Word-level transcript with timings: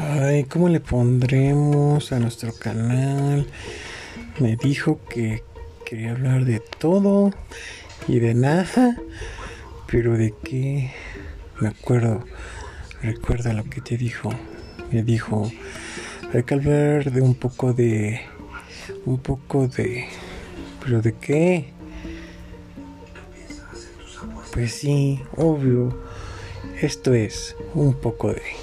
Ay, 0.00 0.44
¿cómo 0.44 0.68
le 0.68 0.78
pondremos 0.78 2.12
a 2.12 2.20
nuestro 2.20 2.52
canal? 2.52 3.48
Me 4.38 4.54
dijo 4.54 5.00
que 5.10 5.42
quería 5.84 6.12
hablar 6.12 6.44
de 6.44 6.60
todo 6.60 7.32
y 8.06 8.20
de 8.20 8.32
nada, 8.32 8.96
pero 9.90 10.16
de 10.16 10.34
qué 10.44 10.92
me 11.60 11.68
acuerdo, 11.68 12.24
recuerda 13.02 13.52
lo 13.54 13.64
que 13.64 13.80
te 13.80 13.96
dijo. 13.96 14.30
Me 14.92 15.02
dijo, 15.02 15.50
hay 16.32 16.44
que 16.44 16.54
hablar 16.54 17.10
de 17.10 17.20
un 17.20 17.34
poco 17.34 17.72
de, 17.72 18.20
un 19.04 19.18
poco 19.18 19.66
de, 19.66 20.06
pero 20.80 21.02
de 21.02 21.14
qué? 21.14 21.72
Pues 24.52 24.74
sí, 24.74 25.20
obvio, 25.36 26.00
esto 26.80 27.14
es 27.14 27.56
un 27.74 27.94
poco 27.94 28.32
de... 28.32 28.57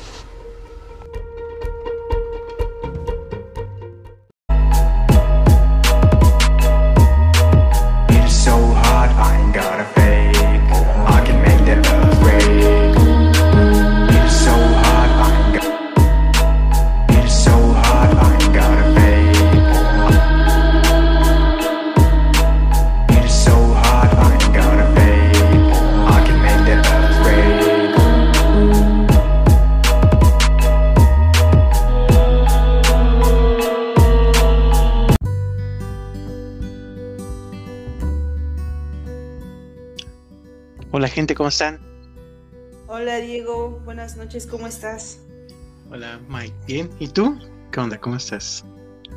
bien, 46.67 46.89
¿y 46.99 47.07
tú? 47.07 47.37
¿Qué 47.71 47.79
onda? 47.79 47.99
¿Cómo 47.99 48.15
estás? 48.15 48.65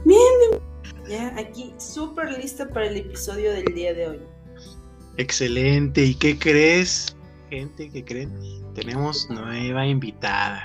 Bien, 0.04 0.62
ya 1.08 1.34
aquí 1.38 1.74
súper 1.78 2.38
lista 2.38 2.68
para 2.68 2.86
el 2.86 2.96
episodio 2.96 3.52
del 3.52 3.64
día 3.74 3.94
de 3.94 4.08
hoy. 4.08 4.20
Excelente, 5.16 6.04
¿y 6.04 6.14
qué 6.14 6.38
crees? 6.38 7.16
Gente, 7.50 7.90
¿qué 7.90 8.04
creen? 8.04 8.32
Tenemos 8.74 9.28
nueva 9.30 9.86
invitada. 9.86 10.62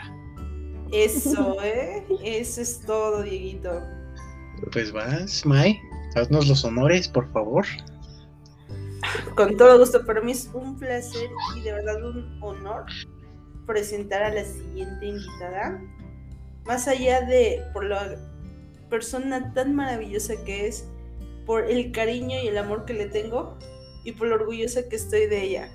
Eso, 0.91 1.57
¿eh? 1.63 2.05
Eso 2.23 2.61
es 2.61 2.81
todo, 2.81 3.23
Dieguito. 3.23 3.81
Pues 4.71 4.91
vas, 4.91 5.45
Mike, 5.45 5.81
haznos 6.15 6.47
los 6.47 6.63
honores, 6.63 7.07
por 7.07 7.31
favor. 7.31 7.65
Con 9.35 9.57
todo 9.57 9.79
gusto, 9.79 10.05
para 10.05 10.21
mí 10.21 10.31
es 10.31 10.49
un 10.53 10.77
placer 10.77 11.29
y 11.57 11.61
de 11.61 11.73
verdad 11.73 12.03
un 12.05 12.37
honor 12.41 12.85
presentar 13.65 14.23
a 14.23 14.33
la 14.33 14.43
siguiente 14.43 15.07
invitada. 15.07 15.81
Más 16.66 16.88
allá 16.88 17.22
de 17.22 17.64
por 17.73 17.86
la 17.86 18.16
persona 18.89 19.53
tan 19.53 19.75
maravillosa 19.75 20.36
que 20.45 20.67
es, 20.67 20.88
por 21.45 21.69
el 21.69 21.92
cariño 21.92 22.42
y 22.42 22.47
el 22.47 22.58
amor 22.58 22.86
que 22.86 22.94
le 22.94 23.08
tengo 23.08 23.58
y 24.03 24.14
por 24.14 24.28
lo 24.28 24.36
orgullosa 24.36 24.88
que 24.88 24.95
estoy 24.95 25.28
de 25.28 25.44
ella. 25.44 25.69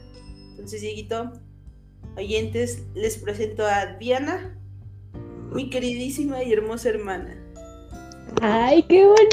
Entonces, 0.50 0.80
Dieguito, 0.80 1.32
oyentes, 2.16 2.84
les 2.94 3.18
presento 3.18 3.66
a 3.66 3.86
Diana, 3.98 4.56
mi 5.52 5.70
queridísima 5.70 6.42
y 6.42 6.52
hermosa 6.52 6.90
hermana. 6.90 7.36
¡Ay, 8.40 8.82
qué 8.84 9.06
bonito! 9.06 9.26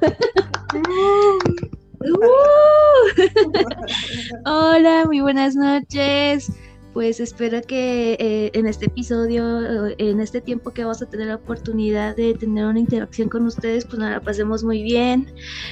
Hola, 4.44 5.04
muy 5.06 5.20
buenas 5.20 5.56
noches. 5.56 6.52
Pues 6.94 7.18
espero 7.18 7.60
que 7.60 8.12
eh, 8.20 8.50
en 8.54 8.68
este 8.68 8.86
episodio, 8.86 9.88
en 9.98 10.20
este 10.20 10.40
tiempo 10.40 10.70
que 10.70 10.84
vamos 10.84 11.02
a 11.02 11.06
tener 11.06 11.26
la 11.26 11.34
oportunidad 11.34 12.14
de 12.14 12.34
tener 12.34 12.64
una 12.66 12.78
interacción 12.78 13.28
con 13.28 13.44
ustedes, 13.46 13.84
pues 13.84 13.98
nos 13.98 14.10
la 14.10 14.20
pasemos 14.20 14.62
muy 14.62 14.84
bien. 14.84 15.26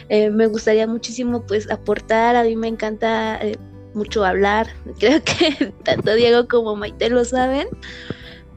Eh, 0.09 0.31
me 0.31 0.49
gustaría 0.49 0.85
muchísimo 0.89 1.47
pues 1.47 1.71
aportar, 1.71 2.35
a 2.35 2.43
mí 2.43 2.57
me 2.57 2.67
encanta 2.67 3.37
eh, 3.41 3.57
mucho 3.95 4.25
hablar, 4.25 4.67
creo 4.99 5.23
que 5.23 5.73
tanto 5.85 6.13
Diego 6.15 6.49
como 6.49 6.75
Maite 6.75 7.09
lo 7.09 7.25
saben. 7.25 7.69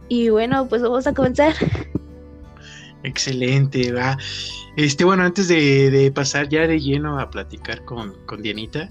Y 0.10 0.30
bueno, 0.30 0.68
pues 0.68 0.82
vamos 0.82 1.06
a 1.06 1.14
comenzar. 1.14 1.54
Excelente, 3.04 3.92
va. 3.92 4.18
Este, 4.76 5.04
bueno, 5.04 5.22
antes 5.22 5.50
de, 5.50 6.12
pasar 6.16 6.50
ya 6.50 6.66
de 6.66 6.80
lleno 6.80 7.20
a 7.20 7.30
platicar 7.30 7.86
con, 7.86 8.16
con, 8.26 8.42
Dianita, 8.42 8.90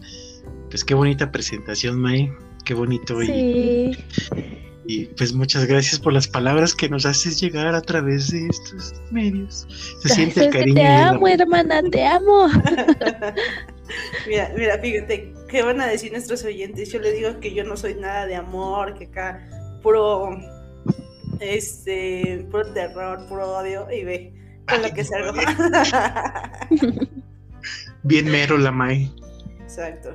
pues 0.71 0.85
qué 0.85 0.95
bonita 0.95 1.33
presentación, 1.33 2.01
May, 2.01 2.33
qué 2.65 2.75
bonito. 2.75 3.21
Sí. 3.21 3.93
Y, 4.87 5.07
pues 5.17 5.33
muchas 5.33 5.65
gracias 5.67 5.99
por 5.99 6.13
las 6.13 6.29
palabras 6.29 6.75
que 6.75 6.89
nos 6.89 7.07
haces 7.07 7.41
llegar 7.41 7.75
a 7.75 7.81
través 7.81 8.31
de 8.31 8.47
estos 8.49 8.95
medios. 9.11 9.67
Se 10.03 10.09
siente 10.11 10.45
el 10.45 10.51
cariño. 10.51 10.75
Te 10.75 10.87
amo, 10.87 11.29
hermana, 11.29 11.83
te 11.91 12.05
amo. 12.07 12.49
mira, 14.29 14.53
mira, 14.57 14.79
fíjate, 14.79 15.33
¿qué 15.49 15.63
van 15.63 15.81
a 15.81 15.87
decir 15.87 16.13
nuestros 16.13 16.45
oyentes? 16.45 16.93
Yo 16.93 17.01
le 17.01 17.13
digo 17.13 17.41
que 17.41 17.55
yo 17.55 17.65
no 17.65 17.79
soy 17.79 17.95
nada 17.95 18.27
de 18.27 18.35
amor, 18.35 18.95
que 18.99 19.07
acá 19.07 19.41
puro, 19.83 20.39
este, 21.41 22.47
puro 22.51 22.71
terror, 22.75 23.27
puro 23.27 23.57
odio, 23.57 23.91
y 23.91 24.05
ve 24.05 24.35
con 24.69 24.83
lo 24.83 24.93
que 24.93 25.05
salgo. 25.05 25.33
Bien 28.03 28.27
mero 28.27 28.59
la 28.59 28.71
Mai. 28.71 29.11
Exacto. 29.63 30.13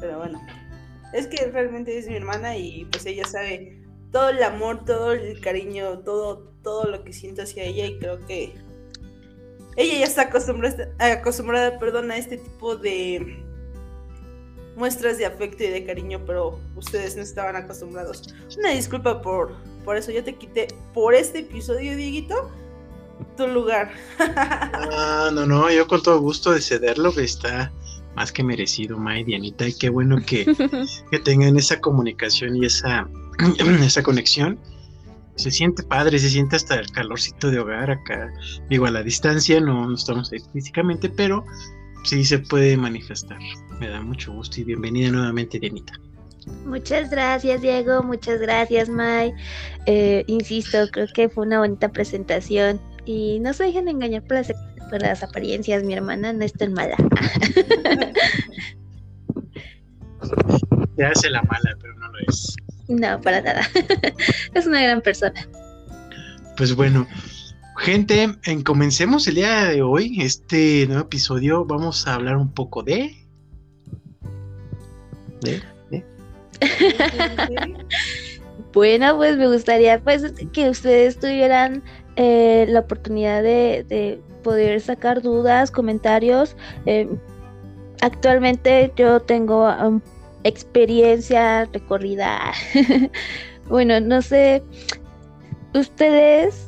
Pero 0.00 0.18
bueno, 0.18 0.40
es 1.12 1.26
que 1.26 1.46
realmente 1.46 1.96
es 1.96 2.08
mi 2.08 2.16
hermana 2.16 2.56
y 2.56 2.84
pues 2.86 3.06
ella 3.06 3.26
sabe 3.26 3.82
todo 4.12 4.30
el 4.30 4.42
amor, 4.42 4.84
todo 4.84 5.12
el 5.12 5.40
cariño, 5.40 6.00
todo, 6.00 6.52
todo 6.62 6.84
lo 6.84 7.04
que 7.04 7.12
siento 7.12 7.42
hacia 7.42 7.64
ella 7.64 7.86
y 7.86 7.98
creo 7.98 8.24
que 8.26 8.54
ella 9.76 9.98
ya 10.00 10.04
está 10.04 10.22
acostumbrada, 10.22 10.88
acostumbrada 10.98 11.78
perdón, 11.78 12.10
a 12.10 12.16
este 12.16 12.38
tipo 12.38 12.76
de 12.76 13.44
muestras 14.76 15.18
de 15.18 15.26
afecto 15.26 15.64
y 15.64 15.68
de 15.68 15.84
cariño, 15.84 16.22
pero 16.26 16.58
ustedes 16.76 17.16
no 17.16 17.22
estaban 17.22 17.56
acostumbrados. 17.56 18.34
Una 18.58 18.70
disculpa 18.70 19.20
por, 19.20 19.54
por 19.84 19.96
eso, 19.96 20.10
yo 20.12 20.22
te 20.22 20.34
quité 20.36 20.68
por 20.94 21.14
este 21.14 21.40
episodio, 21.40 21.96
Dieguito, 21.96 22.50
tu 23.36 23.46
lugar. 23.46 23.92
Ah, 24.20 25.30
no, 25.32 25.46
no, 25.46 25.70
yo 25.70 25.86
con 25.86 26.02
todo 26.02 26.20
gusto 26.20 26.52
de 26.52 26.60
cederlo, 26.60 27.12
que 27.12 27.24
está 27.24 27.72
más 28.18 28.32
que 28.32 28.42
merecido, 28.42 28.98
May, 28.98 29.22
Dianita, 29.22 29.68
y 29.68 29.72
qué 29.74 29.90
bueno 29.90 30.16
que, 30.26 30.44
que 31.12 31.18
tengan 31.20 31.56
esa 31.56 31.80
comunicación 31.80 32.56
y 32.56 32.66
esa, 32.66 33.08
esa 33.80 34.02
conexión. 34.02 34.58
Se 35.36 35.52
siente 35.52 35.84
padre, 35.84 36.18
se 36.18 36.28
siente 36.28 36.56
hasta 36.56 36.74
el 36.74 36.90
calorcito 36.90 37.48
de 37.52 37.60
hogar 37.60 37.92
acá. 37.92 38.28
Digo, 38.68 38.86
a 38.86 38.90
la 38.90 39.04
distancia, 39.04 39.60
no, 39.60 39.86
no 39.86 39.94
estamos 39.94 40.32
ahí 40.32 40.40
físicamente, 40.52 41.08
pero 41.08 41.44
sí 42.02 42.24
se 42.24 42.40
puede 42.40 42.76
manifestar. 42.76 43.38
Me 43.78 43.86
da 43.88 44.02
mucho 44.02 44.32
gusto 44.32 44.60
y 44.60 44.64
bienvenida 44.64 45.12
nuevamente, 45.12 45.60
Dianita. 45.60 45.92
Muchas 46.66 47.10
gracias, 47.10 47.62
Diego. 47.62 48.02
Muchas 48.02 48.40
gracias, 48.40 48.88
May. 48.88 49.32
Eh, 49.86 50.24
insisto, 50.26 50.78
creo 50.90 51.06
que 51.14 51.28
fue 51.28 51.46
una 51.46 51.60
bonita 51.60 51.92
presentación. 51.92 52.80
Y 53.04 53.38
no 53.38 53.52
se 53.52 53.62
dejen 53.62 53.86
engañar 53.86 54.24
por 54.24 54.38
las, 54.38 54.52
apariencias, 55.22 55.82
mi 55.84 55.94
hermana 55.94 56.32
no 56.32 56.44
es 56.44 56.52
tan 56.52 56.72
mala. 56.72 56.96
Se 60.96 61.04
hace 61.04 61.30
la 61.30 61.42
mala, 61.42 61.76
pero 61.80 61.94
no 61.94 62.08
lo 62.08 62.18
es. 62.28 62.56
No, 62.88 63.20
para 63.20 63.40
nada. 63.40 63.62
es 64.54 64.66
una 64.66 64.82
gran 64.82 65.00
persona. 65.00 65.48
Pues 66.56 66.74
bueno, 66.74 67.06
gente, 67.76 68.36
en, 68.44 68.62
comencemos 68.62 69.28
el 69.28 69.36
día 69.36 69.66
de 69.66 69.82
hoy, 69.82 70.20
este 70.20 70.86
nuevo 70.86 71.02
episodio, 71.02 71.64
vamos 71.64 72.06
a 72.06 72.14
hablar 72.14 72.36
un 72.36 72.52
poco 72.52 72.82
de... 72.82 73.14
¿De? 75.42 75.62
bueno, 78.72 79.16
pues 79.16 79.36
me 79.36 79.46
gustaría 79.46 80.00
pues 80.00 80.32
que 80.52 80.68
ustedes 80.68 81.20
tuvieran 81.20 81.84
eh, 82.16 82.66
la 82.68 82.80
oportunidad 82.80 83.44
de, 83.44 84.20
poder 84.48 84.80
sacar 84.80 85.20
dudas, 85.20 85.70
comentarios. 85.70 86.56
Eh, 86.86 87.06
actualmente 88.00 88.90
yo 88.96 89.20
tengo 89.20 89.68
um, 89.68 90.00
experiencia 90.42 91.66
recorrida. 91.66 92.54
bueno, 93.68 94.00
no 94.00 94.22
sé, 94.22 94.62
ustedes, 95.74 96.66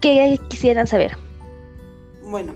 ¿qué 0.00 0.38
quisieran 0.48 0.86
saber? 0.86 1.16
Bueno, 2.22 2.54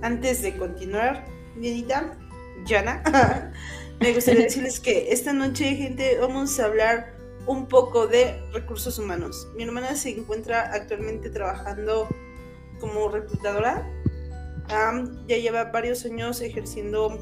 antes 0.00 0.40
de 0.40 0.56
continuar, 0.56 1.26
Dianita, 1.56 2.16
Yana, 2.64 3.02
me 4.00 4.14
gustaría 4.14 4.44
decirles 4.44 4.80
que 4.80 5.12
esta 5.12 5.34
noche, 5.34 5.76
gente, 5.76 6.16
vamos 6.18 6.58
a 6.58 6.64
hablar 6.64 7.20
un 7.46 7.66
poco 7.66 8.06
de 8.06 8.40
recursos 8.54 8.98
humanos. 8.98 9.46
Mi 9.56 9.64
hermana 9.64 9.94
se 9.94 10.10
encuentra 10.10 10.72
actualmente 10.72 11.30
trabajando 11.30 12.08
como 12.80 13.08
reclutadora. 13.08 13.88
ya 15.28 15.36
lleva 15.36 15.64
varios 15.64 16.04
años 16.04 16.40
ejerciendo 16.40 17.18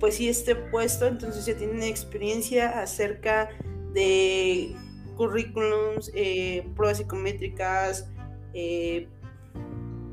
pues 0.00 0.16
sí 0.16 0.28
este 0.28 0.56
puesto, 0.56 1.06
entonces 1.06 1.46
ya 1.46 1.56
tiene 1.56 1.88
experiencia 1.88 2.80
acerca 2.80 3.50
de 3.92 4.74
currículums, 5.16 6.10
eh, 6.14 6.68
pruebas 6.74 6.98
psicométricas, 6.98 8.10
eh, 8.52 9.08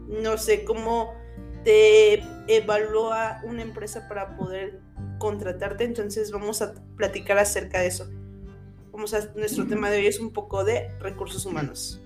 no 0.07 0.37
sé 0.37 0.63
cómo 0.63 1.13
te 1.63 2.23
evalúa 2.47 3.41
una 3.43 3.63
empresa 3.63 4.07
para 4.07 4.37
poder 4.37 4.79
contratarte, 5.17 5.83
entonces 5.85 6.31
vamos 6.31 6.61
a 6.61 6.73
platicar 6.95 7.37
acerca 7.39 7.79
de 7.79 7.87
eso. 7.87 8.09
Vamos 8.91 9.13
a, 9.13 9.33
nuestro 9.35 9.67
tema 9.67 9.89
de 9.89 9.97
hoy 9.99 10.07
es 10.07 10.19
un 10.19 10.31
poco 10.31 10.63
de 10.63 10.89
recursos 10.99 11.45
humanos. 11.45 12.01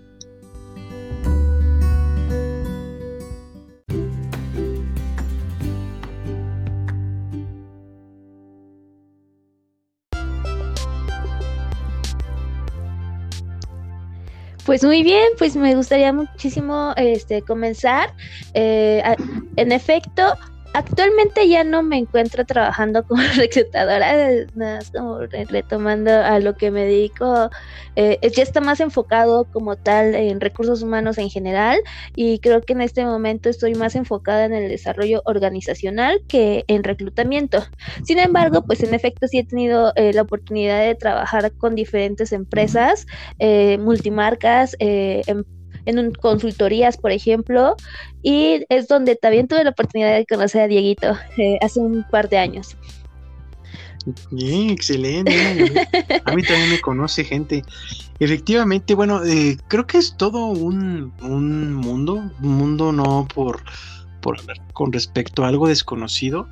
Pues 14.66 14.84
muy 14.84 15.04
bien, 15.04 15.30
pues 15.38 15.58
me 15.58 15.76
gustaría 15.76 16.14
muchísimo 16.14 16.94
este, 16.96 17.42
comenzar. 17.42 18.14
Eh, 18.54 19.04
en 19.58 19.72
efecto, 19.74 20.38
Actualmente 20.74 21.48
ya 21.48 21.64
no 21.64 21.84
me 21.84 22.00
encuentro 22.00 22.46
trabajando 22.46 23.06
como 23.06 23.22
reclutadora, 23.36 24.12
más 24.56 24.90
como 24.90 25.20
retomando 25.20 26.12
a 26.12 26.40
lo 26.40 26.56
que 26.56 26.72
me 26.72 26.86
dedico, 26.86 27.52
eh, 27.96 28.18
ya 28.36 28.42
está 28.42 28.60
más 28.60 28.80
enfocado 28.80 29.46
como 29.52 29.76
tal 29.76 30.16
en 30.16 30.42
recursos 30.42 30.82
humanos 30.82 31.20
en 31.20 31.30
general 31.30 31.80
y 32.16 32.40
creo 32.40 32.62
que 32.62 32.74
en 32.74 32.82
este 32.82 33.06
momento 33.06 33.50
estoy 33.50 33.76
más 33.76 33.96
enfocada 33.96 34.46
en 34.46 34.54
el 34.54 34.68
desarrollo 34.68 35.22
organizacional 35.26 36.24
que 36.28 36.66
en 36.68 36.84
reclutamiento. 36.84 37.64
Sin 38.04 38.18
embargo, 38.18 38.64
pues 38.66 38.82
en 38.82 38.96
efecto 38.96 39.28
sí 39.28 39.40
he 39.40 39.46
tenido 39.46 39.94
eh, 39.96 40.12
la 40.12 40.24
oportunidad 40.24 40.80
de 40.82 40.96
trabajar 40.96 41.52
con 41.56 41.76
diferentes 41.76 42.32
empresas, 42.32 43.06
eh, 43.38 43.78
multimarcas, 43.78 44.76
em, 44.80 45.44
en 45.86 46.12
consultorías, 46.14 46.98
por 46.98 47.12
ejemplo, 47.12 47.76
y 48.22 48.66
es 48.70 48.88
donde 48.88 49.16
también 49.16 49.48
tuve 49.48 49.64
la 49.64 49.72
oportunidad 49.72 50.16
de 50.16 50.26
conocer 50.26 50.62
a 50.62 50.68
Dieguito 50.68 51.18
eh, 51.38 51.58
hace 51.62 51.80
un 51.80 52.04
par 52.10 52.30
de 52.30 52.38
años. 52.38 52.76
Bien, 54.32 54.70
excelente. 54.70 55.34
A 56.26 56.34
mí 56.34 56.44
también 56.44 56.70
me 56.70 56.82
conoce 56.82 57.24
gente. 57.24 57.64
Efectivamente, 58.20 58.96
bueno, 58.96 59.24
eh, 59.24 59.58
creo 59.68 59.88
que 59.88 59.98
es 59.98 60.16
todo 60.18 60.48
un, 60.48 61.14
un 61.22 61.74
mundo, 61.74 62.16
un 62.42 62.56
mundo 62.56 62.92
no 62.92 63.28
por, 63.34 63.64
por 64.22 64.38
con 64.74 64.92
respecto 64.92 65.44
a 65.44 65.48
algo 65.48 65.68
desconocido, 65.68 66.50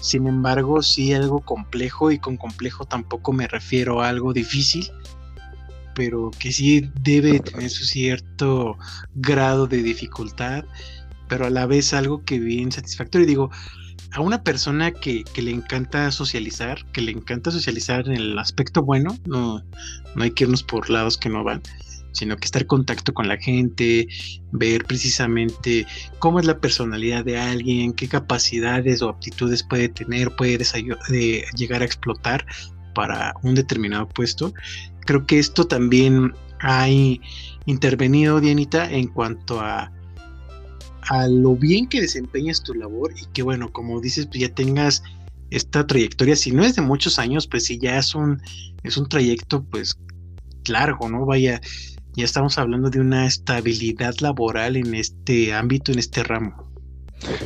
sin 0.00 0.26
embargo, 0.26 0.82
sí 0.82 1.14
algo 1.14 1.40
complejo 1.40 2.10
y 2.10 2.18
con 2.18 2.36
complejo 2.36 2.84
tampoco 2.84 3.32
me 3.32 3.48
refiero 3.48 4.02
a 4.02 4.08
algo 4.08 4.32
difícil, 4.32 4.90
pero 5.94 6.30
que 6.38 6.52
sí 6.52 6.90
debe 7.02 7.40
tener 7.40 7.70
su 7.70 7.84
cierto 7.84 8.76
grado 9.14 9.66
de 9.66 9.82
dificultad, 9.82 10.64
pero 11.28 11.46
a 11.46 11.50
la 11.50 11.66
vez 11.66 11.94
algo 11.94 12.24
que 12.24 12.38
bien 12.38 12.72
satisfactorio. 12.72 13.26
Digo, 13.26 13.50
a 14.14 14.20
una 14.20 14.42
persona 14.42 14.92
que, 14.92 15.24
le 15.36 15.50
encanta 15.50 16.10
socializar, 16.10 16.84
que 16.92 17.00
le 17.00 17.10
encanta 17.10 17.50
socializar 17.50 18.06
en 18.06 18.14
el 18.14 18.38
aspecto 18.38 18.82
bueno, 18.82 19.18
no, 19.26 19.62
no 20.14 20.22
hay 20.22 20.30
que 20.30 20.44
irnos 20.44 20.62
por 20.62 20.88
lados 20.88 21.18
que 21.18 21.28
no 21.28 21.42
van, 21.42 21.62
sino 22.12 22.36
que 22.36 22.44
estar 22.44 22.62
en 22.62 22.68
contacto 22.68 23.12
con 23.12 23.26
la 23.26 23.36
gente, 23.36 24.06
ver 24.52 24.84
precisamente 24.84 25.84
cómo 26.20 26.38
es 26.38 26.46
la 26.46 26.58
personalidad 26.58 27.24
de 27.24 27.38
alguien, 27.38 27.92
qué 27.92 28.06
capacidades 28.06 29.02
o 29.02 29.08
aptitudes 29.08 29.64
puede 29.64 29.88
tener, 29.88 30.30
puede 30.36 30.58
de 30.58 31.44
llegar 31.56 31.82
a 31.82 31.84
explotar 31.84 32.46
para 32.94 33.34
un 33.42 33.54
determinado 33.54 34.08
puesto 34.08 34.54
creo 35.04 35.26
que 35.26 35.38
esto 35.38 35.66
también 35.66 36.32
ha 36.60 36.88
intervenido, 37.66 38.40
Dianita, 38.40 38.90
en 38.90 39.08
cuanto 39.08 39.60
a, 39.60 39.92
a 41.02 41.28
lo 41.28 41.56
bien 41.56 41.88
que 41.88 42.00
desempeñas 42.00 42.62
tu 42.62 42.74
labor 42.74 43.12
y 43.16 43.26
que, 43.32 43.42
bueno, 43.42 43.70
como 43.70 44.00
dices, 44.00 44.26
pues 44.26 44.40
ya 44.40 44.48
tengas 44.48 45.02
esta 45.50 45.86
trayectoria, 45.86 46.36
si 46.36 46.50
no 46.50 46.64
es 46.64 46.74
de 46.74 46.82
muchos 46.82 47.18
años, 47.18 47.46
pues 47.46 47.66
sí 47.66 47.78
ya 47.78 47.98
es 47.98 48.14
un, 48.14 48.40
es 48.82 48.96
un 48.96 49.08
trayecto, 49.08 49.62
pues 49.64 49.98
largo, 50.66 51.08
¿no? 51.08 51.26
Vaya, 51.26 51.60
ya 52.16 52.24
estamos 52.24 52.56
hablando 52.58 52.88
de 52.88 53.00
una 53.00 53.26
estabilidad 53.26 54.14
laboral 54.20 54.76
en 54.76 54.94
este 54.94 55.52
ámbito, 55.52 55.92
en 55.92 55.98
este 55.98 56.22
ramo. 56.22 56.73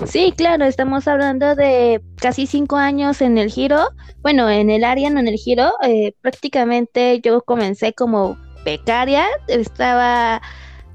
Sí, 0.06 0.32
claro, 0.36 0.64
estamos 0.64 1.06
hablando 1.06 1.54
de 1.54 2.02
casi 2.16 2.46
cinco 2.46 2.76
años 2.76 3.20
en 3.20 3.38
el 3.38 3.50
giro, 3.50 3.88
bueno, 4.22 4.48
en 4.50 4.70
el 4.70 4.82
área, 4.84 5.10
no 5.10 5.20
en 5.20 5.28
el 5.28 5.36
giro, 5.36 5.72
eh, 5.82 6.14
prácticamente 6.20 7.20
yo 7.22 7.42
comencé 7.42 7.92
como 7.92 8.36
becaria, 8.64 9.26
estaba 9.46 10.40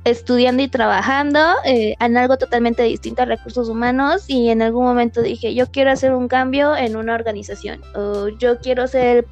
estudiando 0.04 0.64
y 0.64 0.68
trabajando 0.68 1.40
eh, 1.64 1.96
en 2.00 2.18
algo 2.18 2.38
totalmente 2.38 2.84
distinto 2.84 3.22
a 3.22 3.26
recursos 3.26 3.70
humanos 3.70 4.26
y 4.28 4.50
en 4.50 4.62
algún 4.62 4.84
momento 4.84 5.22
dije, 5.22 5.54
yo 5.56 5.72
quiero 5.72 5.92
hacer 5.92 6.14
un 6.14 6.28
cambio 6.28 6.76
en 6.76 6.98
una 6.98 7.14
organización 7.16 7.82
o 7.96 8.28
yo 8.28 8.60
quiero 8.60 8.88
ser 8.88 9.26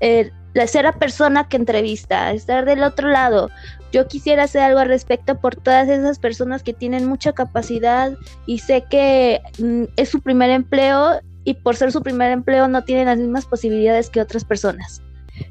eh, 0.00 0.32
la 0.52 0.66
la 0.82 0.92
persona 0.92 1.48
que 1.48 1.56
entrevista, 1.56 2.32
estar 2.32 2.64
del 2.64 2.82
otro 2.82 3.08
lado, 3.08 3.50
yo 3.94 4.08
quisiera 4.08 4.42
hacer 4.42 4.60
algo 4.62 4.80
al 4.80 4.88
respecto 4.88 5.38
por 5.38 5.54
todas 5.54 5.88
esas 5.88 6.18
personas 6.18 6.64
que 6.64 6.72
tienen 6.72 7.06
mucha 7.06 7.32
capacidad 7.32 8.12
y 8.44 8.58
sé 8.58 8.84
que 8.90 9.40
mm, 9.60 9.84
es 9.96 10.08
su 10.08 10.20
primer 10.20 10.50
empleo 10.50 11.20
y 11.44 11.54
por 11.54 11.76
ser 11.76 11.92
su 11.92 12.02
primer 12.02 12.32
empleo 12.32 12.66
no 12.66 12.82
tienen 12.82 13.06
las 13.06 13.18
mismas 13.18 13.46
posibilidades 13.46 14.10
que 14.10 14.20
otras 14.20 14.44
personas. 14.44 15.00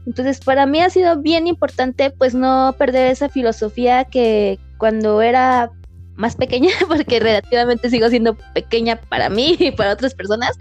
Entonces, 0.06 0.42
para 0.42 0.66
mí 0.66 0.81
ha 0.81 0.90
sido 0.90 1.22
bien 1.22 1.48
importante 1.48 2.12
pues 2.12 2.36
no 2.36 2.75
perder 2.78 3.07
esa 3.07 3.30
filosofía 3.30 4.04
que 4.04 4.60
cuando 4.78 5.22
era 5.22 5.72
más 6.16 6.36
pequeña, 6.36 6.72
porque 6.90 7.22
relativamente 7.22 7.90
sigo 7.90 8.10
siendo 8.10 8.36
pequeña 8.54 9.00
para 9.00 9.30
mí 9.30 9.56
y 9.57 9.72
para 9.72 9.94
otras 9.94 10.13
personas, 10.16 10.57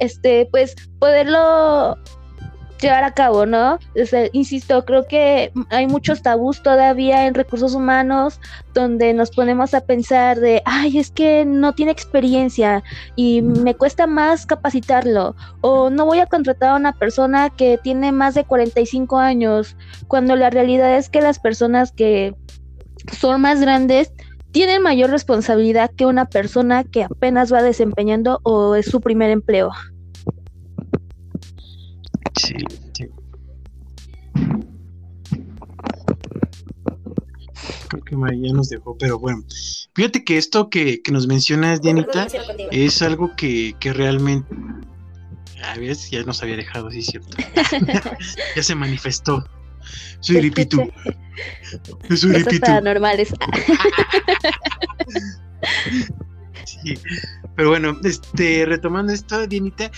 este, 0.00 0.48
pues 0.50 0.74
poderlo 0.98 1.96
llevar 2.80 3.04
a 3.04 3.12
cabo, 3.12 3.46
¿no? 3.46 3.78
insisto, 4.32 4.84
creo 4.84 5.06
que 5.06 5.52
hay 5.70 5.86
muchos 5.86 6.22
tabús 6.22 6.62
todavía 6.62 7.26
en 7.26 7.34
recursos 7.34 7.74
humanos 7.74 8.40
donde 8.74 9.12
nos 9.12 9.30
ponemos 9.30 9.74
a 9.74 9.80
pensar 9.80 10.40
de, 10.40 10.62
ay, 10.64 10.98
es 10.98 11.10
que 11.10 11.44
no 11.44 11.74
tiene 11.74 11.92
experiencia 11.92 12.82
y 13.16 13.42
me 13.42 13.74
cuesta 13.74 14.06
más 14.06 14.46
capacitarlo, 14.46 15.34
o 15.60 15.90
no 15.90 16.06
voy 16.06 16.18
a 16.20 16.26
contratar 16.26 16.70
a 16.70 16.76
una 16.76 16.92
persona 16.92 17.50
que 17.50 17.78
tiene 17.82 18.12
más 18.12 18.34
de 18.34 18.44
45 18.44 19.18
años, 19.18 19.76
cuando 20.08 20.36
la 20.36 20.50
realidad 20.50 20.96
es 20.96 21.08
que 21.08 21.20
las 21.20 21.38
personas 21.38 21.92
que 21.92 22.34
son 23.12 23.40
más 23.40 23.60
grandes 23.60 24.12
tienen 24.52 24.82
mayor 24.82 25.10
responsabilidad 25.10 25.90
que 25.96 26.06
una 26.06 26.26
persona 26.26 26.84
que 26.84 27.04
apenas 27.04 27.52
va 27.52 27.62
desempeñando 27.62 28.40
o 28.42 28.74
es 28.74 28.86
su 28.86 29.00
primer 29.00 29.30
empleo. 29.30 29.70
Sí, 32.50 33.06
Creo 37.88 38.04
que 38.04 38.16
María 38.16 38.52
nos 38.52 38.68
dejó, 38.68 38.96
pero 38.98 39.18
bueno. 39.18 39.44
Fíjate 39.94 40.24
que 40.24 40.36
esto 40.38 40.70
que, 40.70 41.00
nos 41.10 41.26
mencionas, 41.26 41.80
Dianita, 41.80 42.26
es 42.70 43.02
algo 43.02 43.34
que, 43.36 43.74
realmente. 43.82 44.48
A 45.62 45.76
ver, 45.78 45.96
ya 45.96 46.22
nos 46.24 46.42
había 46.42 46.56
dejado, 46.56 46.90
sí, 46.90 47.02
cierto. 47.02 47.36
ya 48.56 48.62
se 48.62 48.74
manifestó. 48.74 49.44
Soy 50.20 50.40
Ripitu. 50.40 50.90
Soy 52.16 52.32
Ripitu. 52.32 52.60
paranormales. 52.60 53.28
sí. 56.64 56.94
Pero 57.54 57.68
bueno, 57.70 57.96
este, 58.04 58.64
retomando 58.66 59.12
esto, 59.12 59.46
Dianita, 59.46 59.90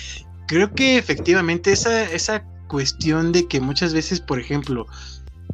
creo 0.53 0.75
que 0.75 0.99
efectivamente 0.99 1.73
esa, 1.73 2.05
esa 2.13 2.45
cuestión 2.69 3.33
de 3.33 3.49
que 3.49 3.59
muchas 3.59 3.95
veces, 3.95 4.21
por 4.21 4.39
ejemplo, 4.39 4.87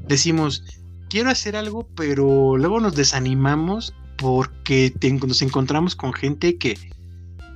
decimos, 0.08 0.64
quiero 1.08 1.30
hacer 1.30 1.54
algo, 1.54 1.88
pero 1.94 2.56
luego 2.56 2.80
nos 2.80 2.96
desanimamos 2.96 3.94
porque 4.16 4.92
nos 5.24 5.40
encontramos 5.40 5.94
con 5.94 6.12
gente 6.12 6.58
que, 6.58 6.76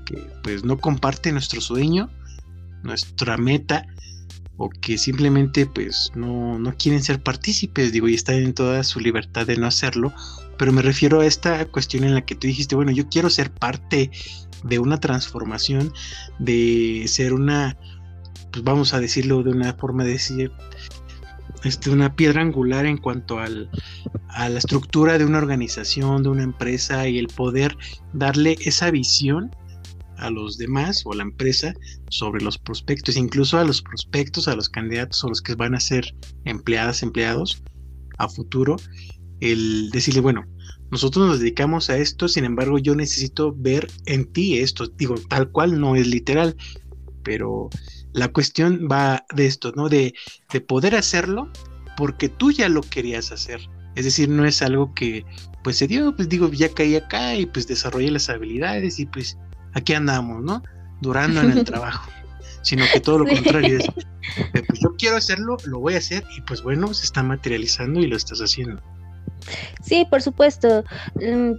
que 0.06 0.24
pues 0.44 0.62
no 0.62 0.78
comparte 0.78 1.32
nuestro 1.32 1.60
sueño, 1.60 2.08
nuestra 2.84 3.36
meta, 3.36 3.88
o 4.56 4.70
que 4.70 4.96
simplemente 4.96 5.66
pues 5.66 6.12
no, 6.14 6.60
no 6.60 6.76
quieren 6.76 7.02
ser 7.02 7.24
partícipes, 7.24 7.90
digo, 7.90 8.08
y 8.08 8.14
están 8.14 8.36
en 8.36 8.54
toda 8.54 8.84
su 8.84 9.00
libertad 9.00 9.48
de 9.48 9.56
no 9.56 9.66
hacerlo, 9.66 10.12
pero 10.58 10.70
me 10.70 10.80
refiero 10.82 11.20
a 11.20 11.26
esta 11.26 11.64
cuestión 11.66 12.04
en 12.04 12.14
la 12.14 12.24
que 12.24 12.36
tú 12.36 12.46
dijiste, 12.46 12.76
bueno, 12.76 12.92
yo 12.92 13.08
quiero 13.08 13.30
ser 13.30 13.50
parte 13.50 14.12
de 14.64 14.78
una 14.78 14.98
transformación, 15.00 15.92
de 16.38 17.04
ser 17.06 17.32
una, 17.32 17.76
pues 18.50 18.64
vamos 18.64 18.94
a 18.94 19.00
decirlo 19.00 19.42
de 19.42 19.50
una 19.50 19.74
forma 19.74 20.04
de 20.04 20.12
decir, 20.12 20.52
este, 21.64 21.90
una 21.90 22.16
piedra 22.16 22.42
angular 22.42 22.86
en 22.86 22.98
cuanto 22.98 23.38
al, 23.38 23.70
a 24.28 24.48
la 24.48 24.58
estructura 24.58 25.18
de 25.18 25.24
una 25.24 25.38
organización, 25.38 26.22
de 26.22 26.28
una 26.28 26.42
empresa 26.42 27.08
y 27.08 27.18
el 27.18 27.28
poder 27.28 27.76
darle 28.12 28.56
esa 28.60 28.90
visión 28.90 29.50
a 30.16 30.30
los 30.30 30.56
demás 30.56 31.02
o 31.04 31.12
a 31.12 31.16
la 31.16 31.22
empresa 31.22 31.74
sobre 32.08 32.42
los 32.42 32.58
prospectos, 32.58 33.16
incluso 33.16 33.58
a 33.58 33.64
los 33.64 33.82
prospectos, 33.82 34.48
a 34.48 34.56
los 34.56 34.68
candidatos 34.68 35.22
o 35.24 35.28
los 35.28 35.42
que 35.42 35.54
van 35.54 35.74
a 35.74 35.80
ser 35.80 36.14
empleadas, 36.44 37.02
empleados 37.02 37.62
a 38.18 38.28
futuro, 38.28 38.76
el 39.40 39.90
decirle, 39.90 40.20
bueno, 40.20 40.44
nosotros 40.92 41.26
nos 41.26 41.40
dedicamos 41.40 41.88
a 41.88 41.96
esto, 41.96 42.28
sin 42.28 42.44
embargo 42.44 42.76
yo 42.78 42.94
necesito 42.94 43.54
ver 43.56 43.90
en 44.04 44.30
ti 44.30 44.58
esto, 44.58 44.86
digo, 44.88 45.14
tal 45.28 45.50
cual 45.50 45.80
no 45.80 45.96
es 45.96 46.06
literal, 46.06 46.54
pero 47.22 47.70
la 48.12 48.28
cuestión 48.28 48.88
va 48.92 49.24
de 49.34 49.46
esto, 49.46 49.72
¿no? 49.74 49.88
De, 49.88 50.12
de 50.52 50.60
poder 50.60 50.94
hacerlo 50.94 51.50
porque 51.96 52.28
tú 52.28 52.52
ya 52.52 52.68
lo 52.68 52.82
querías 52.82 53.32
hacer. 53.32 53.60
Es 53.94 54.04
decir, 54.04 54.28
no 54.28 54.44
es 54.44 54.60
algo 54.60 54.92
que 54.92 55.24
pues 55.64 55.78
se 55.78 55.86
dio, 55.86 56.14
pues 56.14 56.28
digo, 56.28 56.50
ya 56.50 56.68
caí 56.68 56.94
acá 56.94 57.36
y 57.36 57.46
pues 57.46 57.66
desarrollé 57.66 58.10
las 58.10 58.28
habilidades 58.28 58.98
y 58.98 59.06
pues 59.06 59.38
aquí 59.72 59.94
andamos, 59.94 60.42
¿no? 60.42 60.62
Durando 61.00 61.40
en 61.40 61.52
el 61.52 61.64
trabajo. 61.64 62.10
Sino 62.60 62.84
que 62.92 63.00
todo 63.00 63.20
lo 63.20 63.26
contrario 63.26 63.78
es, 63.78 63.86
pues 64.52 64.78
yo 64.80 64.94
quiero 64.98 65.16
hacerlo, 65.16 65.56
lo 65.64 65.80
voy 65.80 65.94
a 65.94 65.98
hacer 65.98 66.22
y 66.36 66.42
pues 66.42 66.62
bueno, 66.62 66.92
se 66.92 67.04
está 67.04 67.22
materializando 67.22 67.98
y 68.00 68.08
lo 68.08 68.16
estás 68.16 68.40
haciendo. 68.40 68.82
Sí, 69.82 70.06
por 70.08 70.22
supuesto. 70.22 70.84
Mm, 71.14 71.52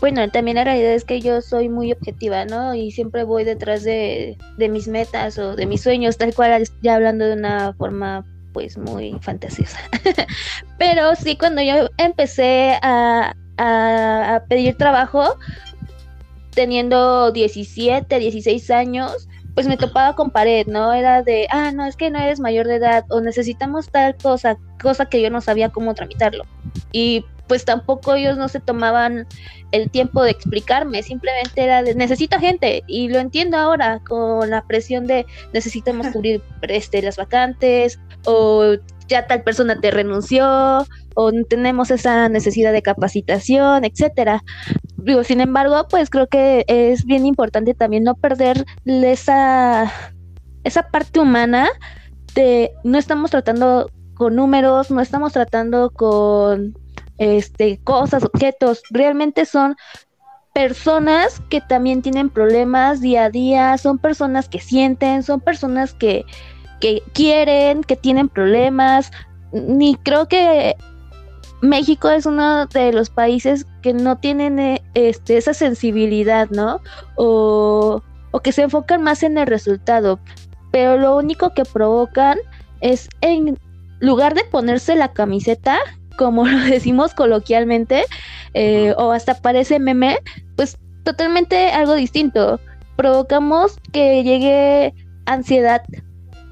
bueno, 0.00 0.28
también 0.30 0.56
la 0.56 0.64
realidad 0.64 0.92
es 0.92 1.04
que 1.04 1.20
yo 1.20 1.40
soy 1.40 1.68
muy 1.68 1.92
objetiva, 1.92 2.44
¿no? 2.44 2.74
Y 2.74 2.92
siempre 2.92 3.24
voy 3.24 3.44
detrás 3.44 3.82
de, 3.82 4.36
mis 4.56 4.86
metas 4.86 5.38
o 5.38 5.56
de 5.56 5.66
mis 5.66 5.82
sueños, 5.82 6.16
tal 6.18 6.34
cual, 6.34 6.62
ya 6.82 6.94
hablando 6.94 7.26
de 7.26 7.32
una 7.32 7.72
forma 7.74 8.24
pues 8.52 8.78
muy 8.78 9.18
fantasiosa. 9.20 9.78
Pero 10.78 11.14
sí, 11.16 11.36
cuando 11.36 11.62
yo 11.62 11.88
empecé 11.96 12.78
a, 12.82 13.34
pedir 14.48 14.76
trabajo, 14.76 15.36
teniendo 16.54 17.32
17, 17.32 18.18
16 18.18 18.70
años, 18.70 19.28
pues 19.54 19.66
me 19.66 19.76
topaba 19.76 20.14
con 20.14 20.30
pared, 20.30 20.68
¿no? 20.68 20.92
Era 20.92 21.24
de, 21.24 21.48
ah, 21.50 21.72
no, 21.72 21.84
es 21.84 21.96
que 21.96 22.10
no 22.10 22.20
eres 22.20 22.38
mayor 22.38 22.68
de 22.68 22.76
edad 22.76 23.04
o 23.10 23.20
necesitamos 23.20 23.90
tal 23.90 24.16
cosa, 24.16 24.56
cosa 24.80 25.06
que 25.06 25.20
yo 25.20 25.30
no 25.30 25.40
sabía 25.40 25.70
cómo 25.70 25.94
tramitarlo. 25.94 26.44
Y 26.92 27.24
pues 27.48 27.64
tampoco 27.64 28.14
ellos 28.14 28.36
no 28.36 28.48
se 28.48 28.60
tomaban 28.60 29.26
el 29.72 29.90
tiempo 29.90 30.22
de 30.22 30.30
explicarme, 30.30 31.02
simplemente 31.02 31.62
era 31.62 31.82
de 31.82 31.94
necesito 31.94 32.38
gente 32.38 32.84
y 32.86 33.08
lo 33.08 33.18
entiendo 33.18 33.56
ahora 33.56 34.00
con 34.06 34.50
la 34.50 34.64
presión 34.66 35.06
de 35.06 35.26
necesitamos 35.52 36.08
cubrir 36.08 36.42
este, 36.62 37.02
las 37.02 37.16
vacantes 37.16 37.98
o 38.24 38.76
ya 39.08 39.26
tal 39.26 39.42
persona 39.42 39.80
te 39.80 39.90
renunció 39.90 40.86
o 41.14 41.32
tenemos 41.48 41.90
esa 41.90 42.28
necesidad 42.28 42.72
de 42.72 42.82
capacitación, 42.82 43.84
etcétera. 43.84 44.44
Digo, 44.98 45.24
sin 45.24 45.40
embargo, 45.40 45.86
pues 45.88 46.10
creo 46.10 46.28
que 46.28 46.64
es 46.68 47.04
bien 47.04 47.26
importante 47.26 47.74
también 47.74 48.04
no 48.04 48.14
perder 48.14 48.64
esa, 48.84 49.90
esa 50.64 50.82
parte 50.90 51.18
humana 51.18 51.68
de 52.34 52.72
no 52.84 52.98
estamos 52.98 53.30
tratando 53.30 53.90
con 54.18 54.34
números, 54.34 54.90
no 54.90 55.00
estamos 55.00 55.32
tratando 55.32 55.90
con 55.90 56.76
este 57.16 57.80
cosas, 57.82 58.24
objetos, 58.24 58.82
realmente 58.90 59.46
son 59.46 59.76
personas 60.52 61.40
que 61.48 61.60
también 61.60 62.02
tienen 62.02 62.28
problemas 62.28 63.00
día 63.00 63.24
a 63.24 63.30
día, 63.30 63.78
son 63.78 63.98
personas 63.98 64.48
que 64.48 64.60
sienten, 64.60 65.22
son 65.22 65.40
personas 65.40 65.94
que, 65.94 66.24
que 66.80 67.02
quieren, 67.14 67.82
que 67.84 67.96
tienen 67.96 68.28
problemas, 68.28 69.12
ni 69.52 69.94
creo 69.94 70.26
que 70.26 70.76
México 71.62 72.10
es 72.10 72.26
uno 72.26 72.66
de 72.66 72.92
los 72.92 73.08
países 73.08 73.66
que 73.82 73.92
no 73.92 74.18
tienen 74.18 74.58
eh, 74.58 74.82
este, 74.94 75.36
esa 75.36 75.54
sensibilidad, 75.54 76.50
¿no? 76.50 76.80
O, 77.16 78.02
o 78.32 78.40
que 78.40 78.52
se 78.52 78.62
enfocan 78.62 79.02
más 79.02 79.22
en 79.22 79.38
el 79.38 79.46
resultado, 79.46 80.18
pero 80.72 80.96
lo 80.98 81.16
único 81.16 81.54
que 81.54 81.64
provocan 81.64 82.38
es 82.80 83.08
en 83.20 83.56
lugar 84.00 84.34
de 84.34 84.44
ponerse 84.44 84.94
la 84.96 85.12
camiseta, 85.12 85.78
como 86.16 86.46
lo 86.46 86.58
decimos 86.58 87.14
coloquialmente, 87.14 88.04
eh, 88.54 88.94
o 88.96 89.12
hasta 89.12 89.34
parece 89.34 89.78
meme, 89.78 90.18
pues 90.56 90.78
totalmente 91.04 91.68
algo 91.70 91.94
distinto. 91.94 92.60
Provocamos 92.96 93.78
que 93.92 94.24
llegue 94.24 94.94
ansiedad 95.26 95.82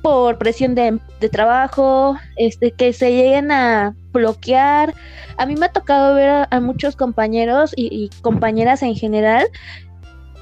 por 0.03 0.39
presión 0.39 0.77
de, 0.77 1.01
trabajo, 1.33 2.17
este, 2.37 2.71
que 2.71 2.93
se 2.93 3.11
lleguen 3.11 3.51
a 3.51 3.97
bloquear. 4.13 4.95
A 5.37 5.47
mí 5.47 5.57
me 5.57 5.67
ha 5.67 5.73
tocado 5.73 6.15
ver 6.15 6.47
a, 6.49 6.61
muchos 6.61 6.95
compañeros 6.95 7.73
y, 7.77 8.09
compañeras 8.23 8.85
en 8.85 8.95
general 8.95 9.49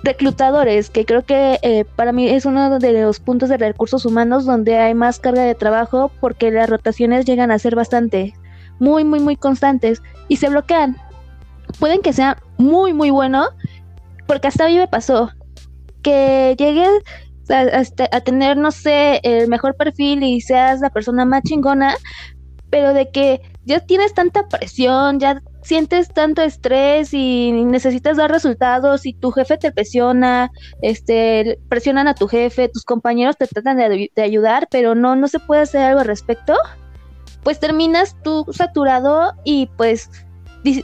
reclutadores, 0.05 0.91
que 0.91 1.05
creo 1.05 1.25
que 1.25 1.59
eh, 1.63 1.85
para 1.97 2.13
mí 2.13 2.29
es 2.29 2.45
uno 2.45 2.79
de 2.79 2.93
los 3.03 3.21
puntos 3.21 3.49
de 3.49 3.57
recursos 3.57 4.05
humanos 4.05 4.45
donde 4.45 4.77
hay 4.77 4.95
más 4.95 5.19
carga 5.19 5.43
de 5.43 5.55
trabajo 5.55 6.13
porque 6.21 6.51
las 6.51 6.69
rotaciones 6.69 7.25
llegan 7.25 7.51
a 7.51 7.59
ser 7.59 7.75
bastante, 7.75 8.35
muy, 8.79 9.05
muy, 9.05 9.21
muy 9.21 9.37
constantes 9.37 10.03
y 10.29 10.37
se 10.37 10.51
bloquean. 10.51 10.97
Pueden 11.81 12.03
que 12.03 12.13
sea 12.13 12.37
muy, 12.59 12.93
muy 12.93 13.11
bueno, 13.11 13.49
porque 14.27 14.49
hasta 14.49 14.67
a 14.67 14.69
mí 14.69 14.77
me 14.77 14.89
pasó 14.89 15.31
que 16.03 16.55
llegué 16.59 16.87
a, 18.13 18.21
tener, 18.21 18.57
no 18.57 18.71
sé, 18.71 19.21
el 19.23 19.49
mejor 19.49 19.75
perfil 19.75 20.23
y 20.23 20.41
seas 20.41 20.81
la 20.81 20.91
persona 20.91 21.25
más 21.25 21.43
chingona, 21.43 21.95
pero 22.75 22.93
de 22.93 23.09
que 23.09 23.41
ya 23.65 23.79
tienes 23.79 24.15
tanta 24.15 24.49
presión, 24.49 25.21
ya 25.21 25.41
sientes 25.63 26.09
tanto 26.09 26.43
estrés 26.43 27.15
y 27.15 27.53
necesitas 27.53 28.17
dar 28.17 28.33
resultados 28.33 29.07
y 29.07 29.13
tu 29.13 29.31
jefe 29.31 29.57
te 29.59 29.71
presiona, 29.71 30.51
este, 30.83 31.61
presionan 31.69 32.09
a 32.09 32.17
tu 32.17 32.27
jefe, 32.27 32.69
tus 32.69 32.83
compañeros 32.83 33.37
te 33.37 33.47
tratan 33.47 33.77
de, 33.77 34.11
de 34.13 34.23
ayudar, 34.23 34.67
pero 34.73 34.97
no, 34.97 35.15
no 35.15 35.29
se 35.29 35.39
puede 35.39 35.61
hacer 35.61 35.83
algo 35.83 36.01
al 36.01 36.07
respecto, 36.07 36.55
pues 37.45 37.61
terminas 37.61 38.17
tú 38.25 38.45
saturado 38.51 39.35
y 39.45 39.67
pues 39.77 40.11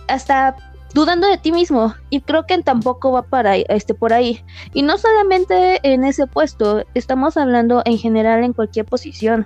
hasta 0.07 0.55
dudando 0.95 1.27
de 1.27 1.39
ti 1.39 1.51
mismo 1.51 1.93
y 2.09 2.21
creo 2.21 2.47
que 2.47 2.57
tampoco 2.63 3.11
va 3.11 3.23
para 3.23 3.57
este 3.57 3.95
por 3.95 4.13
ahí. 4.13 4.45
Y 4.75 4.83
no 4.83 4.97
solamente 4.97 5.81
en 5.83 6.05
ese 6.05 6.29
puesto 6.29 6.85
estamos 6.95 7.37
hablando 7.37 7.83
en 7.85 7.99
general 7.99 8.45
en 8.45 8.53
cualquier 8.53 8.87
posición 8.87 9.45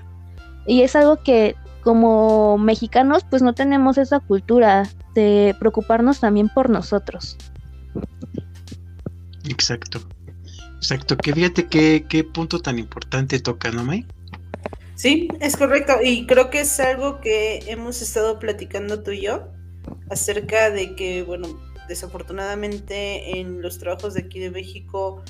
y 0.67 0.83
es 0.83 0.95
algo 0.95 1.23
que 1.23 1.57
como 1.85 2.59
mexicanos 2.59 3.25
pues 3.29 3.43
no 3.43 3.53
tenemos 3.53 3.99
esa 3.99 4.19
cultura 4.19 4.89
de 5.15 5.55
preocuparnos 5.61 6.19
también 6.19 6.49
por 6.49 6.71
nosotros. 6.71 7.37
Exacto. 9.49 10.01
Exacto 10.77 11.17
que 11.17 11.33
fíjate 11.33 11.67
qué, 11.67 12.07
qué 12.09 12.25
punto 12.25 12.59
tan 12.59 12.79
importante 12.79 13.39
toca 13.39 13.71
no 13.71 13.85
May 13.85 14.07
sí 14.97 15.29
es 15.41 15.57
correcto 15.57 15.95
y 16.03 16.27
creo 16.27 16.51
que 16.51 16.61
es 16.61 16.79
algo 16.81 17.21
que 17.21 17.61
hemos 17.69 18.03
estado 18.03 18.39
platicando 18.39 19.03
tú 19.03 19.13
y 19.13 19.23
yo 19.23 19.49
acerca 20.11 20.71
de 20.71 20.95
que, 20.95 21.23
bueno, 21.23 21.49
desafortunadamente 21.89 23.39
en 23.39 23.63
los 23.63 23.79
trabajos 23.79 24.15
de 24.15 24.23
aquí 24.23 24.39
de 24.39 24.51
México 24.51 25.23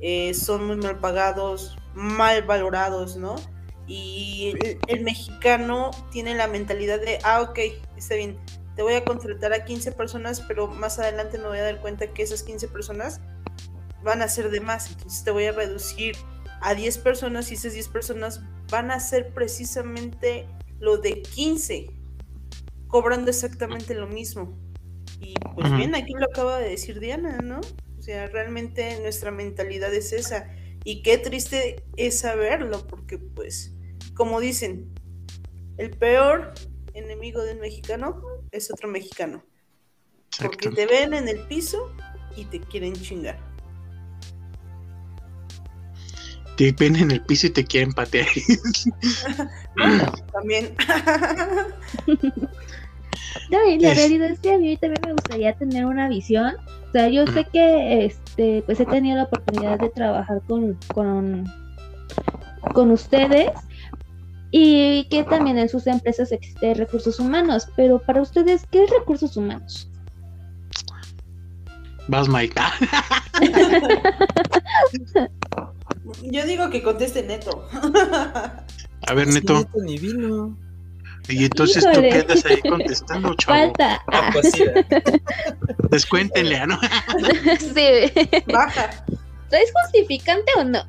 eh, 0.00 0.34
son 0.34 0.66
muy 0.66 0.76
mal 0.76 0.98
pagados, 0.98 1.76
mal 1.94 2.42
valorados, 2.42 3.16
¿no? 3.16 3.36
Y 3.92 4.54
el, 4.86 5.00
mexicano 5.00 5.90
tiene 6.12 6.36
la 6.36 6.46
mentalidad 6.46 7.00
de, 7.00 7.18
ah, 7.24 7.40
ok, 7.42 7.58
está 7.96 8.14
bien, 8.14 8.38
te 8.76 8.82
voy 8.82 8.94
a 8.94 9.04
contratar 9.04 9.52
a 9.52 9.64
15 9.64 9.90
personas, 9.90 10.42
pero 10.42 10.68
más 10.68 11.00
adelante 11.00 11.38
me 11.38 11.48
voy 11.48 11.58
a 11.58 11.64
dar 11.64 11.80
cuenta 11.80 12.06
que 12.12 12.22
esas 12.22 12.44
15 12.44 12.68
personas 12.68 13.20
van 14.04 14.22
a 14.22 14.28
ser 14.28 14.52
de 14.52 14.60
más, 14.60 14.92
entonces 14.92 15.24
te 15.24 15.32
voy 15.32 15.46
a 15.46 15.52
reducir 15.52 16.14
a 16.60 16.76
10 16.76 16.98
personas 16.98 17.50
y 17.50 17.54
esas 17.54 17.72
10 17.72 17.88
personas 17.88 18.42
van 18.70 18.92
a 18.92 19.00
ser 19.00 19.34
precisamente 19.34 20.46
lo 20.78 20.98
de 20.98 21.22
15 21.22 21.90
cobrando 22.86 23.28
exactamente 23.28 23.94
lo 23.94 24.06
mismo. 24.06 24.56
Y 25.20 25.34
pues 25.56 25.76
bien, 25.76 25.96
aquí 25.96 26.12
lo 26.12 26.26
acaba 26.26 26.60
de 26.60 26.68
decir 26.68 27.00
Diana, 27.00 27.38
¿no? 27.38 27.60
O 27.98 28.02
sea, 28.02 28.28
realmente 28.28 29.00
nuestra 29.00 29.32
mentalidad 29.32 29.92
es 29.92 30.12
esa. 30.12 30.48
Y 30.84 31.02
qué 31.02 31.18
triste 31.18 31.82
es 31.96 32.20
saberlo, 32.20 32.86
porque 32.86 33.18
pues, 33.18 33.74
como 34.20 34.38
dicen, 34.38 34.92
el 35.78 35.88
peor 35.92 36.52
enemigo 36.92 37.42
de 37.42 37.54
un 37.54 37.60
mexicano 37.60 38.20
es 38.50 38.70
otro 38.70 38.86
mexicano. 38.86 39.42
Porque 40.38 40.68
te 40.68 40.84
ven 40.84 41.14
en 41.14 41.26
el 41.26 41.40
piso 41.46 41.90
y 42.36 42.44
te 42.44 42.60
quieren 42.60 42.92
chingar. 42.92 43.38
Te 46.58 46.70
ven 46.72 46.96
en 46.96 47.12
el 47.12 47.24
piso 47.24 47.46
y 47.46 47.50
te 47.50 47.64
quieren 47.64 47.94
patear. 47.94 48.26
también. 50.34 50.76
No, 53.50 53.66
y 53.70 53.78
la 53.78 53.94
realidad 53.94 54.32
es 54.32 54.40
que 54.40 54.52
a 54.52 54.58
mí 54.58 54.76
también 54.76 55.00
me 55.06 55.12
gustaría 55.14 55.54
tener 55.54 55.86
una 55.86 56.10
visión. 56.10 56.56
O 56.88 56.92
sea, 56.92 57.08
yo 57.08 57.26
sé 57.26 57.46
que 57.50 58.04
este, 58.04 58.62
pues 58.66 58.78
he 58.80 58.84
tenido 58.84 59.16
la 59.16 59.22
oportunidad 59.22 59.78
de 59.78 59.88
trabajar 59.88 60.42
con, 60.46 60.78
con, 60.92 61.46
con 62.74 62.90
ustedes, 62.90 63.48
y 64.50 65.04
que 65.10 65.24
también 65.24 65.58
en 65.58 65.68
sus 65.68 65.86
empresas 65.86 66.32
existe 66.32 66.74
recursos 66.74 67.20
humanos. 67.20 67.68
Pero 67.76 68.00
para 68.00 68.22
ustedes, 68.22 68.66
¿qué 68.70 68.84
es 68.84 68.90
recursos 68.90 69.36
humanos? 69.36 69.88
Vas, 72.08 72.28
Mike. 72.28 72.60
Yo 76.22 76.44
digo 76.44 76.70
que 76.70 76.82
conteste 76.82 77.22
Neto. 77.22 77.68
A 79.06 79.14
ver, 79.14 79.28
Neto. 79.28 79.58
Neto 79.58 79.78
ni 79.82 79.98
vino. 79.98 80.56
Y 81.28 81.44
entonces 81.44 81.84
tú 81.84 81.90
Híjole. 81.90 82.08
qué 82.08 82.18
andas 82.18 82.44
ahí 82.46 82.60
contestando, 82.62 83.34
chavo. 83.36 83.58
Falta. 83.58 84.02
Ah, 84.08 84.30
pues 84.32 84.50
sí. 84.50 84.64
Descuéntenle, 85.90 86.56
¿ah, 86.56 86.66
¿no? 86.66 86.80
sí. 87.58 88.10
Baja. 88.52 88.90
¿Es 89.52 89.72
justificante 89.84 90.50
o 90.58 90.64
no? 90.64 90.80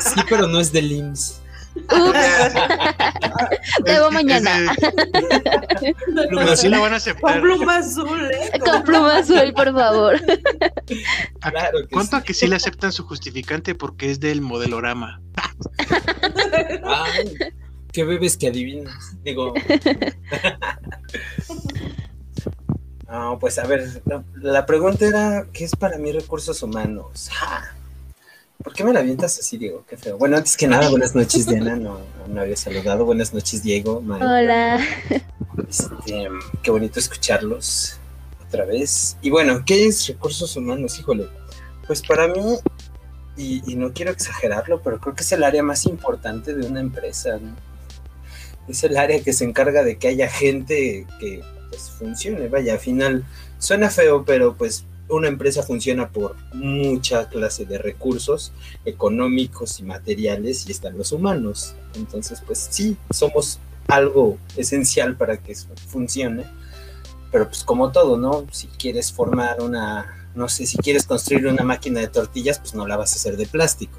Sí, 0.00 0.20
pero 0.28 0.48
no 0.48 0.60
es 0.60 0.72
del 0.72 0.90
IMSS. 0.90 1.41
Ups, 1.74 2.54
te 3.84 3.92
veo 3.92 4.10
mañana. 4.10 4.74
Pero 6.30 6.56
sí 6.56 6.68
la 6.68 6.78
van 6.80 6.86
a 6.86 6.88
Con 6.88 6.94
aceptar. 6.96 7.40
pluma 7.40 7.76
azul, 7.78 8.30
¿eh? 8.30 8.58
Con 8.60 8.82
pluma 8.82 9.16
azul, 9.18 9.52
por 9.54 9.72
favor. 9.72 10.20
Claro 11.40 11.78
que 11.80 11.88
¿Cuánto 11.90 12.16
sí. 12.16 12.16
a 12.16 12.22
que 12.22 12.34
sí 12.34 12.46
le 12.46 12.56
aceptan 12.56 12.92
su 12.92 13.04
justificante 13.04 13.74
porque 13.74 14.10
es 14.10 14.20
del 14.20 14.40
modelorama? 14.42 15.20
Ay, 16.84 17.34
¿Qué 17.92 18.04
bebes 18.04 18.36
que 18.36 18.48
adivinas? 18.48 19.16
Digo. 19.22 19.54
No, 23.08 23.38
pues 23.38 23.58
a 23.58 23.66
ver, 23.66 24.00
la, 24.06 24.24
la 24.36 24.64
pregunta 24.64 25.04
era, 25.04 25.46
¿qué 25.52 25.64
es 25.64 25.76
para 25.76 25.98
mí 25.98 26.12
recursos 26.12 26.62
humanos? 26.62 27.28
¿Por 28.62 28.72
qué 28.74 28.84
me 28.84 28.92
la 28.92 29.00
avientas 29.00 29.38
así, 29.38 29.58
Diego? 29.58 29.84
Qué 29.88 29.96
feo. 29.96 30.16
Bueno, 30.18 30.36
antes 30.36 30.56
que 30.56 30.68
nada, 30.68 30.88
buenas 30.88 31.14
noches, 31.14 31.46
Diana. 31.46 31.74
No, 31.76 31.98
no 32.28 32.40
había 32.40 32.56
saludado. 32.56 33.04
Buenas 33.04 33.34
noches, 33.34 33.62
Diego. 33.62 34.02
Hola. 34.06 34.80
Este, 35.68 36.28
qué 36.62 36.70
bonito 36.70 36.98
escucharlos 37.00 37.98
otra 38.46 38.64
vez. 38.64 39.16
Y 39.20 39.30
bueno, 39.30 39.64
¿qué 39.66 39.86
es 39.86 40.06
recursos 40.06 40.56
humanos? 40.56 40.98
Híjole, 40.98 41.26
pues 41.86 42.02
para 42.02 42.28
mí, 42.28 42.56
y, 43.36 43.62
y 43.70 43.76
no 43.76 43.92
quiero 43.92 44.12
exagerarlo, 44.12 44.80
pero 44.82 45.00
creo 45.00 45.14
que 45.14 45.24
es 45.24 45.32
el 45.32 45.42
área 45.42 45.62
más 45.62 45.84
importante 45.86 46.54
de 46.54 46.66
una 46.66 46.80
empresa. 46.80 47.38
¿no? 47.38 47.56
Es 48.68 48.84
el 48.84 48.96
área 48.96 49.22
que 49.22 49.32
se 49.32 49.44
encarga 49.44 49.82
de 49.82 49.98
que 49.98 50.08
haya 50.08 50.28
gente 50.28 51.06
que 51.18 51.42
pues, 51.70 51.90
funcione. 51.90 52.48
Vaya, 52.48 52.74
al 52.74 52.78
final 52.80 53.24
suena 53.58 53.90
feo, 53.90 54.24
pero 54.24 54.54
pues 54.54 54.84
una 55.08 55.28
empresa 55.28 55.62
funciona 55.62 56.08
por 56.08 56.36
mucha 56.54 57.28
clase 57.28 57.64
de 57.64 57.78
recursos 57.78 58.52
económicos 58.84 59.78
y 59.80 59.82
materiales 59.82 60.66
y 60.68 60.72
están 60.72 60.96
los 60.96 61.12
humanos. 61.12 61.74
Entonces, 61.94 62.42
pues 62.46 62.68
sí, 62.70 62.96
somos 63.10 63.58
algo 63.88 64.38
esencial 64.56 65.16
para 65.16 65.36
que 65.36 65.54
funcione. 65.88 66.44
Pero 67.30 67.48
pues 67.48 67.64
como 67.64 67.92
todo, 67.92 68.16
¿no? 68.16 68.46
Si 68.50 68.66
quieres 68.68 69.12
formar 69.12 69.60
una, 69.60 70.28
no 70.34 70.48
sé, 70.48 70.66
si 70.66 70.78
quieres 70.78 71.06
construir 71.06 71.46
una 71.46 71.64
máquina 71.64 72.00
de 72.00 72.08
tortillas, 72.08 72.58
pues 72.58 72.74
no 72.74 72.86
la 72.86 72.96
vas 72.96 73.12
a 73.12 73.16
hacer 73.16 73.36
de 73.36 73.46
plástico. 73.46 73.98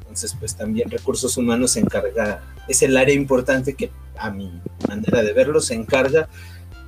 Entonces, 0.00 0.34
pues 0.38 0.56
también 0.56 0.90
recursos 0.90 1.36
humanos 1.36 1.72
se 1.72 1.80
encarga, 1.80 2.42
es 2.68 2.82
el 2.82 2.96
área 2.96 3.14
importante 3.14 3.74
que 3.74 3.90
a 4.16 4.30
mi 4.30 4.60
manera 4.88 5.22
de 5.22 5.32
verlo 5.32 5.60
se 5.60 5.74
encarga 5.74 6.28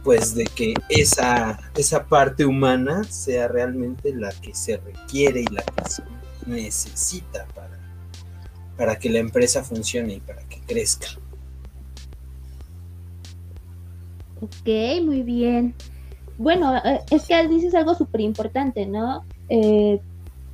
pues 0.05 0.35
de 0.35 0.45
que 0.45 0.75
esa, 0.89 1.59
esa 1.77 2.07
parte 2.07 2.45
humana 2.45 3.05
sea 3.05 3.49
realmente 3.49 4.15
la 4.15 4.31
que 4.31 4.55
se 4.55 4.79
requiere 4.79 5.43
y 5.43 5.47
la 5.47 5.63
que 5.63 5.89
se 5.89 6.03
necesita 6.47 7.47
para, 7.55 7.79
para 8.77 8.99
que 8.99 9.11
la 9.11 9.21
empresa 9.21 9.63
funcione 9.63 10.15
y 10.15 10.21
para 10.21 10.43
que 10.49 10.61
crezca. 10.61 11.09
Ok, 14.41 14.69
muy 15.05 15.23
bien. 15.23 15.75
Bueno, 16.37 16.77
eh, 16.77 17.01
es 17.11 17.27
que 17.27 17.47
dices 17.47 17.75
algo 17.75 17.95
súper 17.95 18.23
importante, 18.23 18.87
¿no? 18.87 19.25
Eh, 19.49 20.01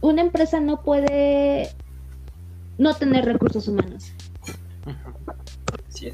una 0.03 0.21
empresa 0.21 0.61
no 0.61 0.83
puede 0.83 1.71
no 2.77 2.95
tener 2.95 3.25
recursos 3.25 3.67
humanos. 3.67 4.13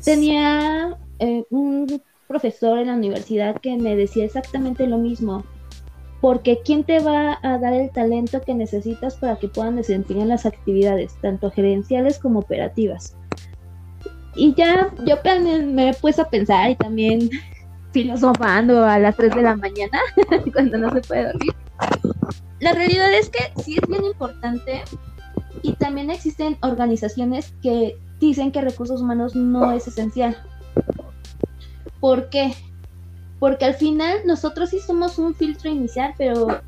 Tenía 0.04 0.96
eh, 1.18 1.44
un 1.50 2.00
profesor 2.26 2.78
en 2.78 2.88
la 2.88 2.94
universidad 2.94 3.60
que 3.60 3.76
me 3.76 3.96
decía 3.96 4.24
exactamente 4.24 4.86
lo 4.86 4.98
mismo. 4.98 5.44
Porque 6.20 6.60
¿quién 6.64 6.84
te 6.84 7.00
va 7.00 7.38
a 7.42 7.58
dar 7.58 7.74
el 7.74 7.90
talento 7.90 8.40
que 8.40 8.54
necesitas 8.54 9.16
para 9.16 9.36
que 9.36 9.48
puedan 9.48 9.76
desempeñar 9.76 10.26
las 10.28 10.46
actividades, 10.46 11.14
tanto 11.20 11.50
gerenciales 11.50 12.18
como 12.18 12.40
operativas? 12.40 13.14
Y 14.34 14.54
ya 14.54 14.92
yo 15.04 15.16
me 15.66 15.90
he 15.90 15.94
puesto 15.94 16.22
a 16.22 16.30
pensar 16.30 16.70
y 16.70 16.76
también 16.76 17.30
filosofando 17.92 18.84
a 18.84 18.98
las 18.98 19.16
3 19.16 19.34
de 19.34 19.42
la 19.42 19.56
mañana, 19.56 19.98
cuando 20.52 20.78
no 20.78 20.90
se 20.92 21.00
puede 21.02 21.26
dormir. 21.26 21.54
La 22.60 22.72
realidad 22.72 23.12
es 23.12 23.28
que 23.28 23.52
sí 23.62 23.76
es 23.80 23.88
bien 23.88 24.04
importante 24.04 24.82
y 25.62 25.74
también 25.74 26.10
existen 26.10 26.56
organizaciones 26.62 27.54
que 27.62 27.96
dicen 28.20 28.50
que 28.50 28.60
recursos 28.60 29.02
humanos 29.02 29.36
no 29.36 29.72
es 29.72 29.86
esencial. 29.86 30.36
¿Por 32.04 32.28
qué? 32.28 32.54
Porque 33.40 33.64
al 33.64 33.72
final 33.72 34.18
nosotros 34.26 34.68
sí 34.68 34.78
somos 34.78 35.18
un 35.18 35.34
filtro 35.34 35.70
inicial, 35.70 36.12
pero 36.18 36.60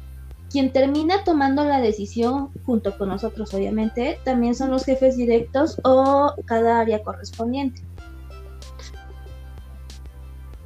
quien 0.51 0.73
termina 0.73 1.25
tomando 1.25 1.63
la 1.63 1.79
decisión 1.79 2.49
junto 2.65 2.97
con 2.97 3.11
nosotros, 3.11 3.53
obviamente, 3.53 4.19
también 4.25 4.55
son 4.55 4.71
los 4.71 4.87
jefes 4.87 5.19
directos 5.19 5.79
o 5.85 6.33
cada 6.47 6.81
área 6.81 7.03
correspondiente. 7.03 7.83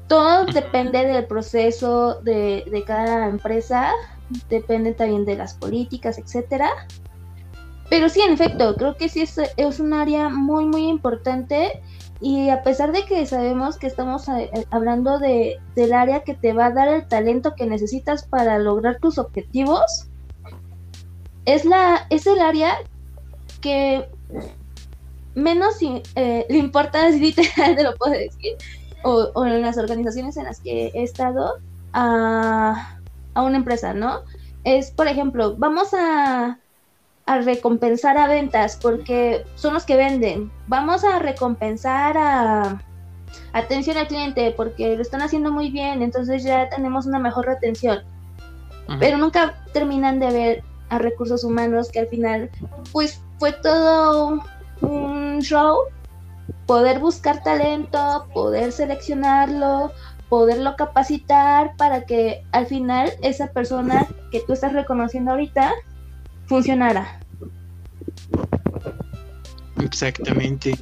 Todo 0.06 0.44
depende 0.44 1.04
del 1.04 1.26
proceso 1.26 2.20
de, 2.22 2.62
de 2.70 2.85
cada 2.85 3.26
empresa, 3.26 3.90
depende 4.48 4.92
también 4.94 5.24
de 5.24 5.35
las 5.35 5.54
políticas, 5.54 6.16
etcétera. 6.16 6.70
Pero 7.88 8.09
sí, 8.09 8.20
en 8.20 8.35
efecto, 8.35 8.76
creo 8.76 8.96
que 8.96 9.09
sí 9.09 9.22
es, 9.22 9.37
es 9.56 9.80
un 9.80 9.94
área 9.94 10.28
muy, 10.28 10.64
muy 10.64 10.87
importante 10.87 11.83
y 12.20 12.50
a 12.50 12.62
pesar 12.62 12.92
de 12.92 13.04
que 13.06 13.24
sabemos 13.24 13.78
que 13.78 13.87
estamos 13.87 14.28
eh, 14.28 14.50
hablando 14.70 15.18
de, 15.18 15.59
del 15.74 15.94
área 15.94 16.22
que 16.22 16.35
te 16.35 16.52
va 16.52 16.66
a 16.66 16.70
dar 16.70 16.88
el 16.88 17.09
talento 17.09 17.54
que 17.54 17.66
necesitas 17.66 18.24
para 18.24 18.59
lograr 18.59 18.98
tus 19.00 19.18
objetivos, 19.18 20.09
es, 21.46 21.64
la, 21.64 22.06
es 22.11 22.26
el 22.26 22.40
área 22.40 22.76
que 23.62 24.06
menos 25.35 25.76
eh, 25.80 26.46
le 26.48 26.59
importa, 26.59 27.09
literal 27.11 27.74
te 27.76 27.83
lo 27.83 27.96
puedo 27.96 28.12
decir, 28.12 28.52
o, 29.02 29.30
o, 29.35 29.46
en 29.46 29.62
las 29.62 29.78
organizaciones 29.78 30.37
en 30.37 30.44
las 30.44 30.61
que 30.61 30.88
he 30.94 31.02
estado 31.02 31.54
a, 31.94 32.98
a 33.33 33.42
una 33.42 33.56
empresa, 33.56 33.94
¿no? 33.94 34.20
Es, 34.64 34.90
por 34.90 35.09
ejemplo, 35.09 35.56
vamos 35.56 35.88
a 35.94 36.60
a 37.30 37.40
recompensar 37.42 38.18
a 38.18 38.26
ventas 38.26 38.76
porque 38.82 39.44
son 39.54 39.74
los 39.74 39.84
que 39.84 39.94
venden. 39.94 40.50
Vamos 40.66 41.04
a 41.04 41.20
recompensar 41.20 42.18
a 42.18 42.82
atención 43.52 43.96
al 43.98 44.08
cliente 44.08 44.52
porque 44.56 44.96
lo 44.96 45.02
están 45.02 45.22
haciendo 45.22 45.52
muy 45.52 45.70
bien, 45.70 46.02
entonces 46.02 46.42
ya 46.42 46.68
tenemos 46.70 47.06
una 47.06 47.20
mejor 47.20 47.46
retención. 47.46 48.00
Pero 48.98 49.16
nunca 49.18 49.62
terminan 49.72 50.18
de 50.18 50.32
ver 50.32 50.64
a 50.88 50.98
recursos 50.98 51.44
humanos 51.44 51.92
que 51.92 52.00
al 52.00 52.08
final 52.08 52.50
pues 52.90 53.22
fue 53.38 53.52
todo 53.52 54.42
un 54.80 55.38
show, 55.40 55.82
poder 56.66 56.98
buscar 56.98 57.44
talento, 57.44 58.26
poder 58.34 58.72
seleccionarlo, 58.72 59.92
poderlo 60.28 60.74
capacitar 60.74 61.76
para 61.76 62.06
que 62.06 62.42
al 62.50 62.66
final 62.66 63.12
esa 63.22 63.52
persona 63.52 64.08
que 64.32 64.40
tú 64.40 64.52
estás 64.52 64.72
reconociendo 64.72 65.30
ahorita 65.30 65.72
funcionara. 66.50 67.20
Exactamente. 69.80 70.76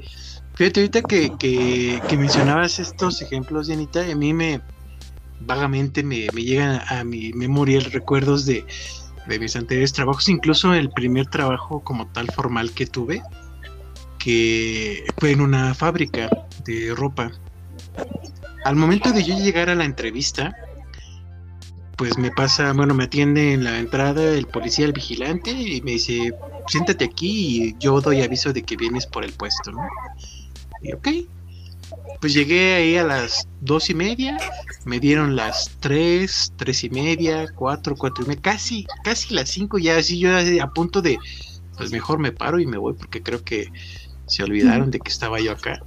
Fíjate, 0.54 0.80
ahorita 0.80 1.02
que, 1.02 1.30
que, 1.38 2.16
mencionabas 2.16 2.78
estos 2.78 3.20
ejemplos, 3.20 3.68
Janita, 3.68 4.00
a 4.00 4.14
mí 4.14 4.32
me 4.32 4.62
vagamente 5.40 6.02
me, 6.02 6.26
me 6.32 6.42
llegan 6.42 6.80
a, 6.88 7.00
a, 7.00 7.04
mi 7.04 7.32
memoria 7.34 7.80
recuerdos 7.80 8.46
de, 8.46 8.64
de, 9.26 9.38
mis 9.38 9.54
anteriores 9.56 9.92
trabajos, 9.92 10.28
incluso 10.30 10.72
el 10.72 10.88
primer 10.90 11.26
trabajo 11.26 11.84
como 11.84 12.08
tal 12.08 12.26
formal 12.32 12.72
que 12.72 12.86
tuve, 12.86 13.22
que 14.18 15.04
fue 15.18 15.32
en 15.32 15.42
una 15.42 15.74
fábrica 15.74 16.30
de 16.64 16.94
ropa. 16.96 17.30
Al 18.64 18.74
momento 18.74 19.12
de 19.12 19.22
yo 19.22 19.38
llegar 19.38 19.68
a 19.68 19.74
la 19.74 19.84
entrevista, 19.84 20.56
pues 21.98 22.16
me 22.16 22.30
pasa, 22.30 22.72
bueno, 22.72 22.94
me 22.94 23.04
atiende 23.04 23.52
en 23.52 23.64
la 23.64 23.80
entrada 23.80 24.22
el 24.22 24.46
policía, 24.46 24.86
el 24.86 24.92
vigilante, 24.92 25.50
y 25.50 25.82
me 25.82 25.92
dice, 25.92 26.32
siéntate 26.68 27.04
aquí 27.04 27.66
y 27.66 27.76
yo 27.80 28.00
doy 28.00 28.22
aviso 28.22 28.52
de 28.52 28.62
que 28.62 28.76
vienes 28.76 29.04
por 29.04 29.24
el 29.24 29.32
puesto, 29.32 29.72
¿no? 29.72 29.80
Y 30.80 30.92
ok. 30.92 31.08
Pues 32.20 32.34
llegué 32.34 32.74
ahí 32.74 32.96
a 32.96 33.04
las 33.04 33.48
dos 33.60 33.90
y 33.90 33.94
media, 33.94 34.38
me 34.84 35.00
dieron 35.00 35.34
las 35.34 35.72
tres, 35.80 36.52
tres 36.56 36.84
y 36.84 36.90
media, 36.90 37.46
cuatro, 37.54 37.96
cuatro 37.96 38.24
y 38.24 38.28
media, 38.28 38.42
casi, 38.42 38.86
casi 39.02 39.34
las 39.34 39.48
cinco, 39.48 39.78
ya 39.78 39.96
así 39.96 40.18
yo 40.18 40.30
a 40.36 40.72
punto 40.72 41.02
de, 41.02 41.18
pues 41.76 41.90
mejor 41.90 42.18
me 42.20 42.30
paro 42.30 42.60
y 42.60 42.66
me 42.66 42.78
voy 42.78 42.94
porque 42.94 43.22
creo 43.22 43.42
que 43.42 43.72
se 44.26 44.44
olvidaron 44.44 44.90
de 44.90 45.00
que 45.00 45.10
estaba 45.10 45.40
yo 45.40 45.52
acá. 45.52 45.80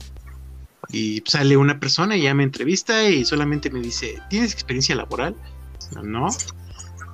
Y 0.89 1.23
sale 1.25 1.55
una 1.55 1.79
persona 1.79 2.17
y 2.17 2.23
ya 2.23 2.33
me 2.33 2.43
entrevista 2.43 3.07
y 3.07 3.23
solamente 3.23 3.69
me 3.69 3.79
dice, 3.79 4.21
¿tienes 4.29 4.51
experiencia 4.53 4.95
laboral? 4.95 5.35
No. 6.03 6.27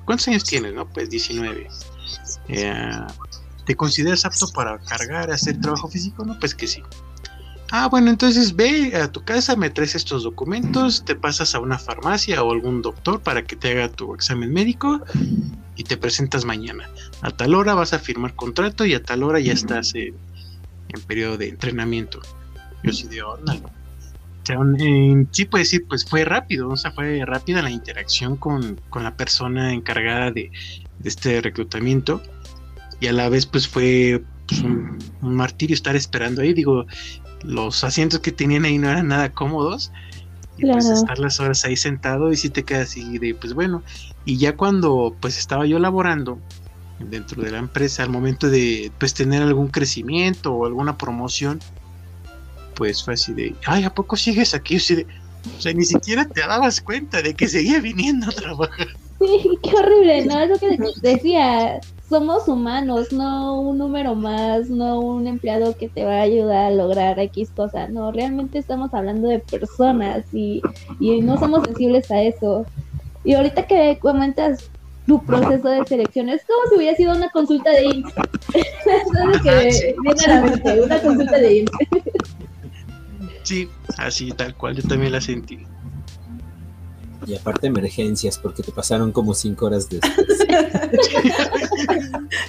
¿Cuántos 0.04 0.28
años 0.28 0.44
tienes? 0.44 0.74
No, 0.74 0.88
pues 0.88 1.10
19. 1.10 1.68
Eh, 2.48 2.90
¿Te 3.66 3.76
consideras 3.76 4.24
apto 4.24 4.48
para 4.48 4.78
cargar, 4.78 5.30
hacer 5.30 5.60
trabajo 5.60 5.88
físico? 5.88 6.24
No, 6.24 6.38
pues 6.38 6.54
que 6.54 6.66
sí. 6.66 6.82
Ah, 7.70 7.88
bueno, 7.88 8.08
entonces 8.08 8.56
ve 8.56 8.96
a 8.96 9.12
tu 9.12 9.22
casa, 9.24 9.54
me 9.54 9.68
traes 9.68 9.94
estos 9.94 10.22
documentos, 10.22 11.04
te 11.04 11.14
pasas 11.14 11.54
a 11.54 11.60
una 11.60 11.78
farmacia 11.78 12.42
o 12.42 12.52
algún 12.52 12.80
doctor 12.80 13.20
para 13.20 13.44
que 13.44 13.56
te 13.56 13.72
haga 13.72 13.90
tu 13.90 14.14
examen 14.14 14.54
médico 14.54 15.02
y 15.76 15.84
te 15.84 15.98
presentas 15.98 16.46
mañana. 16.46 16.88
A 17.20 17.30
tal 17.30 17.54
hora 17.54 17.74
vas 17.74 17.92
a 17.92 17.98
firmar 17.98 18.34
contrato 18.34 18.86
y 18.86 18.94
a 18.94 19.02
tal 19.02 19.22
hora 19.22 19.38
ya 19.38 19.52
estás 19.52 19.94
en, 19.94 20.14
periodo 21.06 21.36
de 21.36 21.48
entrenamiento. 21.48 22.20
Yo 22.82 22.92
sí 22.92 23.06
de 23.06 23.22
onda. 23.22 23.58
O 24.56 24.76
sea, 24.76 25.26
sí 25.30 25.44
puede 25.44 25.64
decir, 25.64 25.86
pues 25.88 26.04
fue 26.04 26.24
rápido, 26.24 26.70
o 26.70 26.76
sea, 26.76 26.90
fue 26.92 27.24
rápida 27.24 27.62
la 27.62 27.70
interacción 27.70 28.36
con, 28.36 28.80
la 28.94 29.16
persona 29.16 29.72
encargada 29.74 30.30
de, 30.30 30.50
este 31.04 31.40
reclutamiento 31.40 32.20
y 33.00 33.06
a 33.06 33.12
la 33.12 33.28
vez 33.28 33.46
pues 33.46 33.68
fue 33.68 34.24
pues, 34.48 34.60
un, 34.62 34.98
un, 35.22 35.34
martirio 35.34 35.74
estar 35.74 35.94
esperando 35.94 36.42
ahí. 36.42 36.52
Digo, 36.54 36.86
los 37.42 37.84
asientos 37.84 38.20
que 38.20 38.32
tenían 38.32 38.64
ahí 38.64 38.78
no 38.78 38.90
eran 38.90 39.08
nada 39.08 39.32
cómodos. 39.32 39.92
Y 40.56 40.62
pues 40.62 40.86
estar 40.86 41.20
las 41.20 41.38
horas 41.38 41.64
ahí 41.64 41.76
sentado 41.76 42.32
y 42.32 42.36
si 42.36 42.50
te 42.50 42.64
quedas 42.64 42.88
así 42.88 43.18
de, 43.18 43.34
pues 43.34 43.54
bueno. 43.54 43.84
Y 44.24 44.38
ya 44.38 44.56
cuando 44.56 45.14
pues 45.20 45.38
estaba 45.38 45.66
yo 45.66 45.78
laborando 45.78 46.40
dentro 46.98 47.42
de 47.42 47.52
la 47.52 47.58
empresa, 47.58 48.02
al 48.02 48.10
momento 48.10 48.50
de 48.50 48.90
pues 48.98 49.14
tener 49.14 49.40
algún 49.42 49.68
crecimiento 49.68 50.52
o 50.52 50.66
alguna 50.66 50.98
promoción, 50.98 51.60
pues 52.78 53.02
fue 53.02 53.14
así 53.14 53.34
de, 53.34 53.54
ay, 53.66 53.82
¿a 53.82 53.90
poco 53.90 54.16
sigues 54.16 54.54
aquí? 54.54 54.76
O 54.76 55.60
sea, 55.60 55.74
ni 55.74 55.84
siquiera 55.84 56.24
te 56.24 56.40
dabas 56.40 56.80
cuenta 56.80 57.20
de 57.20 57.34
que 57.34 57.48
seguía 57.48 57.80
viniendo 57.80 58.28
a 58.28 58.32
trabajar. 58.32 58.86
Sí, 59.18 59.58
qué 59.64 59.76
horrible, 59.76 60.24
¿no? 60.26 60.38
Es 60.38 60.48
lo 60.48 60.58
que 60.58 60.78
decía, 61.02 61.80
somos 62.08 62.46
humanos, 62.46 63.12
no 63.12 63.60
un 63.60 63.78
número 63.78 64.14
más, 64.14 64.70
no 64.70 65.00
un 65.00 65.26
empleado 65.26 65.76
que 65.76 65.88
te 65.88 66.04
va 66.04 66.18
a 66.18 66.22
ayudar 66.22 66.66
a 66.66 66.70
lograr 66.70 67.18
X 67.18 67.50
cosa, 67.50 67.88
no, 67.88 68.12
realmente 68.12 68.58
estamos 68.58 68.94
hablando 68.94 69.28
de 69.28 69.40
personas 69.40 70.24
y, 70.32 70.62
y 71.00 71.20
no 71.20 71.36
somos 71.36 71.64
sensibles 71.64 72.08
a 72.12 72.22
eso. 72.22 72.64
Y 73.24 73.34
ahorita 73.34 73.66
que 73.66 73.98
comentas 74.00 74.70
tu 75.08 75.20
proceso 75.24 75.68
de 75.68 75.84
selección, 75.84 76.28
es 76.28 76.42
como 76.44 76.60
si 76.70 76.76
hubiera 76.76 76.96
sido 76.96 77.16
una 77.16 77.28
consulta 77.30 77.70
de 77.70 77.86
IMSS. 77.86 78.14
que 79.42 79.96
viene 80.00 80.82
una 80.84 81.00
consulta 81.00 81.38
de 81.38 81.56
IMSS. 81.56 81.72
Sí, 83.48 83.66
así 83.96 84.30
tal 84.32 84.54
cual, 84.54 84.76
yo 84.76 84.86
también 84.86 85.10
la 85.10 85.22
sentí. 85.22 85.60
Y 87.26 87.34
aparte 87.34 87.66
emergencias, 87.66 88.36
porque 88.36 88.62
te 88.62 88.70
pasaron 88.72 89.10
como 89.10 89.32
cinco 89.32 89.64
horas 89.64 89.88
después. 89.88 90.46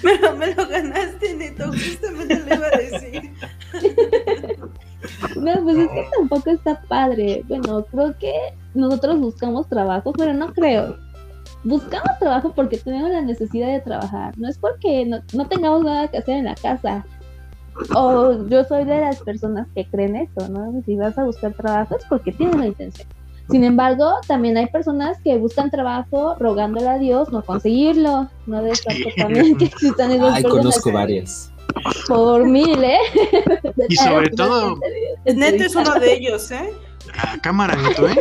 me, 0.04 0.20
lo, 0.20 0.36
me 0.36 0.54
lo 0.54 0.68
ganaste, 0.68 1.36
Neto, 1.36 1.68
justamente 1.68 2.40
lo 2.40 2.54
iba 2.54 2.68
a 2.68 2.78
decir. 2.78 3.32
No, 5.38 5.64
pues 5.64 5.78
es 5.78 5.90
que 5.90 6.10
tampoco 6.18 6.50
está 6.50 6.82
padre. 6.82 7.46
Bueno, 7.48 7.86
creo 7.86 8.18
que 8.18 8.34
nosotros 8.74 9.22
buscamos 9.22 9.70
trabajo, 9.70 10.12
pero 10.12 10.34
no 10.34 10.54
creo. 10.54 10.98
Buscamos 11.64 12.20
trabajo 12.20 12.52
porque 12.54 12.78
tenemos 12.78 13.10
la 13.10 13.22
necesidad 13.22 13.72
de 13.72 13.80
trabajar. 13.80 14.38
No 14.38 14.50
es 14.50 14.58
porque 14.58 15.06
no, 15.06 15.22
no 15.32 15.48
tengamos 15.48 15.82
nada 15.82 16.10
que 16.10 16.18
hacer 16.18 16.40
en 16.40 16.46
la 16.46 16.56
casa. 16.56 17.06
O 17.94 18.48
yo 18.48 18.64
soy 18.66 18.86
de 18.86 19.02
las 19.02 19.20
personas 19.20 19.68
que 19.76 19.86
creen 19.86 20.16
eso, 20.16 20.48
¿no? 20.50 20.82
Si 20.86 20.96
vas 20.96 21.18
a 21.18 21.24
buscar 21.24 21.54
trabajo 21.54 21.98
es 21.98 22.06
porque 22.06 22.32
tienes 22.32 22.56
la 22.58 22.68
intención. 22.68 23.08
Sin 23.50 23.64
embargo, 23.64 24.20
también 24.28 24.58
hay 24.58 24.68
personas 24.68 25.18
que 25.24 25.38
buscan 25.38 25.72
trabajo 25.72 26.36
rogándole 26.40 26.88
a 26.88 27.00
Dios 27.00 27.32
no 27.32 27.44
conseguirlo. 27.44 28.30
No 28.46 28.62
descarto 28.62 29.10
también 29.18 29.58
que 29.58 29.66
existan 29.74 30.12
esas 30.12 30.36
Ay, 30.36 30.44
conozco 30.44 30.92
varias. 30.92 31.52
Por 32.08 32.46
mil, 32.48 32.84
¿eh? 32.84 33.00
Y 33.88 33.96
sobre 33.96 34.30
todo... 34.30 34.80
Neto 35.26 35.64
es 35.64 35.76
uno 35.76 35.96
de 35.96 36.14
ellos, 36.14 36.52
¿eh? 36.52 36.72
Ah, 37.16 37.38
cámara, 37.42 37.76
Neto, 37.76 38.08
¿eh? 38.08 38.16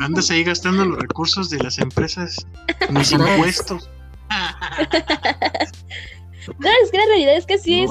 Andas 0.00 0.30
ahí 0.30 0.42
gastando 0.44 0.86
los 0.86 0.98
recursos 1.00 1.50
de 1.50 1.58
las 1.58 1.78
empresas, 1.78 2.46
mis 2.90 3.12
impuestos. 3.12 3.90
No, 6.58 6.68
es 6.82 6.90
que 6.90 6.98
la 6.98 7.06
realidad 7.06 7.36
es 7.36 7.46
que 7.46 7.58
sí 7.58 7.82
es. 7.82 7.90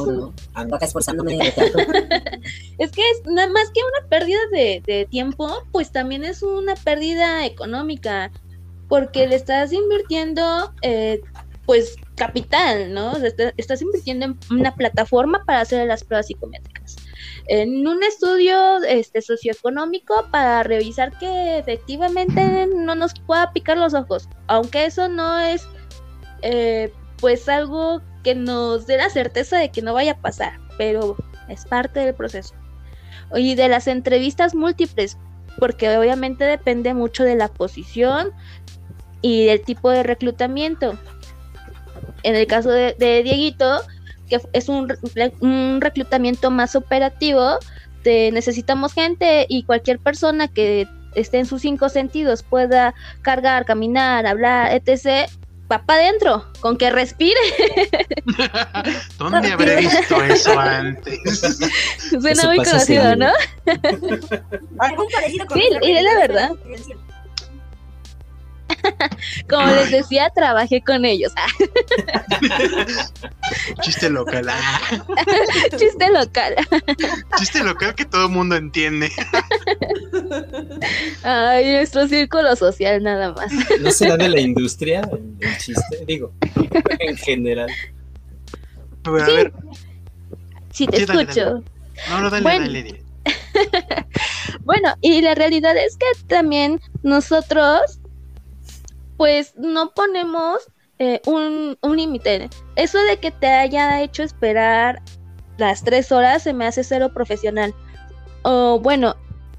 Ando 0.54 0.76
acá 0.76 0.86
esforzándome. 0.86 1.38
es 2.78 2.92
que 2.92 3.10
es 3.10 3.26
nada 3.26 3.50
más 3.50 3.70
que 3.74 3.82
una 3.82 4.10
pérdida 4.10 4.40
de, 4.52 5.08
tiempo, 5.10 5.64
pues 5.72 5.92
también 5.92 6.24
es 6.24 6.42
una 6.42 6.76
pérdida 6.76 7.46
económica. 7.46 8.32
Porque 8.88 9.28
le 9.28 9.36
estás 9.36 9.74
invirtiendo, 9.74 10.72
eh, 10.84 11.20
pues, 11.66 11.96
capital, 12.16 12.94
¿no? 12.94 13.14
estás 13.58 13.82
invirtiendo 13.82 14.26
en 14.26 14.38
una 14.52 14.76
plataforma 14.76 15.44
para 15.44 15.62
hacer 15.62 15.88
las 15.88 16.04
pruebas 16.04 16.28
psicométricas. 16.28 16.96
En 17.48 17.88
un 17.88 18.04
estudio 18.04 18.84
este, 18.84 19.22
socioeconómico 19.22 20.28
para 20.32 20.64
revisar 20.64 21.18
que 21.18 21.58
efectivamente 21.58 22.68
no 22.68 22.94
nos 22.94 23.14
pueda 23.26 23.52
picar 23.54 23.78
los 23.78 23.94
ojos. 23.96 24.30
Aunque 24.48 24.86
eso 24.86 25.10
no 25.10 25.40
es, 25.40 25.68
eh, 26.44 26.94
pues, 27.18 27.50
algo 27.50 28.02
que 28.26 28.34
nos 28.34 28.88
dé 28.88 28.98
la 28.98 29.12
certeza 29.12 29.60
de 29.60 29.70
que 29.70 29.84
no 29.84 29.94
vaya 29.94 30.14
a 30.14 30.18
pasar, 30.18 30.60
pero 30.80 31.16
es 31.48 31.64
parte 31.66 32.00
del 32.00 32.16
proceso. 32.16 32.56
Y 33.36 33.54
de 33.54 33.70
las 33.70 33.88
entrevistas 33.88 34.56
múltiples, 34.56 35.20
porque 35.60 35.96
obviamente 35.96 36.44
depende 36.44 36.96
mucho 36.96 37.24
de 37.24 37.36
la 37.36 37.50
posición 37.50 38.32
y 39.22 39.46
del 39.46 39.62
tipo 39.62 39.92
de 39.92 40.02
reclutamiento. 40.02 40.98
En 42.24 42.36
el 42.36 42.48
caso 42.48 42.72
de, 42.72 42.96
Dieguito, 43.24 43.82
que 44.28 44.42
es 44.54 44.70
un, 44.70 44.90
reclutamiento 45.80 46.50
más 46.50 46.76
operativo, 46.76 47.60
necesitamos 48.04 48.94
gente 48.94 49.46
y 49.48 49.64
cualquier 49.66 50.00
persona 50.00 50.48
que 50.48 50.88
esté 51.14 51.38
en 51.38 51.46
sus 51.46 51.62
cinco 51.62 51.90
sentidos 51.90 52.42
pueda 52.42 52.96
cargar, 53.22 53.66
caminar, 53.66 54.26
hablar, 54.26 54.74
etc., 54.74 55.30
papá 55.68 55.96
adentro, 55.96 56.46
con 56.60 56.78
que 56.78 56.90
respire. 56.90 57.40
¿Dónde 59.18 59.52
habré 59.52 59.78
visto 59.78 60.24
eso 60.24 60.60
antes? 60.60 61.20
Suena 62.10 62.44
muy 62.46 62.58
conocido, 62.58 63.16
¿no? 63.16 63.32
Algún 64.80 65.08
parecido 65.12 65.46
con 65.48 65.58
Sí, 65.58 65.68
y 65.82 65.92
es 65.92 66.04
la 66.04 66.16
verdad. 66.16 66.52
Como 69.50 69.68
les 69.68 69.92
decía, 69.92 70.30
trabajé 70.34 70.82
con 70.82 71.06
ellos. 71.06 71.34
Chiste 73.82 74.10
local. 74.10 74.48
Ah. 74.50 75.06
Chiste 75.78 76.10
local. 76.12 76.56
Chiste 77.38 77.64
local 77.64 77.96
que 77.96 78.06
todo 78.06 78.26
el 78.26 78.32
mundo 78.32 78.56
entiende. 78.56 79.12
Ay, 81.24 81.74
nuestro 81.74 82.08
círculo 82.08 82.56
social 82.56 83.04
nada 83.04 83.34
más. 83.34 83.52
¿No 83.80 83.92
será 83.92 84.18
de 84.18 84.30
la 84.30 84.40
industria 84.40 85.08
el 85.40 85.58
chiste? 85.58 86.04
Digo, 86.06 86.32
en 87.00 87.18
general. 87.18 87.70
Pero 89.04 89.24
a 89.24 89.28
ver. 89.28 89.54
Sí, 90.72 90.88
te 90.88 91.04
escucho. 91.04 91.64
No, 92.10 92.22
no, 92.22 92.30
dale, 92.30 92.44
bueno. 92.44 92.66
dale. 92.66 93.02
bueno, 94.66 94.96
y 95.02 95.22
la 95.22 95.36
realidad 95.36 95.78
es 95.78 95.96
que 95.96 96.06
también 96.28 96.82
nosotros 97.04 98.00
pues 99.18 99.54
no 99.56 99.92
ponemos 99.92 100.60
eh, 101.00 101.22
un, 101.26 101.78
un 101.82 101.98
límite. 101.98 102.50
Eso 102.76 102.98
de 103.04 103.18
que 103.18 103.32
te 103.32 103.48
haya 103.48 104.02
hecho 104.02 104.24
esperar 104.24 105.02
las 105.58 105.84
tres 105.84 106.12
horas 106.12 106.44
se 106.44 106.54
me 106.54 106.66
hace 106.66 106.84
cero 106.84 107.12
profesional. 107.14 107.74
O 108.44 108.80
bueno, 108.80 109.16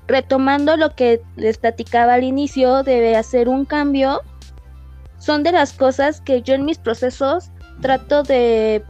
retomando 0.07 0.77
lo 0.77 0.95
que 0.95 1.21
les 1.37 1.59
platicaba 1.59 2.15
al 2.15 2.25
inicio, 2.25 2.83
debe 2.83 3.17
hacer 3.17 3.49
un 3.49 3.65
cambio. 3.65 4.23
Son 5.19 5.43
de 5.43 5.53
las 5.53 5.73
cosas 5.73 6.21
que 6.21 6.43
yo 6.43 6.55
en 6.55 6.65
mis 6.65 6.79
procesos 6.79 7.51
trato 7.81 8.23
de 8.23 8.83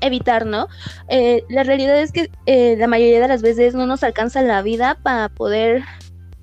evitar, 0.00 0.46
¿no? 0.46 0.68
Eh, 1.08 1.44
la 1.48 1.62
realidad 1.62 2.00
es 2.00 2.12
que 2.12 2.30
eh, 2.46 2.76
la 2.78 2.86
mayoría 2.86 3.20
de 3.20 3.28
las 3.28 3.42
veces 3.42 3.74
no 3.74 3.86
nos 3.86 4.02
alcanza 4.02 4.42
la 4.42 4.62
vida 4.62 4.98
para 5.02 5.28
poder 5.28 5.82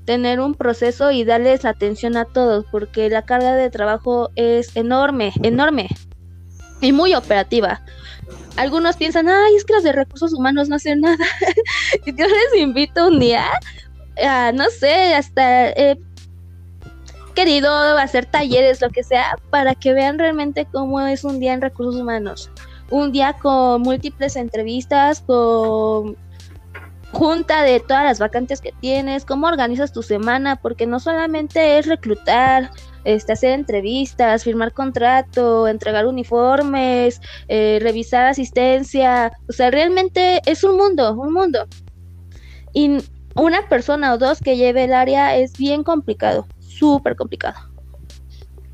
tener 0.05 0.39
un 0.39 0.55
proceso 0.55 1.11
y 1.11 1.23
darles 1.23 1.65
atención 1.65 2.17
a 2.17 2.25
todos, 2.25 2.65
porque 2.71 3.09
la 3.09 3.23
carga 3.23 3.55
de 3.55 3.69
trabajo 3.69 4.31
es 4.35 4.75
enorme, 4.75 5.31
enorme 5.43 5.89
y 6.81 6.91
muy 6.91 7.13
operativa. 7.13 7.81
Algunos 8.57 8.97
piensan, 8.97 9.29
ay, 9.29 9.55
es 9.55 9.65
que 9.65 9.73
los 9.73 9.83
de 9.83 9.93
recursos 9.93 10.33
humanos 10.33 10.69
no 10.69 10.75
hacen 10.75 11.01
nada. 11.01 11.25
Yo 12.05 12.27
les 12.27 12.61
invito 12.61 13.07
un 13.07 13.19
día, 13.19 13.45
a, 14.23 14.51
no 14.51 14.65
sé, 14.69 15.15
hasta 15.15 15.69
he 15.69 15.97
querido 17.33 17.71
hacer 17.97 18.25
talleres, 18.25 18.81
lo 18.81 18.89
que 18.89 19.03
sea, 19.03 19.35
para 19.49 19.73
que 19.73 19.93
vean 19.93 20.19
realmente 20.19 20.67
cómo 20.71 21.01
es 21.01 21.23
un 21.23 21.39
día 21.39 21.53
en 21.53 21.61
recursos 21.61 21.99
humanos. 21.99 22.51
un 22.91 23.11
día 23.11 23.33
con 23.41 23.81
múltiples 23.81 24.35
entrevistas, 24.35 25.21
con 25.21 26.15
junta 27.13 27.63
de 27.63 27.79
todas 27.79 28.03
las 28.03 28.19
vacantes 28.19 28.59
que 28.59 28.73
tienes, 28.81 29.23
cómo 29.23 29.47
organizas 29.47 29.93
tu 29.93 30.01
semana, 30.01 30.57
porque 30.57 30.87
no 30.87 30.99
solamente 30.99 31.77
es 31.77 31.85
reclutar, 31.85 32.71
este, 33.05 33.33
hacer 33.33 33.51
entrevistas, 33.51 34.43
firmar 34.43 34.73
contrato, 34.73 35.67
entregar 35.67 36.07
uniformes, 36.07 37.21
eh, 37.47 37.79
revisar 37.81 38.25
asistencia, 38.25 39.31
o 39.47 39.53
sea, 39.53 39.69
realmente 39.69 40.41
es 40.45 40.63
un 40.63 40.75
mundo, 40.75 41.13
un 41.13 41.31
mundo. 41.31 41.67
Y 42.73 42.97
una 43.35 43.67
persona 43.69 44.13
o 44.13 44.17
dos 44.17 44.39
que 44.39 44.57
lleve 44.57 44.85
el 44.85 44.93
área 44.93 45.37
es 45.37 45.53
bien 45.53 45.83
complicado, 45.83 46.47
súper 46.59 47.15
complicado. 47.15 47.55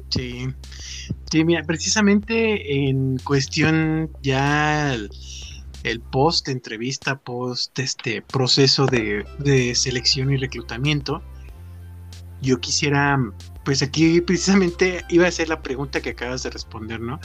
Sí. 0.09 0.47
Sí, 1.31 1.43
mira, 1.43 1.63
precisamente 1.63 2.89
en 2.89 3.17
cuestión 3.19 4.09
ya 4.23 4.95
el, 5.83 5.99
post 5.99 6.47
entrevista, 6.47 7.19
post 7.19 7.77
este 7.79 8.21
proceso 8.21 8.85
de, 8.85 9.25
de 9.39 9.75
selección 9.75 10.31
y 10.31 10.37
reclutamiento, 10.37 11.23
yo 12.41 12.59
quisiera, 12.59 13.19
pues 13.65 13.81
aquí 13.81 14.21
precisamente 14.27 15.05
iba 15.09 15.27
a 15.27 15.31
ser 15.31 15.49
la 15.49 15.61
pregunta 15.61 16.01
que 16.01 16.11
acabas 16.11 16.43
de 16.43 16.49
responder, 16.49 16.99
¿no? 16.99 17.19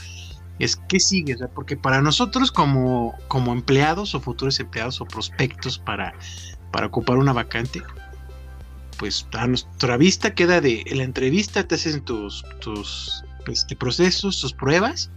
Es 0.57 0.77
qué 0.87 1.01
sigue, 1.01 1.35
porque 1.53 1.75
para 1.75 2.01
nosotros 2.01 2.49
como, 2.49 3.13
como 3.27 3.51
empleados 3.51 4.15
o 4.15 4.21
futuros 4.21 4.59
empleados 4.59 5.01
o 5.01 5.05
prospectos 5.05 5.77
para, 5.77 6.13
para 6.71 6.87
ocupar 6.87 7.17
una 7.17 7.33
vacante, 7.33 7.83
pues 8.97 9.27
a 9.33 9.47
nuestra 9.47 9.97
vista 9.97 10.33
queda 10.33 10.61
de 10.61 10.85
la 10.93 11.03
entrevista, 11.03 11.67
te 11.67 11.75
hacen 11.75 12.01
tus, 12.05 12.45
tus 12.61 13.25
este, 13.47 13.75
procesos, 13.75 14.39
tus 14.39 14.53
pruebas 14.53 15.11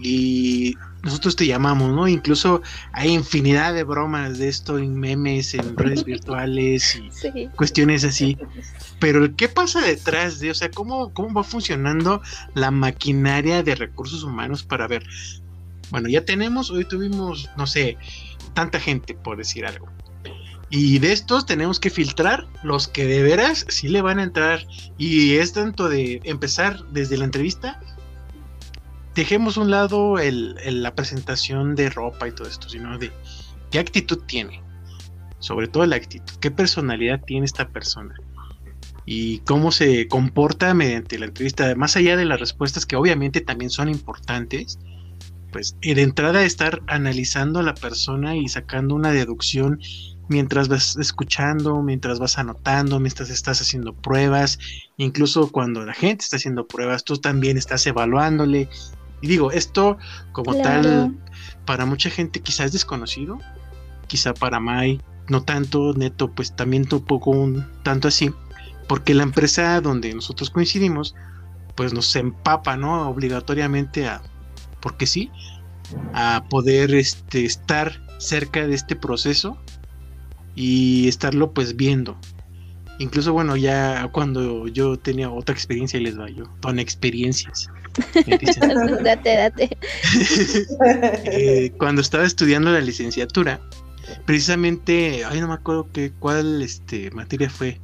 y 0.00 0.74
nosotros 1.02 1.36
te 1.36 1.46
llamamos, 1.46 1.90
¿no? 1.94 2.08
Incluso 2.08 2.62
hay 2.92 3.12
infinidad 3.12 3.72
de 3.74 3.84
bromas 3.84 4.38
de 4.38 4.48
esto 4.48 4.78
en 4.78 4.98
memes, 4.98 5.54
en 5.54 5.76
redes 5.76 6.04
virtuales 6.04 6.96
y 6.96 7.10
Sí. 7.10 7.48
cuestiones 7.56 8.04
así. 8.04 8.36
Pero 9.00 9.34
¿qué 9.36 9.48
pasa 9.48 9.80
detrás 9.80 10.40
de, 10.40 10.50
o 10.50 10.54
sea, 10.54 10.70
cómo, 10.70 11.12
cómo 11.14 11.32
va 11.32 11.44
funcionando 11.44 12.20
la 12.54 12.70
maquinaria 12.70 13.62
de 13.62 13.74
recursos 13.76 14.24
humanos 14.24 14.64
para 14.64 14.88
ver? 14.88 15.04
Bueno, 15.90 16.08
ya 16.08 16.24
tenemos, 16.24 16.70
hoy 16.70 16.84
tuvimos, 16.84 17.48
no 17.56 17.66
sé, 17.66 17.96
tanta 18.54 18.80
gente, 18.80 19.14
por 19.14 19.36
decir 19.36 19.64
algo. 19.66 19.88
Y 20.70 20.98
de 20.98 21.12
estos 21.12 21.46
tenemos 21.46 21.80
que 21.80 21.88
filtrar 21.88 22.46
los 22.62 22.88
que 22.88 23.06
de 23.06 23.22
veras 23.22 23.64
sí 23.68 23.88
le 23.88 24.02
van 24.02 24.18
a 24.18 24.24
entrar. 24.24 24.66
Y 24.98 25.36
es 25.36 25.54
tanto 25.54 25.88
de 25.88 26.20
empezar 26.24 26.84
desde 26.90 27.16
la 27.16 27.24
entrevista. 27.24 27.80
Dejemos 29.18 29.56
un 29.56 29.72
lado 29.72 30.20
el- 30.20 30.54
la 30.80 30.94
presentación 30.94 31.74
de 31.74 31.90
ropa 31.90 32.28
y 32.28 32.30
todo 32.30 32.46
esto, 32.46 32.68
sino 32.68 32.96
de 32.98 33.10
qué 33.72 33.80
actitud 33.80 34.20
tiene. 34.26 34.62
Sobre 35.40 35.66
todo 35.66 35.84
la 35.86 35.96
actitud, 35.96 36.32
qué 36.40 36.52
personalidad 36.52 37.20
tiene 37.26 37.44
esta 37.44 37.68
persona. 37.68 38.14
Y 39.06 39.38
cómo 39.40 39.72
se 39.72 40.06
comporta 40.06 40.72
mediante 40.72 41.18
la 41.18 41.26
entrevista. 41.26 41.74
Más 41.74 41.96
allá 41.96 42.16
de 42.16 42.26
las 42.26 42.38
respuestas 42.38 42.86
que 42.86 42.94
obviamente 42.94 43.40
también 43.40 43.70
son 43.70 43.88
importantes. 43.88 44.78
Pues 45.50 45.76
y 45.82 45.94
de 45.94 46.02
entrada 46.02 46.44
estar 46.44 46.80
analizando 46.86 47.58
a 47.58 47.64
la 47.64 47.74
persona 47.74 48.36
y 48.36 48.46
sacando 48.46 48.94
una 48.94 49.10
deducción 49.10 49.80
mientras 50.28 50.68
vas 50.68 50.96
escuchando, 50.96 51.82
mientras 51.82 52.20
vas 52.20 52.38
anotando, 52.38 53.00
mientras 53.00 53.30
estás 53.30 53.60
haciendo 53.60 53.94
pruebas, 53.94 54.60
incluso 54.96 55.50
cuando 55.50 55.84
la 55.84 55.94
gente 55.94 56.22
está 56.22 56.36
haciendo 56.36 56.68
pruebas, 56.68 57.02
tú 57.02 57.16
también 57.16 57.56
estás 57.56 57.84
evaluándole. 57.88 58.68
Y 59.20 59.26
digo, 59.26 59.50
esto 59.50 59.98
como 60.32 60.52
Claro. 60.52 60.82
tal, 60.82 61.18
para 61.64 61.86
mucha 61.86 62.10
gente 62.10 62.40
quizás 62.40 62.66
es 62.66 62.72
desconocido, 62.72 63.38
quizá 64.06 64.34
para 64.34 64.60
Mai 64.60 65.00
no 65.28 65.42
tanto, 65.42 65.92
Neto 65.94 66.32
pues 66.32 66.56
también 66.56 66.86
tampoco 66.86 67.30
un 67.30 67.66
tanto 67.82 68.08
así, 68.08 68.30
porque 68.88 69.14
la 69.14 69.22
empresa 69.22 69.80
donde 69.80 70.12
nosotros 70.14 70.50
coincidimos, 70.50 71.14
pues 71.74 71.92
nos 71.92 72.14
empapa, 72.16 72.76
¿no? 72.76 73.08
Obligatoriamente 73.08 74.08
a, 74.08 74.22
porque 74.80 75.06
sí, 75.06 75.30
a 76.14 76.44
poder 76.48 76.94
este, 76.94 77.44
estar 77.44 78.00
cerca 78.18 78.66
de 78.66 78.74
este 78.74 78.96
proceso 78.96 79.58
y 80.54 81.06
estarlo 81.08 81.52
pues 81.52 81.76
viendo. 81.76 82.18
Incluso 82.98 83.32
bueno, 83.32 83.56
ya 83.56 84.08
cuando 84.10 84.66
yo 84.66 84.98
tenía 84.98 85.30
otra 85.30 85.54
experiencia 85.54 86.00
y 86.00 86.02
les 86.02 86.18
va 86.18 86.28
yo, 86.30 86.44
con 86.60 86.78
experiencias. 86.80 87.68
date, 89.02 89.36
date. 89.36 89.78
Eh, 91.24 91.72
cuando 91.78 92.00
estaba 92.00 92.24
estudiando 92.24 92.70
la 92.70 92.80
licenciatura, 92.80 93.60
precisamente, 94.24 95.24
ay 95.24 95.40
no 95.40 95.48
me 95.48 95.54
acuerdo 95.54 95.90
que 95.92 96.12
cuál 96.12 96.62
este 96.62 97.10
materia 97.10 97.50
fue, 97.50 97.80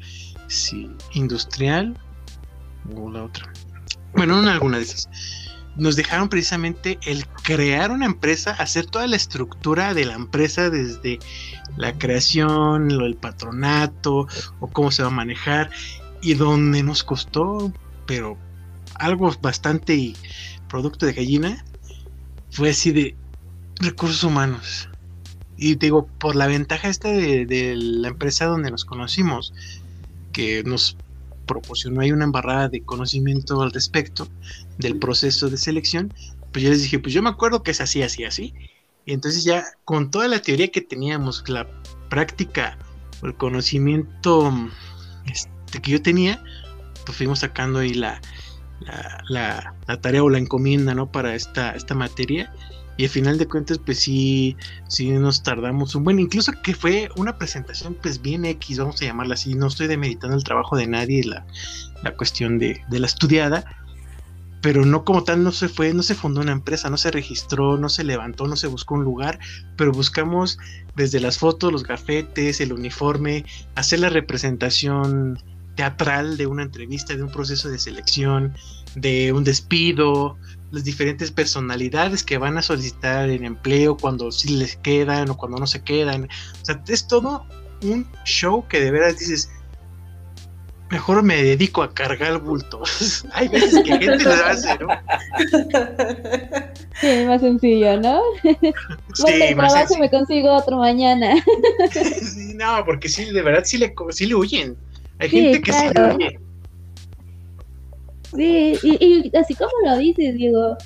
si 0.48 0.90
industrial 1.12 1.98
o 2.94 3.10
la 3.10 3.24
otra. 3.24 3.52
Bueno, 4.14 4.40
en 4.40 4.48
alguna 4.48 4.78
de 4.78 4.84
esas. 4.84 5.08
Nos 5.76 5.96
dejaron 5.96 6.28
precisamente 6.28 7.00
el 7.02 7.26
crear 7.26 7.90
una 7.90 8.06
empresa, 8.06 8.52
hacer 8.52 8.86
toda 8.86 9.08
la 9.08 9.16
estructura 9.16 9.92
de 9.92 10.04
la 10.04 10.14
empresa 10.14 10.70
desde 10.70 11.18
la 11.76 11.92
creación, 11.98 12.96
lo 12.96 13.04
del 13.04 13.16
patronato 13.16 14.28
o 14.60 14.68
cómo 14.68 14.92
se 14.92 15.02
va 15.02 15.08
a 15.08 15.10
manejar 15.10 15.70
y 16.22 16.34
donde 16.34 16.84
nos 16.84 17.02
costó, 17.02 17.72
pero 18.06 18.38
algo 18.94 19.32
bastante 19.40 20.14
producto 20.68 21.06
de 21.06 21.12
gallina, 21.12 21.64
fue 22.50 22.70
así 22.70 22.92
de 22.92 23.16
recursos 23.80 24.22
humanos. 24.24 24.88
Y 25.56 25.76
digo, 25.76 26.06
por 26.18 26.34
la 26.36 26.46
ventaja 26.46 26.88
esta 26.88 27.08
de, 27.08 27.46
de 27.46 27.76
la 27.76 28.08
empresa 28.08 28.46
donde 28.46 28.70
nos 28.70 28.84
conocimos, 28.84 29.52
que 30.32 30.64
nos 30.64 30.96
proporcionó 31.46 32.00
ahí 32.00 32.12
una 32.12 32.24
embarrada 32.24 32.68
de 32.68 32.82
conocimiento 32.82 33.60
al 33.62 33.72
respecto 33.72 34.28
del 34.78 34.98
proceso 34.98 35.48
de 35.48 35.56
selección, 35.56 36.12
pues 36.52 36.64
yo 36.64 36.70
les 36.70 36.82
dije, 36.82 36.98
pues 36.98 37.12
yo 37.12 37.22
me 37.22 37.30
acuerdo 37.30 37.62
que 37.62 37.70
es 37.70 37.80
así, 37.80 38.02
así, 38.02 38.24
así. 38.24 38.54
Y 39.06 39.12
entonces 39.12 39.44
ya 39.44 39.64
con 39.84 40.10
toda 40.10 40.28
la 40.28 40.40
teoría 40.40 40.68
que 40.68 40.80
teníamos, 40.80 41.44
la 41.48 41.68
práctica 42.08 42.78
o 43.22 43.26
el 43.26 43.34
conocimiento 43.34 44.52
este, 45.26 45.82
que 45.82 45.90
yo 45.90 46.02
tenía, 46.02 46.42
pues 47.04 47.18
fuimos 47.18 47.40
sacando 47.40 47.80
ahí 47.80 47.94
la, 47.94 48.20
la, 49.28 49.74
tarea 50.00 50.22
o 50.22 50.30
la 50.30 50.38
encomienda, 50.38 50.94
¿no? 50.94 51.10
Para 51.10 51.34
esta, 51.34 51.72
esta 51.72 51.94
materia. 51.94 52.52
Y 52.96 53.04
al 53.04 53.10
final 53.10 53.38
de 53.38 53.46
cuentas, 53.46 53.78
pues 53.78 53.98
sí, 53.98 54.56
sí 54.86 55.10
nos 55.10 55.42
tardamos 55.42 55.94
un 55.96 56.04
buen, 56.04 56.20
incluso 56.20 56.52
que 56.62 56.74
fue 56.74 57.08
una 57.16 57.36
presentación, 57.38 57.96
pues 58.00 58.22
bien 58.22 58.44
X, 58.44 58.78
vamos 58.78 59.02
a 59.02 59.06
llamarla 59.06 59.34
así. 59.34 59.54
No 59.54 59.66
estoy 59.66 59.88
demeritando 59.88 60.36
el 60.36 60.44
trabajo 60.44 60.76
de 60.76 60.86
nadie, 60.86 61.24
la, 61.24 61.44
la 62.02 62.16
cuestión 62.16 62.58
de, 62.58 62.80
de 62.88 63.00
la 63.00 63.06
estudiada, 63.06 63.64
pero 64.64 64.86
no 64.86 65.04
como 65.04 65.24
tal, 65.24 65.42
no 65.42 65.52
se 65.52 65.68
fue, 65.68 65.92
no 65.92 66.02
se 66.02 66.14
fundó 66.14 66.40
una 66.40 66.52
empresa, 66.52 66.88
no 66.88 66.96
se 66.96 67.10
registró, 67.10 67.76
no 67.76 67.88
se 67.88 68.04
levantó, 68.04 68.46
no 68.46 68.56
se 68.56 68.68
buscó 68.68 68.94
un 68.94 69.04
lugar, 69.04 69.38
pero 69.76 69.92
buscamos 69.92 70.58
desde 70.94 71.20
las 71.20 71.36
fotos, 71.36 71.72
los 71.72 71.82
gafetes, 71.82 72.60
el 72.60 72.72
uniforme, 72.72 73.44
hacer 73.74 73.98
la 73.98 74.08
representación 74.08 75.38
teatral 75.74 76.36
de 76.36 76.46
una 76.46 76.62
entrevista, 76.62 77.14
de 77.14 77.22
un 77.22 77.30
proceso 77.30 77.68
de 77.68 77.78
selección, 77.78 78.54
de 78.94 79.32
un 79.32 79.44
despido, 79.44 80.36
las 80.70 80.84
diferentes 80.84 81.30
personalidades 81.30 82.22
que 82.22 82.38
van 82.38 82.58
a 82.58 82.62
solicitar 82.62 83.30
en 83.30 83.44
empleo, 83.44 83.96
cuando 83.96 84.30
sí 84.32 84.56
les 84.56 84.76
quedan 84.76 85.30
o 85.30 85.36
cuando 85.36 85.58
no 85.58 85.66
se 85.66 85.82
quedan. 85.82 86.24
O 86.24 86.64
sea, 86.64 86.82
es 86.88 87.06
todo 87.06 87.46
un 87.82 88.06
show 88.24 88.66
que 88.68 88.80
de 88.80 88.90
veras 88.90 89.18
dices, 89.18 89.50
mejor 90.90 91.22
me 91.22 91.42
dedico 91.42 91.82
a 91.82 91.92
cargar 91.92 92.38
bultos. 92.40 93.26
Hay 93.32 93.48
veces 93.48 93.82
que 93.84 93.98
gente 93.98 94.24
lo 94.24 94.32
hace, 94.32 94.78
¿no? 94.78 94.88
Sí, 97.00 97.24
más 97.26 97.40
sencillo, 97.40 98.00
¿no? 98.00 98.20
El 99.26 99.56
más 99.56 99.72
trabajo 99.72 99.98
me 99.98 100.10
consigo 100.10 100.52
otro 100.52 100.78
mañana. 100.78 101.34
Sí, 101.92 102.54
no, 102.54 102.84
porque 102.84 103.08
sí, 103.08 103.24
de 103.26 103.42
verdad 103.42 103.62
sí 103.64 103.78
le, 103.78 103.92
sí 104.10 104.26
le 104.26 104.34
huyen. 104.34 104.76
Hay 105.24 105.30
Sí, 105.30 105.36
gente 105.52 105.60
que 105.62 105.72
sí 105.72 105.90
claro. 105.92 106.18
Sí, 108.34 108.78
y, 108.82 109.30
y 109.32 109.36
así 109.36 109.54
como 109.54 109.70
lo 109.84 109.96
dices, 109.98 110.34
digo, 110.34 110.76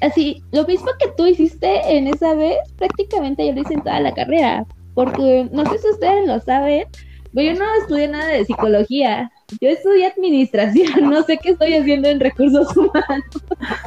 así, 0.00 0.42
lo 0.52 0.66
mismo 0.66 0.88
que 0.98 1.10
tú 1.16 1.26
hiciste 1.26 1.68
en 1.96 2.08
esa 2.08 2.34
vez, 2.34 2.58
prácticamente 2.78 3.46
yo 3.46 3.52
lo 3.52 3.60
hice 3.60 3.74
en 3.74 3.82
toda 3.82 4.00
la 4.00 4.12
carrera, 4.14 4.66
porque 4.94 5.48
no 5.52 5.64
sé 5.66 5.78
si 5.78 5.88
ustedes 5.90 6.26
lo 6.26 6.40
saben, 6.40 6.84
pero 7.32 7.52
yo 7.52 7.58
no 7.58 7.64
estudié 7.80 8.08
nada 8.08 8.28
de 8.30 8.44
psicología, 8.44 9.30
yo 9.60 9.68
estudié 9.70 10.06
administración, 10.06 11.08
no 11.10 11.22
sé 11.24 11.38
qué 11.38 11.50
estoy 11.50 11.74
haciendo 11.74 12.08
en 12.08 12.20
recursos 12.20 12.76
humanos. 12.76 13.24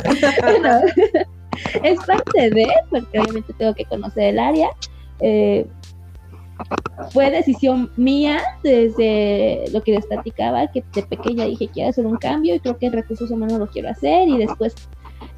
Bueno, 0.46 0.80
es 1.84 2.02
parte 2.06 2.52
de, 2.52 2.68
porque 2.90 3.20
obviamente 3.20 3.54
tengo 3.54 3.74
que 3.76 3.86
conocer 3.86 4.26
el 4.26 4.40
área. 4.40 4.70
eh, 5.20 5.68
fue 7.12 7.30
decisión 7.30 7.92
mía 7.98 8.42
desde 8.64 9.66
lo 9.72 9.84
que 9.84 9.94
les 9.94 10.06
platicaba, 10.06 10.68
que 10.68 10.84
de 10.94 11.04
pequeña 11.04 11.46
dije 11.46 11.70
quiero 11.74 11.90
hacer 11.90 12.06
un 12.06 12.18
cambio 12.18 12.56
y 12.56 12.60
creo 12.60 12.78
que 12.78 12.88
en 12.88 12.94
recursos 12.94 13.32
humanos 13.32 13.60
lo 13.60 13.68
quiero 13.68 13.90
hacer 13.90 14.28
y 14.28 14.38
después 14.38 14.76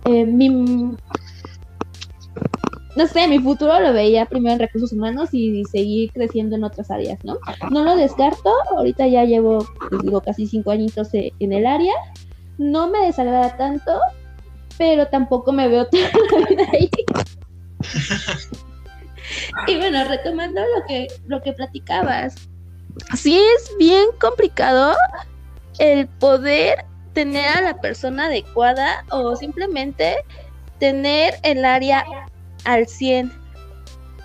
eh, 0.06 0.26
mi, 0.26 0.50
no 0.50 0.98
sé, 3.08 3.28
mi 3.28 3.40
futuro 3.40 3.80
lo 3.80 3.94
veía 3.94 4.26
primero 4.26 4.54
en 4.54 4.60
recursos 4.60 4.92
humanos 4.92 5.30
y 5.34 5.64
seguir 5.66 6.12
creciendo 6.14 6.56
en 6.56 6.64
otras 6.64 6.90
áreas, 6.90 7.20
¿no? 7.24 7.38
No 7.70 7.84
lo 7.84 7.96
descarto, 7.96 8.52
ahorita 8.76 9.08
ya 9.08 9.24
llevo, 9.24 9.66
pues, 9.90 10.02
digo, 10.02 10.22
casi 10.22 10.48
cinco 10.48 10.72
añitos 10.72 11.14
e- 11.14 11.32
en 11.40 11.54
el 11.54 11.68
área, 11.68 11.94
no 12.58 12.90
me 12.90 13.06
desagrada 13.06 13.56
tanto, 13.56 14.00
pero 14.78 15.08
tampoco 15.08 15.52
me 15.52 15.68
veo 15.68 15.88
toda 15.88 16.10
la 16.40 16.48
vida 16.48 16.64
ahí. 16.74 16.90
y 19.68 19.78
bueno, 19.78 20.04
retomando 20.06 20.62
lo 20.62 20.86
que, 20.88 21.08
lo 21.28 21.42
que 21.42 21.54
platicabas, 21.54 22.36
sí 23.16 23.40
es 23.56 23.76
bien 23.78 24.08
complicado 24.20 24.96
el 25.80 26.08
poder 26.08 26.86
tener 27.14 27.46
a 27.58 27.62
la 27.62 27.82
persona 27.82 28.26
adecuada 28.26 29.04
o 29.10 29.36
simplemente 29.36 30.18
tener 30.80 31.36
el 31.44 31.66
área 31.66 32.06
al 32.64 32.88
100 32.88 33.32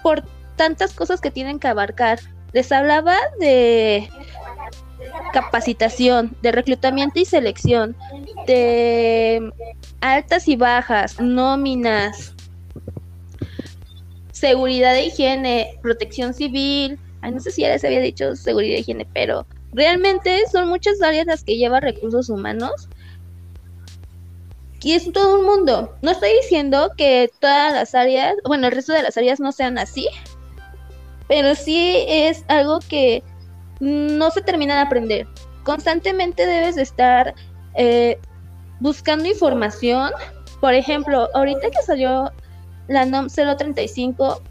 por 0.02 0.24
tantas 0.56 0.92
cosas 0.92 1.20
que 1.20 1.30
tienen 1.30 1.58
que 1.58 1.68
abarcar. 1.68 2.18
Les 2.52 2.70
hablaba 2.70 3.16
de 3.40 4.10
capacitación, 5.32 6.36
de 6.42 6.52
reclutamiento 6.52 7.18
y 7.18 7.24
selección, 7.24 7.96
de 8.46 9.52
altas 10.00 10.48
y 10.48 10.56
bajas, 10.56 11.18
nóminas, 11.20 12.34
seguridad 14.42 14.92
de 14.94 15.05
higiene, 15.05 15.78
protección 15.83 16.35
civil. 16.35 16.98
Ay, 17.20 17.31
no 17.31 17.38
sé 17.38 17.52
si 17.52 17.62
ya 17.62 17.68
les 17.68 17.85
había 17.85 18.00
dicho 18.00 18.35
seguridad 18.35 18.74
de 18.74 18.81
higiene, 18.81 19.07
pero 19.14 19.46
realmente 19.72 20.37
son 20.50 20.66
muchas 20.68 21.00
áreas 21.00 21.26
las 21.26 21.44
que 21.44 21.57
lleva 21.57 21.78
recursos 21.78 22.28
humanos. 22.28 22.88
Y 24.83 24.94
es 24.94 25.12
todo 25.12 25.38
un 25.38 25.46
mundo. 25.46 25.96
No 26.02 26.11
estoy 26.11 26.31
diciendo 26.42 26.90
que 26.96 27.31
todas 27.38 27.72
las 27.72 27.94
áreas, 27.94 28.35
bueno, 28.44 28.66
el 28.66 28.72
resto 28.72 28.92
de 28.92 29.05
las 29.05 29.16
áreas 29.16 29.38
no 29.38 29.52
sean 29.52 29.78
así, 29.78 30.09
pero 31.28 31.55
sí 31.55 32.05
es 32.09 32.44
algo 32.48 32.81
que 32.81 33.22
no 33.78 34.33
se 34.33 34.42
termina 34.42 34.74
de 34.74 34.81
aprender. 34.81 35.28
Constantemente 35.62 36.46
debes 36.46 36.74
de 36.74 36.83
estar 36.83 37.33
eh, 37.76 38.18
buscando 38.81 39.28
información. 39.28 40.11
Por 40.61 40.74
ejemplo, 40.74 41.28
ahorita 41.33 41.70
que 41.70 41.83
salió 41.87 42.33
la 42.92 43.05
NOM 43.05 43.28
035, 43.28 44.42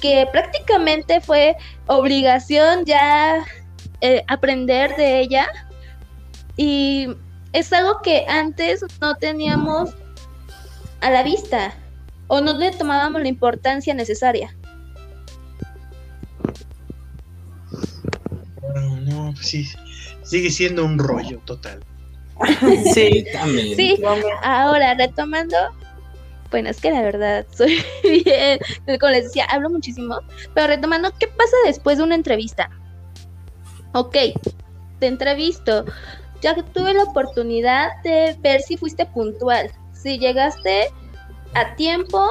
que 0.00 0.26
prácticamente 0.32 1.20
fue 1.20 1.56
obligación 1.86 2.84
ya 2.84 3.44
eh, 4.00 4.22
aprender 4.28 4.96
de 4.96 5.20
ella. 5.20 5.46
Y 6.56 7.08
es 7.52 7.72
algo 7.72 8.00
que 8.02 8.26
antes 8.28 8.84
no 9.00 9.14
teníamos 9.16 9.90
a 11.00 11.10
la 11.10 11.22
vista 11.22 11.74
o 12.28 12.40
no 12.40 12.56
le 12.56 12.70
tomábamos 12.70 13.22
la 13.22 13.28
importancia 13.28 13.94
necesaria. 13.94 14.54
No, 18.74 19.00
no, 19.00 19.32
pues 19.32 19.46
sí, 19.48 19.68
sigue 20.22 20.50
siendo 20.50 20.84
un 20.84 20.98
rollo 20.98 21.40
total. 21.44 21.80
Sí. 22.94 23.24
también. 23.32 23.76
Sí, 23.76 24.00
ahora 24.42 24.94
retomando, 24.94 25.56
bueno, 26.50 26.70
es 26.70 26.80
que 26.80 26.90
la 26.90 27.02
verdad 27.02 27.46
soy 27.52 27.82
bien, 28.02 28.58
como 28.98 29.12
les 29.12 29.24
decía, 29.24 29.44
hablo 29.44 29.70
muchísimo, 29.70 30.18
pero 30.54 30.68
retomando, 30.68 31.10
¿qué 31.18 31.26
pasa 31.28 31.56
después 31.64 31.98
de 31.98 32.04
una 32.04 32.14
entrevista? 32.14 32.70
Ok, 33.92 34.16
te 34.98 35.06
entrevisto, 35.06 35.84
ya 36.40 36.54
tuve 36.54 36.94
la 36.94 37.04
oportunidad 37.04 37.90
de 38.02 38.36
ver 38.40 38.62
si 38.62 38.76
fuiste 38.76 39.06
puntual, 39.06 39.70
si 39.92 40.18
llegaste 40.18 40.88
a 41.54 41.74
tiempo, 41.74 42.24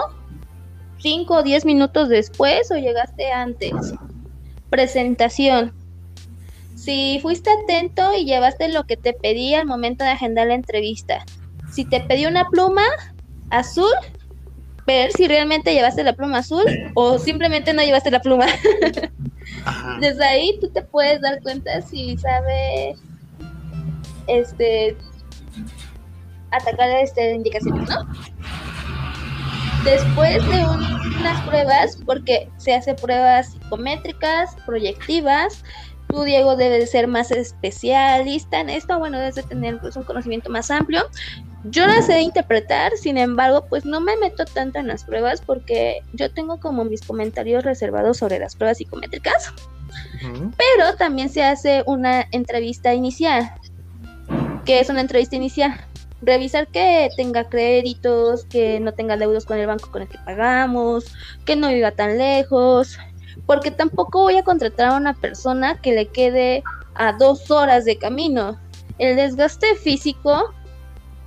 5 0.99 1.33
o 1.33 1.43
10 1.43 1.65
minutos 1.65 2.09
después 2.09 2.71
o 2.71 2.75
llegaste 2.75 3.31
antes. 3.31 3.73
Presentación. 4.69 5.73
Si 6.75 7.19
fuiste 7.21 7.49
atento 7.51 8.13
y 8.13 8.25
llevaste 8.25 8.69
lo 8.69 8.85
que 8.85 8.97
te 8.97 9.13
pedí 9.13 9.53
al 9.53 9.65
momento 9.65 10.03
de 10.03 10.11
agendar 10.11 10.47
la 10.47 10.55
entrevista. 10.55 11.25
Si 11.71 11.85
te 11.85 11.99
pedí 12.01 12.25
una 12.25 12.45
pluma 12.45 12.83
azul, 13.49 13.91
ver 14.85 15.11
si 15.11 15.27
realmente 15.27 15.73
llevaste 15.73 16.03
la 16.03 16.13
pluma 16.13 16.39
azul 16.39 16.63
o 16.95 17.17
simplemente 17.19 17.73
no 17.73 17.81
llevaste 17.83 18.11
la 18.11 18.19
pluma. 18.21 18.45
Desde 19.99 20.23
ahí 20.25 20.57
tú 20.61 20.69
te 20.69 20.81
puedes 20.81 21.21
dar 21.21 21.41
cuenta 21.41 21.81
si 21.81 22.17
sabe 22.17 22.95
este 24.27 24.97
atacar 26.51 26.89
este 26.89 27.33
indicaciones, 27.33 27.89
¿no? 27.89 28.07
Después 29.83 30.45
de 30.49 30.65
un- 30.65 31.19
unas 31.19 31.41
pruebas, 31.41 31.97
porque 32.05 32.49
se 32.57 32.73
hace 32.73 32.93
pruebas 32.95 33.51
psicométricas, 33.51 34.55
proyectivas, 34.65 35.63
tú 36.09 36.23
Diego 36.23 36.55
debes 36.55 36.79
de 36.81 36.87
ser 36.87 37.07
más 37.07 37.31
especialista 37.31 38.59
en 38.59 38.69
esto, 38.69 38.97
bueno, 38.99 39.19
debes 39.19 39.35
de 39.35 39.43
tener 39.43 39.79
pues, 39.79 39.95
un 39.95 40.03
conocimiento 40.03 40.49
más 40.49 40.69
amplio. 40.71 41.07
Yo 41.65 41.85
las 41.85 42.05
sé 42.05 42.21
interpretar, 42.21 42.93
sin 42.95 43.17
embargo, 43.17 43.65
pues 43.67 43.83
no 43.83 43.99
me 43.99 44.15
meto 44.17 44.45
tanto 44.45 44.79
en 44.79 44.87
las 44.87 45.03
pruebas 45.03 45.41
porque 45.45 46.01
yo 46.13 46.31
tengo 46.31 46.59
como 46.59 46.85
mis 46.85 47.01
comentarios 47.01 47.65
reservados 47.65 48.17
sobre 48.17 48.39
las 48.39 48.55
pruebas 48.55 48.77
psicométricas 48.77 49.53
pero 50.57 50.95
también 50.97 51.29
se 51.29 51.43
hace 51.43 51.83
una 51.85 52.25
entrevista 52.31 52.93
inicial. 52.93 53.51
que 54.65 54.79
es 54.79 54.89
una 54.89 55.01
entrevista 55.01 55.35
inicial? 55.35 55.79
Revisar 56.21 56.67
que 56.67 57.09
tenga 57.15 57.45
créditos, 57.45 58.45
que 58.45 58.79
no 58.79 58.93
tenga 58.93 59.17
deudos 59.17 59.45
con 59.45 59.57
el 59.57 59.65
banco 59.65 59.89
con 59.89 60.03
el 60.03 60.07
que 60.07 60.19
pagamos, 60.19 61.15
que 61.45 61.55
no 61.55 61.69
viva 61.69 61.91
tan 61.91 62.17
lejos, 62.17 62.99
porque 63.47 63.71
tampoco 63.71 64.23
voy 64.23 64.37
a 64.37 64.43
contratar 64.43 64.89
a 64.89 64.97
una 64.97 65.13
persona 65.13 65.81
que 65.81 65.93
le 65.93 66.07
quede 66.07 66.61
a 66.93 67.13
dos 67.13 67.49
horas 67.49 67.85
de 67.85 67.97
camino. 67.97 68.59
El 68.99 69.15
desgaste 69.15 69.75
físico 69.75 70.53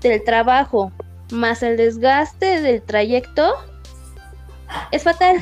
del 0.08 0.24
trabajo 0.24 0.92
más 1.30 1.62
el 1.62 1.76
desgaste 1.76 2.60
del 2.60 2.82
trayecto 2.82 3.54
es 4.90 5.02
fatal. 5.02 5.38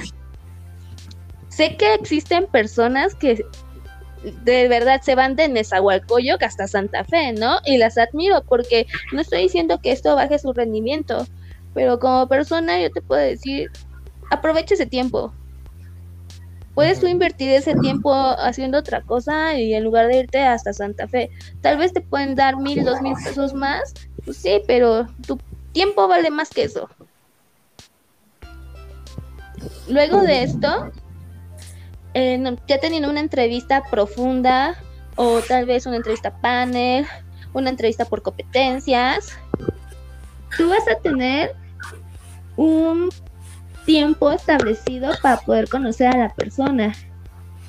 Sé 1.48 1.76
que 1.76 1.94
existen 1.94 2.46
personas 2.46 3.14
que 3.14 3.44
de 4.44 4.68
verdad 4.68 5.00
se 5.02 5.14
van 5.14 5.34
de 5.36 5.48
Nezahualcóyotl 5.48 6.44
hasta 6.44 6.68
Santa 6.68 7.04
Fe, 7.04 7.32
¿no? 7.32 7.58
Y 7.64 7.78
las 7.78 7.98
admiro 7.98 8.42
porque 8.44 8.86
no 9.12 9.20
estoy 9.20 9.42
diciendo 9.42 9.80
que 9.80 9.92
esto 9.92 10.14
baje 10.14 10.38
su 10.38 10.52
rendimiento, 10.52 11.26
pero 11.74 11.98
como 11.98 12.28
persona 12.28 12.80
yo 12.80 12.90
te 12.90 13.02
puedo 13.02 13.20
decir, 13.20 13.70
aprovecha 14.30 14.74
ese 14.74 14.86
tiempo. 14.86 15.32
Puedes 16.74 17.00
tú 17.00 17.08
invertir 17.08 17.50
ese 17.50 17.74
tiempo 17.74 18.14
haciendo 18.14 18.78
otra 18.78 19.02
cosa 19.02 19.58
y 19.58 19.74
en 19.74 19.84
lugar 19.84 20.06
de 20.06 20.20
irte 20.20 20.40
hasta 20.40 20.72
Santa 20.72 21.08
Fe, 21.08 21.30
tal 21.60 21.78
vez 21.78 21.92
te 21.92 22.00
pueden 22.00 22.36
dar 22.36 22.56
mil, 22.56 22.84
dos 22.84 23.02
mil 23.02 23.14
pesos 23.24 23.52
más, 23.52 23.92
pues 24.24 24.36
sí, 24.38 24.60
pero 24.66 25.06
tu 25.26 25.38
tiempo 25.72 26.06
vale 26.08 26.30
más 26.30 26.50
que 26.50 26.64
eso. 26.64 26.88
Luego 29.88 30.22
de 30.22 30.42
esto, 30.42 30.90
eh, 32.14 32.38
no- 32.38 32.56
ya 32.66 32.78
teniendo 32.78 33.10
una 33.10 33.20
entrevista 33.20 33.82
profunda 33.90 34.76
o 35.16 35.40
tal 35.42 35.66
vez 35.66 35.86
una 35.86 35.96
entrevista 35.96 36.30
panel, 36.40 37.06
una 37.52 37.70
entrevista 37.70 38.04
por 38.04 38.22
competencias, 38.22 39.36
tú 40.56 40.68
vas 40.70 40.86
a 40.88 41.00
tener 41.00 41.54
un 42.56 43.10
tiempo 43.86 44.30
establecido 44.30 45.10
para 45.22 45.38
poder 45.38 45.68
conocer 45.68 46.08
a 46.08 46.16
la 46.18 46.34
persona. 46.34 46.94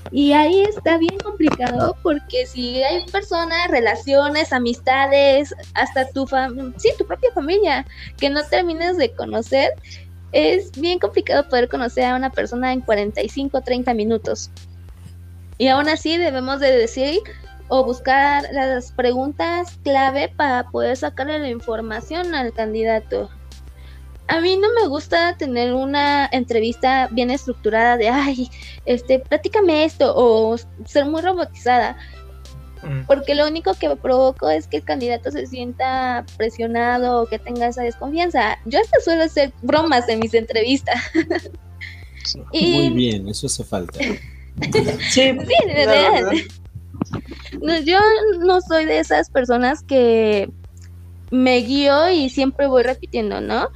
Y 0.09 0.33
ahí 0.33 0.61
está 0.61 0.97
bien 0.97 1.17
complicado 1.19 1.95
porque 2.01 2.45
si 2.45 2.81
hay 2.83 3.05
personas, 3.05 3.69
relaciones, 3.69 4.51
amistades, 4.51 5.53
hasta 5.73 6.09
tu 6.09 6.25
fam 6.25 6.73
sí, 6.77 6.89
tu 6.97 7.05
propia 7.05 7.31
familia 7.33 7.85
que 8.17 8.29
no 8.29 8.43
termines 8.43 8.97
de 8.97 9.11
conocer, 9.11 9.71
es 10.31 10.71
bien 10.71 10.99
complicado 10.99 11.47
poder 11.47 11.69
conocer 11.69 12.05
a 12.05 12.15
una 12.15 12.29
persona 12.29 12.73
en 12.73 12.81
45, 12.81 13.61
30 13.61 13.93
minutos. 13.93 14.49
Y 15.57 15.67
aún 15.67 15.87
así 15.87 16.17
debemos 16.17 16.59
de 16.59 16.71
decir 16.71 17.19
o 17.67 17.85
buscar 17.85 18.43
las 18.51 18.91
preguntas 18.91 19.77
clave 19.83 20.33
para 20.35 20.69
poder 20.71 20.97
sacarle 20.97 21.39
la 21.39 21.49
información 21.49 22.35
al 22.35 22.51
candidato. 22.51 23.29
A 24.27 24.39
mí 24.39 24.57
no 24.57 24.67
me 24.79 24.87
gusta 24.87 25.35
tener 25.37 25.73
una 25.73 26.29
entrevista 26.31 27.09
bien 27.11 27.31
estructurada 27.31 27.97
de, 27.97 28.09
ay, 28.09 28.49
este, 28.85 29.19
platícame 29.19 29.83
esto 29.83 30.13
o 30.15 30.57
ser 30.85 31.05
muy 31.05 31.21
robotizada 31.21 31.97
Mm. 32.83 33.05
porque 33.05 33.35
lo 33.35 33.47
único 33.47 33.73
que 33.75 33.95
provoco 33.95 34.49
es 34.49 34.67
que 34.67 34.77
el 34.77 34.83
candidato 34.83 35.29
se 35.31 35.45
sienta 35.45 36.25
presionado 36.37 37.21
o 37.21 37.25
que 37.27 37.37
tenga 37.37 37.67
esa 37.67 37.83
desconfianza. 37.83 38.57
Yo 38.65 38.79
hasta 38.79 38.99
suelo 39.01 39.23
hacer 39.23 39.53
bromas 39.61 40.09
en 40.09 40.19
mis 40.19 40.33
entrevistas. 40.33 40.99
y 42.51 42.73
Muy 42.73 42.89
bien, 42.89 43.27
eso 43.27 43.47
hace 43.47 43.63
falta. 43.63 43.99
Sí, 44.61 44.97
sí, 45.09 45.23
de 45.31 45.73
verdad. 45.73 46.13
verdad. 46.13 46.31
No, 47.61 47.79
yo 47.79 47.99
no 48.41 48.59
soy 48.61 48.83
de 48.85 48.99
esas 48.99 49.29
personas 49.29 49.81
que 49.81 50.51
me 51.31 51.57
guío 51.57 52.09
y 52.11 52.29
siempre 52.29 52.67
voy 52.67 52.83
repitiendo, 52.83 53.39
¿no? 53.39 53.69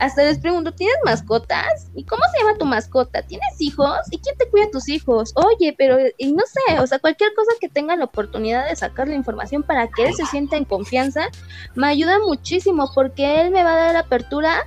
Hasta 0.00 0.22
les 0.22 0.38
pregunto, 0.38 0.72
¿tienes 0.72 0.96
mascotas? 1.04 1.90
¿Y 1.94 2.04
cómo 2.04 2.22
se 2.32 2.42
llama 2.42 2.56
tu 2.56 2.64
mascota? 2.64 3.20
¿Tienes 3.20 3.60
hijos? 3.60 3.98
¿Y 4.10 4.18
quién 4.18 4.34
te 4.38 4.48
cuida 4.48 4.64
a 4.64 4.70
tus 4.70 4.88
hijos? 4.88 5.34
Oye, 5.36 5.74
pero 5.76 5.98
y 6.16 6.32
no 6.32 6.42
sé, 6.46 6.80
o 6.80 6.86
sea, 6.86 6.98
cualquier 6.98 7.34
cosa 7.34 7.52
que 7.60 7.68
tenga 7.68 7.94
la 7.96 8.06
oportunidad 8.06 8.66
de 8.66 8.74
sacar 8.76 9.08
la 9.08 9.14
información 9.14 9.62
para 9.62 9.88
que 9.88 10.06
él 10.06 10.14
se 10.14 10.24
sienta 10.24 10.56
en 10.56 10.64
confianza, 10.64 11.28
me 11.74 11.86
ayuda 11.86 12.18
muchísimo 12.18 12.90
porque 12.94 13.42
él 13.42 13.50
me 13.50 13.62
va 13.62 13.74
a 13.74 13.76
dar 13.76 13.92
la 13.92 14.00
apertura 14.00 14.66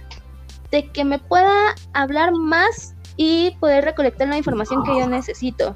de 0.70 0.92
que 0.92 1.04
me 1.04 1.18
pueda 1.18 1.74
hablar 1.94 2.32
más 2.34 2.94
y 3.18 3.58
poder 3.60 3.86
recolectar 3.86 4.28
la 4.28 4.38
información 4.38 4.84
que 4.84 5.00
yo 5.00 5.08
necesito. 5.08 5.76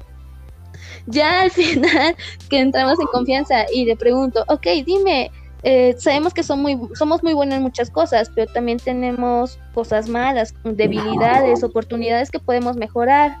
Ya 1.06 1.40
al 1.40 1.50
final 1.52 2.16
que 2.48 2.60
entramos 2.60 3.00
en 3.00 3.06
confianza 3.08 3.66
y 3.72 3.86
le 3.86 3.96
pregunto, 3.96 4.44
ok, 4.46 4.66
dime, 4.86 5.32
eh, 5.62 5.94
sabemos 5.98 6.34
que 6.34 6.42
son 6.42 6.62
muy, 6.62 6.78
somos 6.94 7.22
muy 7.22 7.32
buenos 7.32 7.56
en 7.56 7.62
muchas 7.62 7.90
cosas, 7.90 8.30
pero 8.34 8.50
también 8.52 8.78
tenemos 8.78 9.58
cosas 9.74 10.08
malas, 10.08 10.54
debilidades, 10.64 11.64
oportunidades 11.64 12.30
que 12.30 12.38
podemos 12.38 12.76
mejorar. 12.76 13.36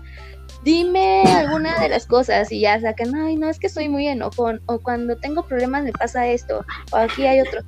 Dime 0.64 1.22
alguna 1.22 1.78
de 1.80 1.88
las 1.88 2.06
cosas 2.06 2.50
y 2.50 2.60
ya 2.60 2.80
sacan, 2.80 3.14
ay, 3.14 3.36
no, 3.36 3.48
es 3.48 3.60
que 3.60 3.68
soy 3.68 3.88
muy 3.88 4.08
enojón, 4.08 4.60
o 4.66 4.80
cuando 4.80 5.16
tengo 5.16 5.44
problemas 5.44 5.84
me 5.84 5.92
pasa 5.92 6.26
esto, 6.26 6.64
o 6.90 6.96
aquí 6.96 7.26
hay 7.26 7.40
otro. 7.40 7.60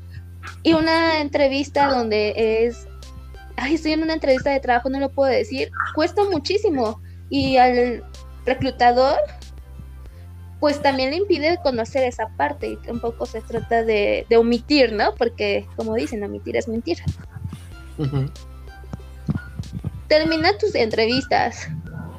Y 0.62 0.72
una 0.72 1.20
entrevista 1.20 1.88
donde 1.88 2.34
es, 2.36 2.88
ay, 3.56 3.74
estoy 3.74 3.92
en 3.92 4.02
una 4.02 4.14
entrevista 4.14 4.50
de 4.50 4.60
trabajo, 4.60 4.90
no 4.90 4.98
lo 4.98 5.10
puedo 5.10 5.30
decir, 5.30 5.70
cuesta 5.94 6.24
muchísimo. 6.24 7.00
Y 7.28 7.58
al 7.58 8.02
reclutador 8.44 9.16
pues 10.60 10.82
también 10.82 11.10
le 11.10 11.16
impide 11.16 11.58
conocer 11.62 12.04
esa 12.04 12.28
parte 12.36 12.68
y 12.68 12.76
tampoco 12.76 13.24
se 13.24 13.40
trata 13.40 13.82
de, 13.82 14.26
omitir, 14.38 14.92
¿no? 14.92 15.14
Porque 15.16 15.66
como 15.74 15.94
dicen, 15.94 16.22
omitir 16.22 16.56
es 16.56 16.68
mentir. 16.68 16.98
Termina 20.06 20.56
tus 20.58 20.74
entrevistas. 20.74 21.68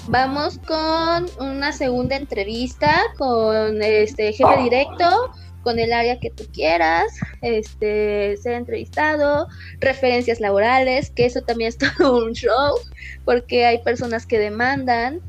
Vamos 0.07 0.59
con 0.65 1.27
una 1.39 1.71
segunda 1.71 2.15
entrevista 2.15 2.91
con 3.19 3.83
este 3.83 4.33
jefe 4.33 4.63
directo, 4.63 5.31
con 5.61 5.77
el 5.77 5.93
área 5.93 6.19
que 6.19 6.31
tú 6.31 6.45
quieras, 6.51 7.11
este, 7.41 8.35
ser 8.37 8.53
entrevistado, 8.53 9.47
referencias 9.79 10.39
laborales, 10.39 11.11
que 11.11 11.27
eso 11.27 11.41
también 11.41 11.69
es 11.69 11.77
todo 11.97 12.25
un 12.25 12.33
show, 12.33 12.77
porque 13.23 13.67
hay 13.67 13.77
personas 13.83 14.25
que 14.25 14.39
demandan, 14.39 15.21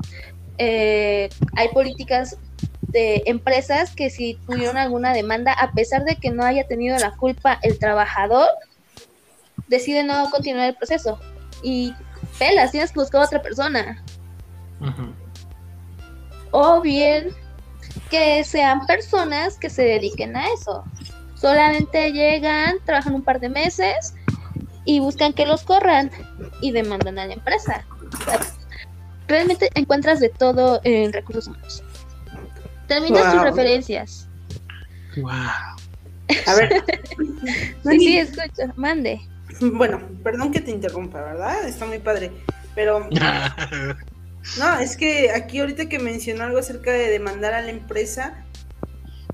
eh, 0.57 1.29
hay 1.55 1.67
políticas 1.69 2.37
de 2.93 3.23
empresas 3.25 3.93
que 3.93 4.09
si 4.09 4.35
tuvieron 4.45 4.77
alguna 4.77 5.13
demanda, 5.13 5.51
a 5.51 5.71
pesar 5.71 6.05
de 6.05 6.15
que 6.15 6.29
no 6.29 6.45
haya 6.45 6.65
tenido 6.67 6.97
la 6.99 7.11
culpa 7.11 7.59
el 7.63 7.79
trabajador, 7.79 8.47
decide 9.67 10.03
no 10.03 10.29
continuar 10.29 10.69
el 10.69 10.75
proceso. 10.75 11.19
Y 11.63 11.93
pelas, 12.39 12.71
tienes 12.71 12.91
que 12.91 12.99
buscar 12.99 13.21
a 13.21 13.25
otra 13.25 13.41
persona. 13.41 14.01
O 16.51 16.81
bien 16.81 17.29
que 18.09 18.43
sean 18.43 18.85
personas 18.85 19.57
que 19.57 19.69
se 19.69 19.83
dediquen 19.83 20.35
a 20.35 20.47
eso. 20.53 20.83
Solamente 21.35 22.11
llegan, 22.11 22.75
trabajan 22.85 23.15
un 23.15 23.23
par 23.23 23.39
de 23.39 23.49
meses 23.49 24.13
y 24.85 24.99
buscan 24.99 25.33
que 25.33 25.45
los 25.45 25.63
corran 25.63 26.11
y 26.61 26.71
demandan 26.71 27.17
a 27.17 27.25
la 27.25 27.33
empresa. 27.33 27.85
Realmente 29.27 29.69
encuentras 29.73 30.19
de 30.19 30.29
todo 30.29 30.79
en 30.83 31.11
recursos 31.11 31.47
humanos. 31.47 31.83
Terminas 32.87 33.33
tus 33.33 33.43
referencias. 33.43 34.27
Wow. 35.17 35.31
A 36.47 36.55
ver. 36.55 36.83
sí, 37.83 37.99
sí, 37.99 38.17
escucha, 38.17 38.73
mande. 38.75 39.19
Bueno, 39.61 40.01
perdón 40.23 40.51
que 40.51 40.61
te 40.61 40.71
interrumpa, 40.71 41.21
¿verdad? 41.21 41.67
Está 41.67 41.85
muy 41.85 41.99
padre. 41.99 42.31
Pero. 42.75 43.07
no, 44.59 44.79
es 44.79 44.97
que 44.97 45.31
aquí 45.31 45.59
ahorita 45.59 45.87
que 45.87 45.99
mencionó 45.99 46.43
algo 46.43 46.57
acerca 46.57 46.91
de 46.91 47.09
demandar 47.09 47.53
a 47.53 47.61
la 47.61 47.69
empresa, 47.69 48.45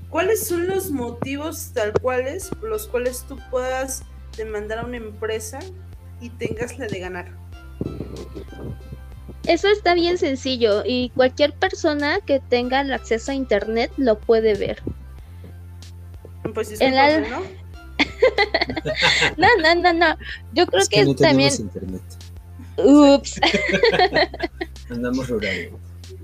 ¿cuáles 0.08 0.46
son 0.46 0.66
los 0.66 0.90
motivos 0.90 1.72
tal 1.72 1.92
cuales 1.94 2.50
los 2.62 2.86
cuales 2.86 3.24
tú 3.26 3.38
puedas 3.50 4.02
demandar 4.36 4.80
a 4.80 4.84
una 4.84 4.98
empresa 4.98 5.58
y 6.20 6.30
tengas 6.30 6.78
la 6.78 6.86
de 6.86 7.00
ganar? 7.00 7.32
Eso 9.50 9.66
está 9.66 9.94
bien 9.94 10.16
sencillo 10.16 10.84
y 10.86 11.10
cualquier 11.10 11.52
persona 11.52 12.20
que 12.24 12.38
tenga 12.38 12.82
el 12.82 12.92
acceso 12.92 13.32
a 13.32 13.34
internet 13.34 13.90
lo 13.96 14.16
puede 14.16 14.54
ver. 14.54 14.80
Pues 16.54 16.70
es 16.70 16.78
¿no? 17.28 17.40
no, 19.36 19.48
no, 19.60 19.74
no, 19.74 19.92
no. 19.92 20.16
Yo 20.52 20.68
creo 20.68 20.86
que, 20.88 21.04
no 21.04 21.16
también. 21.16 21.52
Internet. 21.52 22.00
Ups. 22.76 23.40
Andamos 24.88 25.28
rural. 25.28 25.70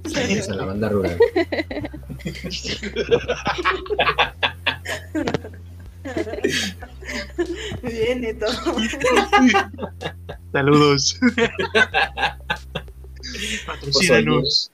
Saludos 0.05 0.49
a 0.49 0.55
la 0.55 0.65
banda 0.65 0.89
rural. 0.89 1.19
Viene 7.83 8.35
todo. 8.35 8.77
Saludos. 10.53 11.19
Patrocínanos. 13.67 14.73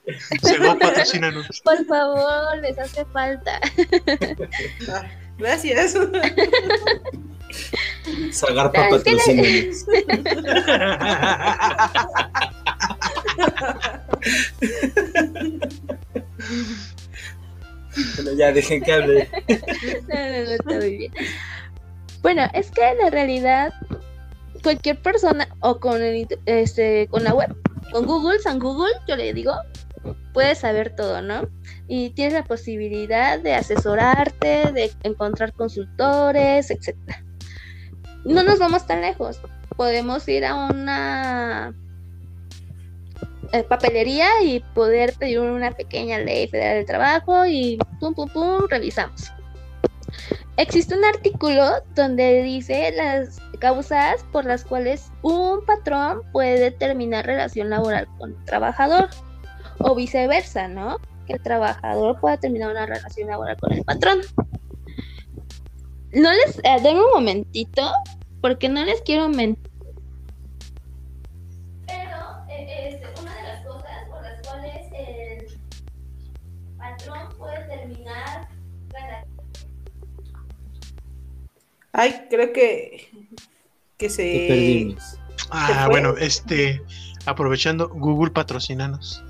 Patrocínanos. 0.79 1.61
Por 1.63 1.85
favor, 1.85 2.57
les 2.61 2.77
hace 2.77 3.05
falta. 3.05 3.59
Ah, 4.89 5.05
gracias. 5.37 5.97
Sagarpa 8.31 8.89
patrocínanos. 8.89 9.85
bueno, 18.15 18.33
ya 18.37 18.51
dejen 18.51 18.81
que 18.83 18.91
hable. 18.91 19.29
No, 20.07 20.15
no, 20.15 20.43
no, 20.45 20.51
está 20.51 20.73
muy 20.73 20.97
bien. 20.97 21.13
Bueno, 22.21 22.47
es 22.53 22.71
que 22.71 22.81
la 23.01 23.09
realidad 23.09 23.73
cualquier 24.63 25.01
persona 25.01 25.47
o 25.59 25.79
con 25.79 26.01
el, 26.01 26.27
este 26.45 27.07
con 27.09 27.23
la 27.23 27.33
web 27.33 27.55
con 27.93 28.05
Google, 28.05 28.39
San 28.39 28.59
Google, 28.59 28.91
yo 29.07 29.15
le 29.15 29.33
digo, 29.33 29.53
puedes 30.33 30.57
saber 30.57 30.95
todo, 30.95 31.21
¿no? 31.21 31.47
Y 31.87 32.09
tienes 32.09 32.33
la 32.33 32.43
posibilidad 32.43 33.39
de 33.39 33.53
asesorarte, 33.53 34.71
de 34.73 34.91
encontrar 35.03 35.53
consultores, 35.53 36.71
etc. 36.71 36.97
No 38.25 38.43
nos 38.43 38.59
vamos 38.59 38.85
tan 38.87 39.01
lejos. 39.01 39.39
Podemos 39.77 40.27
ir 40.27 40.43
a 40.43 40.55
una 40.55 41.73
eh, 43.51 43.63
papelería 43.63 44.27
y 44.43 44.59
poder 44.73 45.13
pedir 45.13 45.39
una 45.39 45.71
pequeña 45.71 46.17
ley 46.17 46.47
federal 46.47 46.79
de 46.79 46.85
trabajo 46.85 47.45
y 47.45 47.77
pum, 47.99 48.13
pum, 48.15 48.27
pum, 48.29 48.67
revisamos. 48.69 49.31
Existe 50.57 50.95
un 50.95 51.05
artículo 51.05 51.83
donde 51.95 52.43
dice 52.43 52.91
las 52.95 53.39
causas 53.63 54.25
por 54.33 54.43
las 54.43 54.65
cuales 54.65 55.09
un 55.21 55.65
patrón 55.65 56.21
puede 56.33 56.69
terminar 56.71 57.25
relación 57.25 57.69
laboral 57.69 58.09
con 58.17 58.31
el 58.31 58.43
trabajador 58.43 59.07
o 59.79 59.95
viceversa, 59.95 60.67
¿no? 60.67 60.97
Que 61.25 61.35
el 61.35 61.41
trabajador 61.41 62.19
pueda 62.19 62.35
terminar 62.35 62.71
una 62.71 62.85
relación 62.85 63.29
laboral 63.29 63.55
con 63.55 63.71
el 63.71 63.81
patrón. 63.85 64.19
No 66.11 66.29
les, 66.33 66.59
eh, 66.65 66.93
un 66.93 67.09
momentito, 67.13 67.89
porque 68.41 68.67
no 68.67 68.83
les 68.83 69.01
quiero 69.01 69.29
mentir. 69.29 69.71
Pero 71.87 72.45
eh, 72.49 72.89
este, 72.89 73.21
una 73.21 73.33
de 73.33 73.43
las 73.43 73.65
cosas 73.65 74.09
por 74.09 74.23
las 74.23 74.45
cuales 74.45 74.87
el 74.91 75.47
patrón 76.77 77.29
puede 77.37 77.63
terminar 77.69 78.49
Ay, 81.95 82.25
creo 82.27 82.51
que 82.51 83.07
que 83.97 84.09
se... 84.09 84.45
perdimos. 84.47 85.19
Ah, 85.49 85.87
bueno, 85.89 86.15
este, 86.17 86.81
aprovechando, 87.25 87.89
Google 87.89 88.31
patrocinanos. 88.31 89.23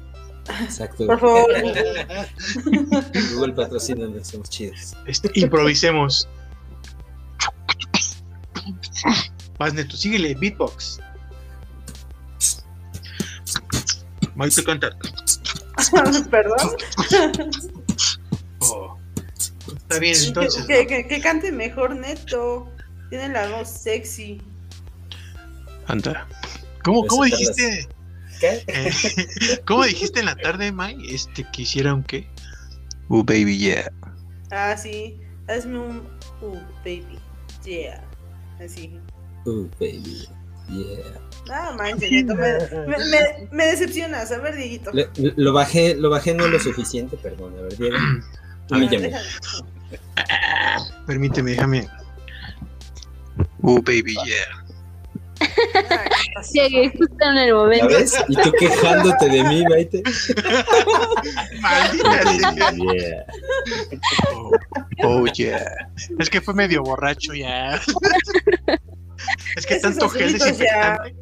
Exacto. 0.61 1.05
Por 1.05 1.19
favor. 1.19 1.51
Google 3.35 3.53
patrocinanos, 3.53 4.27
somos 4.27 4.49
chidos. 4.49 4.95
Este, 5.07 5.31
improvisemos. 5.35 6.27
Vas 9.57 9.73
neto, 9.73 9.95
síguele, 9.95 10.35
beatbox. 10.35 10.99
Maite 14.35 14.63
canta. 14.63 14.89
Perdón. 16.31 16.57
Oh. 18.59 18.97
Está 19.67 19.99
bien, 19.99 20.15
entonces. 20.23 20.65
Que, 20.65 20.87
que, 20.87 21.07
que 21.07 21.21
cante 21.21 21.51
mejor 21.51 21.95
neto. 21.95 22.69
Tiene 23.09 23.29
la 23.29 23.49
voz 23.49 23.69
sexy. 23.69 24.41
Anda. 25.87 26.27
¿Cómo, 26.83 27.05
cómo 27.07 27.23
dijiste? 27.25 27.87
¿Qué? 28.39 28.63
Eh, 28.67 28.91
¿Cómo 29.65 29.83
dijiste 29.83 30.19
en 30.19 30.25
la 30.25 30.35
tarde, 30.35 30.71
Mai? 30.71 30.97
Este, 31.09 31.45
que 31.53 31.61
hiciera 31.61 31.93
un 31.93 32.03
qué? 32.03 32.27
Uh, 33.09 33.23
baby, 33.23 33.57
yeah. 33.57 33.91
Ah, 34.51 34.75
sí. 34.77 35.17
Hazme 35.47 35.77
un 35.79 35.97
uh, 36.41 36.55
baby, 36.83 37.19
yeah. 37.65 38.03
Así. 38.63 38.97
Uh, 39.45 39.67
baby. 39.79 40.27
Yeah. 40.69 41.19
No, 41.47 41.77
manches, 41.77 42.09
me, 42.25 42.33
me, 42.33 42.97
me- 42.97 43.47
me 43.51 43.65
decepcionas. 43.65 44.31
A 44.31 44.37
ver, 44.39 44.55
Dieguito. 44.55 44.91
Lo 45.35 45.51
bajé, 45.53 45.95
lo 45.95 46.09
bajé 46.09 46.33
no 46.33 46.47
lo 46.47 46.57
suficiente, 46.59 47.17
perdón. 47.17 47.53
A 47.59 47.61
ver, 47.63 47.77
Diego. 47.77 47.97
A 48.71 48.77
ver, 48.77 48.87
Humíllame. 48.87 49.07
Déjame. 49.09 49.23
Permíteme, 51.05 51.51
déjame. 51.51 51.87
Oh, 53.61 53.81
baby, 53.81 54.15
yeah. 54.25 54.62
Llegué 56.53 56.89
justo 56.89 57.15
en 57.21 57.37
el 57.37 57.47
¿Ya 57.47 57.53
momento. 57.53 57.87
ves? 57.87 58.15
Y 58.27 58.35
tú 58.35 58.51
quejándote 58.59 59.29
de 59.29 59.43
mí, 59.43 59.63
Maite. 59.69 60.03
Maldita 61.61 62.23
sea. 62.39 62.71
Yeah. 62.71 63.25
Oh, 64.33 64.51
oh, 65.03 65.25
yeah. 65.27 65.87
Es 66.19 66.29
que 66.29 66.41
fue 66.41 66.53
medio 66.53 66.83
borracho 66.83 67.33
ya. 67.33 67.79
Es 69.55 69.65
que 69.65 69.75
Esos 69.75 69.91
tanto 69.97 70.09
gel 70.09 70.33
desinfectante. 70.33 71.15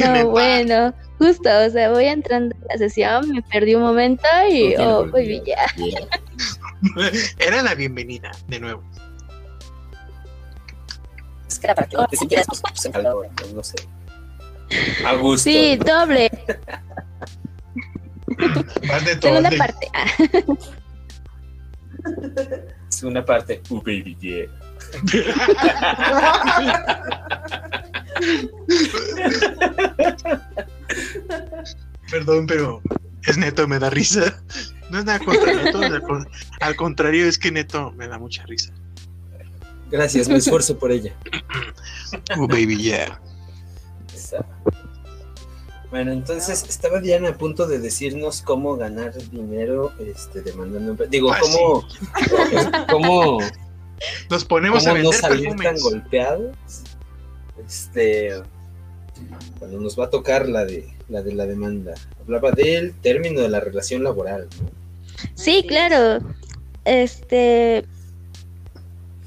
No, 0.00 0.30
bueno, 0.30 0.94
justo, 1.18 1.48
o 1.66 1.70
sea, 1.70 1.90
voy 1.90 2.06
entrando 2.06 2.56
a 2.68 2.72
la 2.72 2.78
sesión, 2.78 3.30
me 3.30 3.42
perdí 3.42 3.74
un 3.74 3.82
momento 3.82 4.26
y, 4.50 4.74
oh, 4.76 5.00
olvido. 5.12 5.44
ya. 5.44 5.66
Era 7.38 7.62
la 7.62 7.74
bienvenida, 7.74 8.30
de 8.48 8.60
nuevo. 8.60 8.82
Es 11.48 11.58
que 11.58 11.66
era 11.66 11.74
para 11.74 11.88
que 11.88 11.96
te 12.10 12.16
sintieras 12.16 12.46
pues, 12.46 12.84
en 12.84 12.92
calor. 12.92 13.28
Calor, 13.36 13.54
no 13.54 13.62
sé. 13.62 13.76
A 15.06 15.14
gusto. 15.14 15.44
Sí, 15.44 15.76
doble, 15.76 16.30
Más 18.88 19.04
de 19.04 19.20
segunda 19.20 19.48
todo. 19.50 19.58
parte. 19.58 19.88
Ah, 19.94 20.06
Es 22.90 23.02
una 23.02 23.24
parte. 23.24 23.62
Uh, 23.70 23.80
baby, 23.80 24.16
yeah. 24.20 24.46
Perdón, 32.10 32.46
pero 32.46 32.80
es 33.30 33.36
neto, 33.38 33.66
me 33.68 33.78
da 33.78 33.90
risa. 33.90 34.42
No 34.90 34.98
es 35.00 35.04
nada 35.04 35.18
contra 35.18 35.52
neto, 35.52 35.78
al, 35.78 36.02
con- 36.02 36.28
al 36.60 36.76
contrario, 36.76 37.26
es 37.26 37.38
que 37.38 37.50
neto 37.50 37.92
me 37.92 38.06
da 38.08 38.18
mucha 38.18 38.44
risa. 38.46 38.72
Gracias, 39.90 40.28
me 40.28 40.36
esfuerzo 40.36 40.78
por 40.78 40.90
ella. 40.92 41.14
Oh, 42.38 42.46
baby, 42.46 42.76
yeah. 42.76 43.20
Bueno, 45.90 46.12
entonces 46.12 46.64
estaba 46.68 47.00
Diana 47.00 47.30
a 47.30 47.34
punto 47.38 47.66
de 47.66 47.78
decirnos 47.78 48.42
cómo 48.42 48.76
ganar 48.76 49.12
dinero 49.30 49.92
este, 49.98 50.42
demandando. 50.42 50.94
Digo, 51.06 51.32
Ah, 51.32 51.38
cómo, 51.40 51.84
cómo, 52.90 53.38
Nos 54.30 54.44
ponemos 54.44 54.86
a 54.86 54.90
cómo 54.90 55.02
no 55.02 55.10
vender 55.10 55.20
salir 55.20 55.48
tan 55.48 55.56
perfumes. 55.58 55.82
golpeados. 55.82 56.56
Este, 57.66 58.42
cuando 59.58 59.80
nos 59.80 59.98
va 59.98 60.04
a 60.06 60.10
tocar 60.10 60.48
la 60.48 60.64
de 60.64 60.95
la 61.08 61.22
de 61.22 61.34
la 61.34 61.46
demanda. 61.46 61.94
Hablaba 62.20 62.50
del 62.52 62.94
término 63.00 63.40
de 63.40 63.48
la 63.48 63.60
relación 63.60 64.04
laboral, 64.04 64.48
¿no? 64.60 64.70
Sí, 65.34 65.64
claro. 65.66 66.18
Este, 66.84 67.84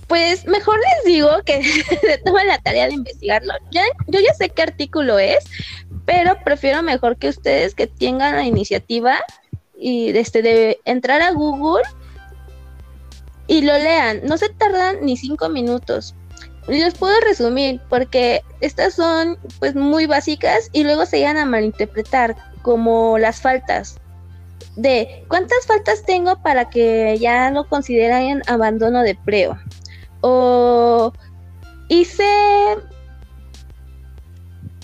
pues 0.08 0.46
mejor 0.48 0.78
les 0.80 1.14
digo 1.14 1.30
que 1.46 1.64
se 2.02 2.18
tomen 2.20 2.48
la 2.48 2.58
tarea 2.60 2.88
de 2.88 2.94
investigarlo. 2.94 3.54
Ya, 3.72 3.84
yo 4.08 4.20
ya 4.20 4.34
sé 4.34 4.50
qué 4.50 4.64
artículo 4.64 5.20
es, 5.20 5.46
pero 6.06 6.36
prefiero 6.44 6.82
mejor 6.84 7.18
que 7.18 7.30
ustedes 7.30 7.76
que 7.76 7.88
tengan 7.88 8.36
la 8.36 8.44
iniciativa 8.44 9.20
y 9.78 10.10
este 10.18 10.42
de 10.42 10.80
entrar 10.86 11.22
a 11.22 11.32
Google 11.32 11.84
y 13.48 13.62
lo 13.62 13.74
lean. 13.74 14.22
No 14.26 14.38
se 14.38 14.50
tardan 14.50 15.06
ni 15.06 15.16
cinco 15.16 15.48
minutos. 15.50 16.16
Los 16.68 16.94
puedo 16.94 17.20
resumir 17.22 17.82
porque 17.90 18.42
estas 18.62 18.94
son 18.94 19.38
pues 19.60 19.76
muy 19.76 20.06
básicas 20.06 20.70
y 20.72 20.84
luego 20.84 21.06
se 21.06 21.18
llegan 21.18 21.38
a 21.38 21.46
malinterpretar 21.46 22.36
como 22.62 23.18
las 23.18 23.42
faltas. 23.42 23.98
De 24.76 25.26
cuántas 25.28 25.66
faltas 25.66 26.04
tengo 26.06 26.42
para 26.42 26.70
que 26.70 27.18
ya 27.20 27.50
lo 27.52 27.68
consideren 27.68 28.42
abandono 28.48 29.02
de 29.02 29.12
empleo 29.12 29.58
o 30.22 31.14
hice 31.88 32.24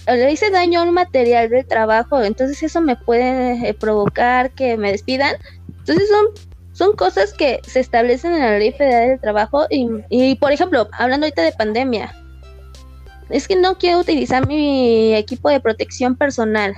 le 0.07 0.31
hice 0.31 0.51
daño 0.51 0.81
a 0.81 0.83
un 0.83 0.93
material 0.93 1.49
del 1.49 1.65
trabajo 1.65 2.21
entonces 2.21 2.61
eso 2.61 2.79
me 2.79 2.95
puede 2.95 3.69
eh, 3.69 3.73
provocar 3.73 4.51
que 4.51 4.77
me 4.77 4.91
despidan. 4.91 5.35
Entonces 5.79 6.09
son 6.09 6.27
son 6.75 6.93
cosas 6.95 7.33
que 7.33 7.61
se 7.65 7.79
establecen 7.79 8.33
en 8.33 8.41
la 8.41 8.59
ley 8.59 8.73
federal 8.73 9.09
del 9.09 9.21
trabajo 9.21 9.65
y, 9.69 9.87
y 10.09 10.35
por 10.35 10.51
ejemplo 10.51 10.89
hablando 10.91 11.25
ahorita 11.25 11.41
de 11.41 11.53
pandemia 11.53 12.13
es 13.29 13.47
que 13.47 13.55
no 13.55 13.77
quiero 13.77 13.99
utilizar 13.99 14.45
mi 14.45 15.15
equipo 15.15 15.49
de 15.49 15.61
protección 15.61 16.15
personal 16.15 16.75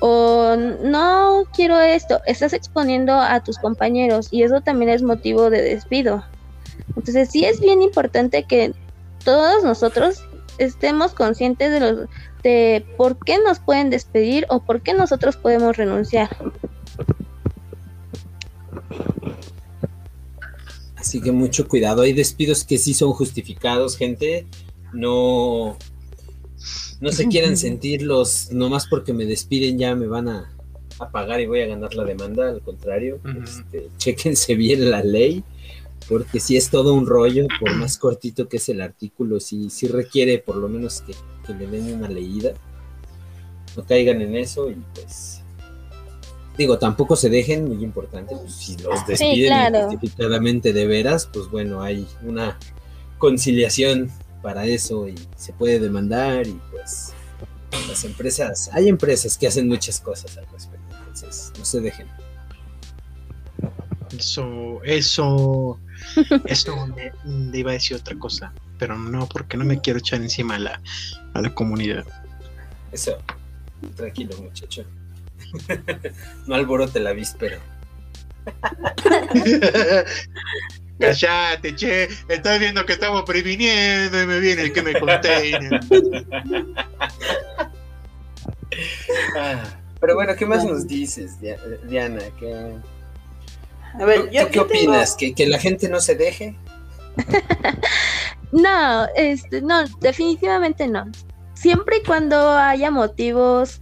o 0.00 0.54
no 0.56 1.44
quiero 1.54 1.80
esto, 1.80 2.20
estás 2.26 2.52
exponiendo 2.52 3.14
a 3.14 3.42
tus 3.42 3.58
compañeros 3.58 4.28
y 4.30 4.42
eso 4.42 4.60
también 4.60 4.90
es 4.90 5.02
motivo 5.02 5.48
de 5.48 5.62
despido. 5.62 6.22
Entonces 6.88 7.30
sí 7.30 7.46
es 7.46 7.60
bien 7.60 7.80
importante 7.80 8.44
que 8.44 8.74
todos 9.24 9.64
nosotros 9.64 10.22
estemos 10.58 11.14
conscientes 11.14 11.72
de 11.72 11.80
los 11.80 12.08
de 12.42 12.84
por 12.96 13.18
qué 13.24 13.38
nos 13.38 13.58
pueden 13.58 13.90
despedir 13.90 14.46
o 14.50 14.60
por 14.60 14.82
qué 14.82 14.92
nosotros 14.92 15.36
podemos 15.36 15.76
renunciar. 15.76 16.28
Así 21.06 21.20
que 21.20 21.30
mucho 21.30 21.68
cuidado. 21.68 22.02
Hay 22.02 22.12
despidos 22.12 22.64
que 22.64 22.78
sí 22.78 22.92
son 22.92 23.12
justificados, 23.12 23.96
gente. 23.96 24.44
No, 24.92 25.78
no 27.00 27.12
se 27.12 27.28
quieran 27.28 27.56
sentirlos 27.66 28.50
nomás 28.50 28.88
porque 28.88 29.12
me 29.12 29.24
despiden 29.24 29.78
ya 29.78 29.94
me 29.94 30.08
van 30.08 30.28
a, 30.28 30.52
a 30.98 31.08
pagar 31.08 31.40
y 31.40 31.46
voy 31.46 31.60
a 31.60 31.68
ganar 31.68 31.94
la 31.94 32.02
demanda. 32.02 32.48
Al 32.48 32.60
contrario, 32.60 33.20
este, 33.40 33.88
chéquense 33.98 34.56
bien 34.56 34.90
la 34.90 35.04
ley, 35.04 35.44
porque 36.08 36.40
si 36.40 36.56
es 36.56 36.70
todo 36.70 36.92
un 36.92 37.06
rollo, 37.06 37.46
por 37.60 37.72
más 37.76 37.98
cortito 37.98 38.48
que 38.48 38.56
es 38.56 38.68
el 38.68 38.80
artículo, 38.80 39.38
sí, 39.38 39.70
sí 39.70 39.86
requiere 39.86 40.40
por 40.40 40.56
lo 40.56 40.68
menos 40.68 41.02
que, 41.02 41.14
que 41.46 41.54
le 41.54 41.68
den 41.68 41.98
una 41.98 42.08
leída. 42.08 42.52
No 43.76 43.86
caigan 43.86 44.22
en 44.22 44.34
eso 44.34 44.68
y 44.72 44.76
pues 44.92 45.40
digo, 46.56 46.78
tampoco 46.78 47.16
se 47.16 47.28
dejen, 47.28 47.68
muy 47.68 47.82
importante, 47.84 48.34
pues, 48.34 48.52
si 48.52 48.76
los 48.78 49.06
despiden 49.06 49.48
claro. 49.48 49.78
injustificadamente 49.78 50.72
de 50.72 50.86
veras, 50.86 51.28
pues 51.32 51.48
bueno, 51.50 51.82
hay 51.82 52.06
una 52.22 52.58
conciliación 53.18 54.10
para 54.42 54.66
eso 54.66 55.08
y 55.08 55.14
se 55.36 55.52
puede 55.52 55.80
demandar 55.80 56.46
y 56.46 56.60
pues 56.70 57.12
las 57.88 58.04
empresas, 58.04 58.70
hay 58.72 58.88
empresas 58.88 59.36
que 59.36 59.46
hacen 59.46 59.68
muchas 59.68 60.00
cosas 60.00 60.36
al 60.38 60.46
respecto, 60.52 60.96
entonces 60.98 61.52
no 61.58 61.64
se 61.64 61.80
dejen. 61.80 62.06
Eso, 64.16 64.80
eso, 64.84 65.78
eso 66.44 66.86
me, 66.86 67.12
me 67.24 67.58
iba 67.58 67.70
a 67.72 67.74
decir 67.74 67.96
otra 67.96 68.16
cosa, 68.18 68.52
pero 68.78 68.96
no, 68.96 69.28
porque 69.28 69.56
no 69.56 69.64
me 69.64 69.80
quiero 69.80 69.98
echar 69.98 70.20
encima 70.22 70.54
a 70.56 70.58
la, 70.58 70.82
a 71.34 71.42
la 71.42 71.54
comunidad. 71.54 72.04
Eso, 72.92 73.18
tranquilo 73.94 74.36
muchacho. 74.40 74.84
no 76.46 76.54
alborote 76.54 77.00
la 77.00 77.12
víspera. 77.12 77.58
Cállate, 80.98 81.74
che, 81.74 82.08
estás 82.28 82.58
viendo 82.58 82.86
que 82.86 82.94
estamos 82.94 83.22
previniendo 83.24 84.22
y 84.22 84.26
me 84.26 84.40
viene 84.40 84.62
el 84.62 84.72
que 84.72 84.82
me 84.82 84.98
container. 84.98 85.80
Pero 90.00 90.14
bueno, 90.14 90.34
¿qué 90.36 90.46
más 90.46 90.64
nos 90.64 90.86
dices, 90.86 91.40
Dia- 91.40 91.58
Diana? 91.88 92.20
¿Qué, 92.38 92.54
A 94.00 94.04
ver, 94.04 94.22
¿Tú- 94.22 94.28
yo, 94.30 94.42
tú 94.46 94.48
qué 94.50 94.56
yo 94.56 94.66
tengo- 94.66 94.80
opinas? 94.90 95.14
¿Que, 95.16 95.34
¿Que 95.34 95.46
la 95.46 95.58
gente 95.58 95.88
no 95.88 96.00
se 96.00 96.14
deje? 96.14 96.56
No, 98.52 99.06
este, 99.16 99.62
no, 99.62 99.84
definitivamente 100.00 100.86
no. 100.86 101.06
Siempre 101.54 101.98
y 101.98 102.02
cuando 102.02 102.52
haya 102.52 102.90
motivos 102.90 103.80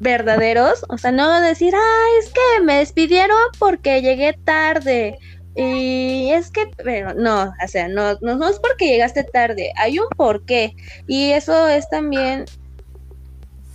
verdaderos, 0.00 0.84
o 0.88 0.98
sea, 0.98 1.12
no 1.12 1.40
decir, 1.40 1.74
ah, 1.76 2.06
es 2.18 2.30
que 2.30 2.62
me 2.64 2.78
despidieron 2.78 3.36
porque 3.58 4.02
llegué 4.02 4.32
tarde. 4.44 5.18
Y 5.54 6.30
es 6.32 6.50
que, 6.50 6.70
pero 6.82 7.12
no, 7.14 7.52
o 7.62 7.68
sea, 7.68 7.88
no, 7.88 8.14
no, 8.20 8.36
no 8.36 8.48
es 8.48 8.58
porque 8.58 8.88
llegaste 8.88 9.24
tarde, 9.24 9.72
hay 9.76 9.98
un 9.98 10.08
porqué. 10.16 10.74
Y 11.06 11.32
eso 11.32 11.68
es 11.68 11.88
también 11.88 12.46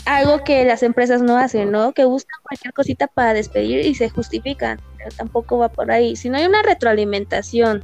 algo 0.05 0.43
que 0.43 0.65
las 0.65 0.83
empresas 0.83 1.21
no 1.21 1.37
hacen, 1.37 1.71
¿no? 1.71 1.93
Que 1.93 2.05
buscan 2.05 2.39
cualquier 2.43 2.73
cosita 2.73 3.07
para 3.07 3.33
despedir 3.33 3.85
y 3.85 3.93
se 3.95 4.09
justifican, 4.09 4.79
pero 4.97 5.11
tampoco 5.15 5.57
va 5.57 5.69
por 5.69 5.91
ahí. 5.91 6.15
Si 6.15 6.29
no 6.29 6.37
hay 6.37 6.45
una 6.45 6.63
retroalimentación 6.63 7.83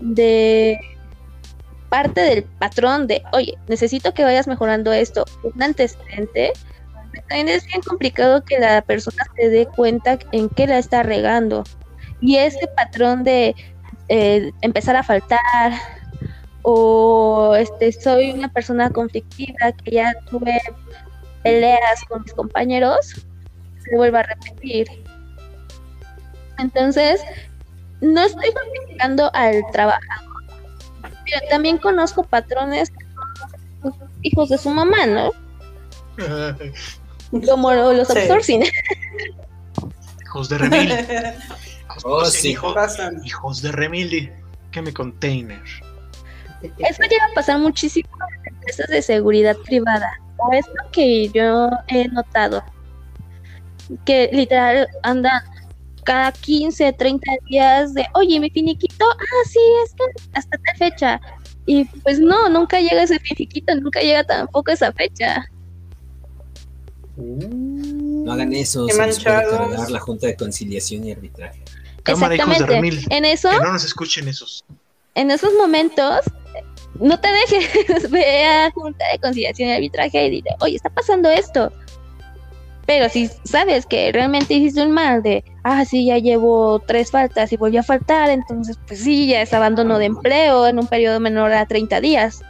de 0.00 0.78
parte 1.88 2.20
del 2.20 2.42
patrón 2.44 3.06
de, 3.06 3.22
oye, 3.32 3.56
necesito 3.68 4.12
que 4.12 4.24
vayas 4.24 4.46
mejorando 4.46 4.92
esto, 4.92 5.24
un 5.42 5.62
antecedente, 5.62 6.52
también 7.28 7.48
es 7.48 7.66
bien 7.66 7.80
complicado 7.82 8.44
que 8.44 8.58
la 8.58 8.82
persona 8.82 9.24
se 9.36 9.48
dé 9.48 9.66
cuenta 9.66 10.18
en 10.32 10.48
qué 10.48 10.66
la 10.66 10.78
está 10.78 11.02
regando. 11.02 11.64
Y 12.20 12.36
ese 12.36 12.66
patrón 12.68 13.24
de 13.24 13.54
eh, 14.08 14.52
empezar 14.62 14.96
a 14.96 15.02
faltar 15.02 15.72
o 16.62 17.54
este 17.56 17.92
soy 17.92 18.32
una 18.32 18.48
persona 18.48 18.90
conflictiva 18.90 19.72
que 19.84 19.92
ya 19.92 20.14
tuve 20.30 20.60
peleas 21.42 22.04
con 22.08 22.22
mis 22.22 22.32
compañeros, 22.34 23.26
se 23.78 23.96
vuelve 23.96 24.18
a 24.18 24.22
repetir. 24.24 24.88
Entonces, 26.58 27.22
no 28.00 28.22
estoy 28.22 28.50
justificando 28.52 29.30
al 29.34 29.62
trabajador, 29.72 30.44
pero 31.00 31.48
también 31.48 31.78
conozco 31.78 32.24
patrones 32.24 32.90
hijos 34.22 34.48
de 34.48 34.58
su 34.58 34.70
mamá, 34.70 35.06
¿no? 35.06 35.30
Como 37.48 37.72
los 37.72 38.08
Sí. 38.08 38.18
outsourcing. 38.18 38.62
Hijos 40.24 40.48
de 40.48 40.58
remil. 40.58 40.92
Oh, 42.04 42.20
Hijos- 42.20 42.32
sí. 42.32 42.50
hijos, 42.50 42.74
Pasan. 42.74 43.20
hijos 43.24 43.60
de 43.60 43.72
remil. 43.72 44.30
Que 44.70 44.82
me 44.82 44.92
container. 44.92 45.60
Eso 46.62 47.02
llega 47.02 47.24
a 47.30 47.34
pasar 47.34 47.58
muchísimo 47.58 48.08
en 48.46 48.54
empresas 48.54 48.86
de 48.88 49.02
seguridad 49.02 49.56
privada. 49.64 50.12
O 50.36 50.52
es 50.52 50.64
lo 50.68 50.90
que 50.92 51.28
yo 51.30 51.70
he 51.88 52.06
notado. 52.08 52.62
Que 54.04 54.28
literal 54.32 54.86
andan 55.02 55.42
cada 56.04 56.30
15, 56.30 56.92
30 56.92 57.32
días 57.48 57.94
de, 57.94 58.06
oye, 58.14 58.38
mi 58.38 58.50
finiquito, 58.50 59.04
ah, 59.10 59.48
sí, 59.50 59.58
es 59.84 59.94
que 59.94 60.04
hasta 60.34 60.56
tal 60.58 60.76
fecha. 60.76 61.20
Y 61.66 61.84
pues 62.02 62.20
no, 62.20 62.48
nunca 62.48 62.78
llega 62.80 63.02
ese 63.02 63.18
finiquito, 63.18 63.74
nunca 63.74 64.00
llega 64.00 64.22
tampoco 64.24 64.70
esa 64.70 64.92
fecha. 64.92 65.44
No 67.18 68.32
hagan 68.32 68.52
eso, 68.54 68.86
Qué 68.86 68.92
se 68.94 69.06
les 69.06 69.18
puede 69.22 69.36
manchados. 69.36 69.68
cargar 69.68 69.90
la 69.90 70.00
Junta 70.00 70.26
de 70.28 70.36
Conciliación 70.36 71.04
y 71.04 71.12
Arbitraje. 71.12 71.62
Cámara, 72.04 72.34
hijos 72.36 72.46
de 72.48 72.52
Exactamente. 72.54 72.74
remil. 72.96 73.06
En 73.10 73.24
eso, 73.24 73.50
Que 73.50 73.56
no 73.56 73.72
nos 73.72 73.84
escuchen 73.84 74.28
esos. 74.28 74.64
en 75.14 75.30
esos 75.30 75.52
momentos, 75.54 76.20
no 77.00 77.18
te 77.20 77.28
dejes, 77.28 78.10
ve 78.10 78.44
a 78.44 78.70
Junta 78.70 79.04
de 79.12 79.18
Conciliación 79.18 79.68
y 79.68 79.72
Arbitraje 79.72 80.26
y 80.26 80.30
dile, 80.30 80.50
oye, 80.60 80.76
está 80.76 80.90
pasando 80.90 81.28
esto. 81.28 81.72
Pero 82.86 83.08
si 83.10 83.28
sabes 83.44 83.84
que 83.84 84.10
realmente 84.12 84.54
hiciste 84.54 84.80
un 84.80 84.92
mal 84.92 85.22
de, 85.22 85.44
ah, 85.64 85.84
sí, 85.84 86.06
ya 86.06 86.16
llevo 86.18 86.78
tres 86.86 87.10
faltas 87.10 87.52
y 87.52 87.56
volvió 87.58 87.80
a 87.80 87.82
faltar, 87.82 88.30
entonces, 88.30 88.78
pues 88.86 89.00
sí, 89.00 89.26
ya 89.26 89.42
es 89.42 89.52
abandono 89.52 89.98
de 89.98 90.06
empleo 90.06 90.66
en 90.66 90.78
un 90.78 90.86
periodo 90.86 91.20
menor 91.20 91.52
a 91.52 91.66
30 91.66 92.00
días. 92.00 92.40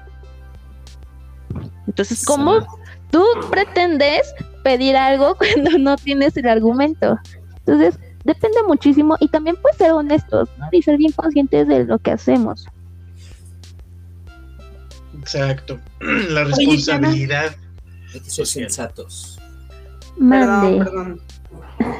Entonces, 1.89 2.25
¿cómo 2.25 2.65
tú 3.11 3.25
pretendes 3.51 4.33
pedir 4.63 4.97
algo 4.97 5.37
cuando 5.39 5.79
no 5.79 5.97
tienes 5.97 6.37
el 6.37 6.49
argumento? 6.49 7.19
Entonces, 7.59 7.99
depende 8.25 8.63
muchísimo 8.67 9.17
y 9.21 9.29
también 9.29 9.57
pues 9.61 9.77
ser 9.77 9.93
honestos, 9.93 10.49
¿no? 10.59 10.69
Y 10.73 10.83
ser 10.83 10.97
bien 10.97 11.13
conscientes 11.13 11.69
de 11.69 11.85
lo 11.85 11.99
que 11.99 12.13
hacemos. 12.13 12.67
Exacto. 15.19 15.79
La 16.01 16.45
responsabilidad. 16.45 17.57
Hay 18.15 18.21
que 18.21 18.31
ser 18.31 18.47
sensatos. 18.47 19.39
Mande. 20.17 20.79
Perdón, 20.79 20.85
perdón. 20.85 21.21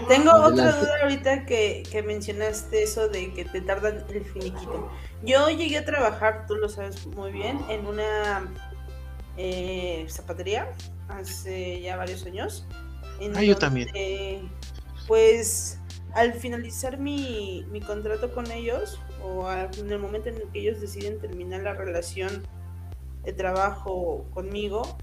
Tengo 0.09 0.33
otra 0.33 0.73
duda 0.73 0.91
ahorita 1.03 1.47
que, 1.47 1.85
que 1.91 2.03
mencionaste 2.03 2.83
eso 2.83 3.09
de 3.09 3.33
que 3.33 3.45
te 3.45 3.61
tardan 3.61 4.03
el 4.13 4.25
finiquito. 4.25 4.91
Yo 5.23 5.51
llegué 5.51 5.79
a 5.79 5.85
trabajar, 5.85 6.47
tú 6.47 6.57
lo 6.57 6.69
sabes 6.69 7.07
muy 7.07 7.31
bien, 7.31 7.61
en 7.69 7.87
una 7.87 8.49
eh, 9.37 10.07
zapatería 10.09 10.69
hace 11.09 11.81
ya 11.81 11.97
varios 11.97 12.25
años. 12.27 12.67
en 13.21 13.37
Ah, 13.37 13.43
yo 13.43 13.57
también. 13.57 13.89
Pues 15.07 15.79
al 16.15 16.35
finalizar 16.35 16.99
mi, 16.99 17.65
mi 17.71 17.81
contrato 17.81 18.33
con 18.33 18.51
ellos, 18.51 19.01
o 19.23 19.47
al- 19.47 19.71
en 19.79 19.91
el 19.91 19.99
momento 19.99 20.29
en 20.29 20.37
el 20.37 20.43
que 20.53 20.61
ellos 20.61 20.81
deciden 20.81 21.19
terminar 21.21 21.63
la 21.63 21.75
relación 21.75 22.43
de 23.25 23.33
trabajo 23.33 24.25
conmigo, 24.35 24.99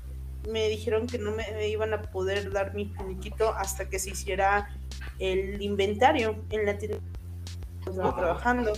me 0.49 0.69
dijeron 0.69 1.07
que 1.07 1.17
no 1.17 1.31
me, 1.31 1.43
me 1.53 1.67
iban 1.67 1.93
a 1.93 2.01
poder 2.03 2.51
dar 2.51 2.73
mi 2.75 2.85
finiquito 2.85 3.49
hasta 3.53 3.89
que 3.89 3.97
se 3.99 4.11
hiciera 4.11 4.69
el 5.19 5.61
inventario 5.61 6.35
en 6.51 6.65
la 6.65 6.77
tienda 6.77 6.97
que 7.83 7.89
estaba 7.89 8.15
trabajando. 8.15 8.73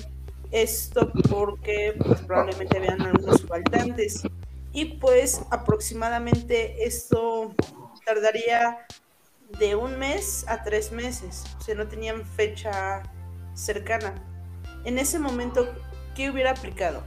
Esto 0.52 1.12
porque 1.30 1.94
pues, 2.00 2.22
probablemente 2.22 2.78
habían 2.78 3.02
algunos 3.02 3.42
faltantes. 3.46 4.24
Y 4.78 4.86
pues 5.00 5.42
aproximadamente 5.50 6.86
esto 6.86 7.56
tardaría 8.06 8.78
de 9.58 9.74
un 9.76 9.98
mes 9.98 10.46
a 10.48 10.62
tres 10.62 10.92
meses. 10.92 11.46
O 11.58 11.64
sea, 11.64 11.74
no 11.74 11.88
tenían 11.88 12.24
fecha 12.24 13.02
cercana. 13.56 14.14
En 14.86 15.00
ese 15.00 15.18
momento, 15.18 15.68
¿qué 16.14 16.30
hubiera 16.30 16.52
aplicado? 16.52 17.04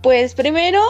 Pues 0.00 0.36
primero, 0.36 0.80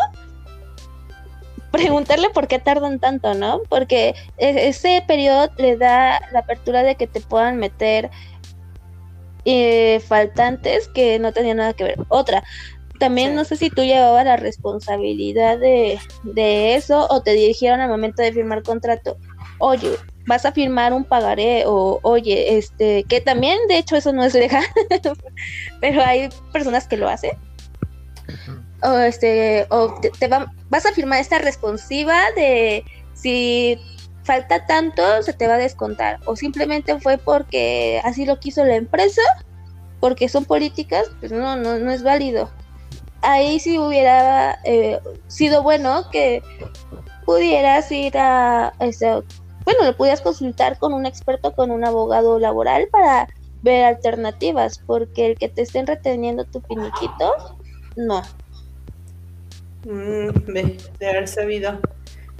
preguntarle 1.72 2.28
por 2.28 2.46
qué 2.46 2.58
tardan 2.58 3.00
tanto, 3.00 3.32
¿no? 3.32 3.62
Porque 3.70 4.14
e- 4.36 4.68
ese 4.68 5.02
periodo 5.08 5.50
le 5.56 5.78
da 5.78 6.20
la 6.30 6.40
apertura 6.40 6.82
de 6.82 6.96
que 6.96 7.06
te 7.06 7.22
puedan 7.22 7.56
meter 7.56 8.10
eh, 9.46 9.98
faltantes 10.00 10.88
que 10.88 11.18
no 11.18 11.32
tenían 11.32 11.56
nada 11.56 11.72
que 11.72 11.84
ver. 11.84 11.98
Otra, 12.08 12.44
también 12.96 13.30
Sí. 13.30 13.36
no 13.36 13.44
sé 13.44 13.56
si 13.56 13.70
tú 13.70 13.82
llevabas 13.82 14.24
la 14.24 14.36
responsabilidad 14.36 15.58
de, 15.58 15.98
de 16.24 16.74
eso 16.74 17.06
o 17.10 17.22
te 17.22 17.32
dirigieron 17.32 17.80
al 17.80 17.88
momento 17.88 18.22
de 18.22 18.32
firmar 18.32 18.62
contrato. 18.62 19.16
Oye, 19.58 19.90
vas 20.26 20.44
a 20.44 20.52
firmar 20.52 20.92
un 20.92 21.04
pagaré 21.04 21.64
o 21.66 22.00
oye, 22.02 22.56
este, 22.58 23.04
que 23.04 23.20
también 23.20 23.58
de 23.68 23.78
hecho 23.78 23.96
eso 23.96 24.12
no 24.12 24.24
es 24.24 24.34
legal, 24.34 24.64
pero 25.80 26.02
hay 26.04 26.28
personas 26.52 26.86
que 26.86 26.96
lo 26.96 27.08
hacen. 27.08 27.32
O 28.82 28.98
este 28.98 29.66
o 29.70 29.94
te, 30.00 30.10
te 30.10 30.28
va- 30.28 30.52
vas 30.68 30.84
a 30.86 30.92
firmar 30.92 31.20
esta 31.20 31.38
responsiva 31.38 32.20
de 32.36 32.84
si 33.14 33.78
falta 34.24 34.66
tanto 34.66 35.22
se 35.22 35.32
te 35.32 35.46
va 35.46 35.54
a 35.54 35.58
descontar. 35.58 36.18
O 36.26 36.36
simplemente 36.36 36.98
fue 37.00 37.16
porque 37.18 38.00
así 38.04 38.26
lo 38.26 38.38
quiso 38.38 38.64
la 38.64 38.76
empresa 38.76 39.22
porque 40.00 40.28
son 40.28 40.44
políticas 40.44 41.06
pues 41.20 41.32
no 41.32 41.56
no 41.56 41.78
no 41.78 41.90
es 41.90 42.02
válido 42.02 42.50
ahí 43.26 43.60
sí 43.60 43.78
hubiera 43.78 44.58
eh, 44.64 44.98
sido 45.26 45.62
bueno 45.62 46.08
que 46.10 46.42
pudieras 47.24 47.90
ir 47.92 48.16
a 48.16 48.72
este, 48.80 49.06
bueno 49.64 49.84
lo 49.84 49.96
pudieras 49.96 50.20
consultar 50.20 50.78
con 50.78 50.92
un 50.92 51.06
experto 51.06 51.52
con 51.54 51.70
un 51.70 51.84
abogado 51.84 52.38
laboral 52.38 52.88
para 52.90 53.28
ver 53.62 53.84
alternativas 53.84 54.80
porque 54.86 55.26
el 55.32 55.38
que 55.38 55.48
te 55.48 55.62
estén 55.62 55.86
reteniendo 55.86 56.44
tu 56.44 56.60
finiquito 56.60 57.32
no 57.96 58.22
Mm, 59.86 60.30
de 60.98 61.08
haber 61.08 61.28
sabido. 61.28 61.80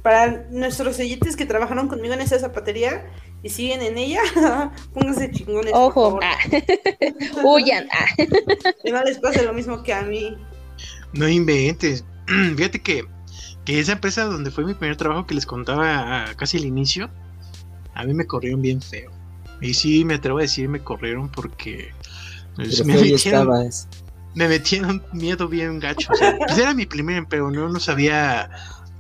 Para 0.03 0.47
nuestros 0.51 0.97
sellites 0.97 1.37
que 1.37 1.47
trabajaron 1.47 1.89
conmigo 1.89 2.15
en 2.15 2.21
esa 2.21 2.39
zapatería 2.39 3.05
y 3.43 3.51
siguen 3.51 3.83
en 3.83 3.99
ella, 3.99 4.21
pónganse 4.95 5.31
chingones. 5.31 5.73
Ojo, 5.75 6.19
ah. 6.23 6.37
huyan. 7.45 7.89
ah. 7.93 8.07
No 8.91 9.03
les 9.05 9.19
pase 9.19 9.45
lo 9.45 9.53
mismo 9.53 9.83
que 9.83 9.93
a 9.93 10.03
mí. 10.03 10.37
No 11.17 11.29
inventes. 11.29 12.05
Fíjate 12.27 12.81
que, 12.81 13.05
que 13.65 13.81
esa 13.81 13.93
empresa 13.93 14.25
donde 14.25 14.51
fue 14.51 14.65
mi 14.65 14.75
primer 14.75 14.97
trabajo 14.97 15.27
que 15.27 15.35
les 15.35 15.47
contaba 15.47 16.27
casi 16.37 16.59
al 16.59 16.65
inicio, 16.65 17.11
a 17.95 18.05
mí 18.05 18.15
me 18.15 18.27
corrieron 18.27 18.63
bien 18.63 18.81
feo. 18.81 19.11
Y 19.61 19.75
sí, 19.75 20.05
me 20.05 20.15
atrevo 20.15 20.39
a 20.39 20.43
decir, 20.43 20.69
me 20.69 20.81
corrieron 20.81 21.31
porque 21.31 21.93
pues, 22.57 22.85
me, 22.85 22.95
metieron, 22.95 23.15
estabas. 23.17 23.89
me 24.35 24.49
metieron 24.49 25.03
miedo 25.13 25.49
bien 25.49 25.81
gacho. 25.81 26.13
o 26.13 26.17
sea, 26.17 26.37
pues 26.47 26.59
era 26.59 26.75
mi 26.75 26.87
primer 26.87 27.17
empleo, 27.17 27.51
no, 27.51 27.69
no 27.69 27.81
sabía, 27.81 28.51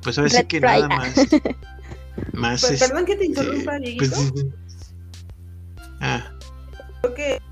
pues 0.02 0.18
ahora 0.18 0.30
sí 0.30 0.44
que 0.44 0.60
nada 0.60 0.88
más. 0.88 1.14
Más 2.32 2.62
Pues, 2.62 2.72
este, 2.72 2.88
perdón 2.88 3.04
que 3.04 3.16
te 3.16 3.26
interrumpa, 3.26 3.78
Dieguito. 3.78 4.16
pues, 4.32 4.46
ah, 6.00 6.32
Creo 7.02 7.14
que 7.14 7.42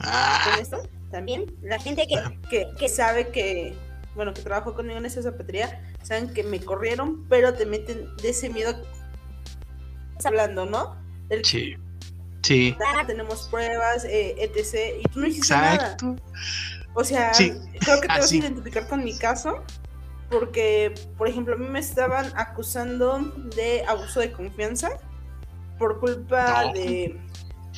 ah, 0.00 0.50
con 0.50 0.62
esto 0.62 0.88
también 1.12 1.54
la 1.62 1.78
gente 1.78 2.06
que, 2.08 2.16
que, 2.50 2.66
que 2.76 2.88
sabe 2.88 3.28
que, 3.28 3.76
bueno, 4.16 4.34
que 4.34 4.42
trabajó 4.42 4.74
conmigo 4.74 4.98
en 4.98 5.06
esa 5.06 5.22
zapatería, 5.22 5.80
saben 6.02 6.32
que 6.34 6.42
me 6.42 6.58
corrieron, 6.60 7.28
pero 7.28 7.54
te 7.54 7.66
meten 7.66 8.08
de 8.16 8.30
ese 8.30 8.50
miedo 8.50 8.74
hablando, 10.24 10.66
¿no? 10.66 10.96
Del 11.28 11.44
sí, 11.44 11.74
sí, 12.42 12.76
"Ah, 12.94 13.04
tenemos 13.06 13.48
pruebas, 13.48 14.04
eh, 14.04 14.34
etc. 14.38 15.00
Y 15.00 15.08
tú 15.08 15.20
no 15.20 15.26
hiciste 15.26 15.54
nada. 15.54 15.74
exacto. 15.74 16.16
O 16.94 17.04
sea, 17.04 17.32
Sí, 17.34 17.52
creo 17.80 18.00
que 18.00 18.08
te 18.08 18.18
vas 18.18 18.30
a 18.32 18.36
identificar 18.36 18.88
con 18.88 19.02
mi 19.04 19.16
caso, 19.16 19.62
porque, 20.30 20.94
por 21.16 21.28
ejemplo, 21.28 21.54
a 21.54 21.58
mí 21.58 21.66
me 21.66 21.78
estaban 21.78 22.32
acusando 22.36 23.18
de 23.56 23.84
abuso 23.86 24.20
de 24.20 24.32
confianza 24.32 24.90
por 25.78 26.00
culpa 26.00 26.64
No. 26.66 26.72
de, 26.74 27.18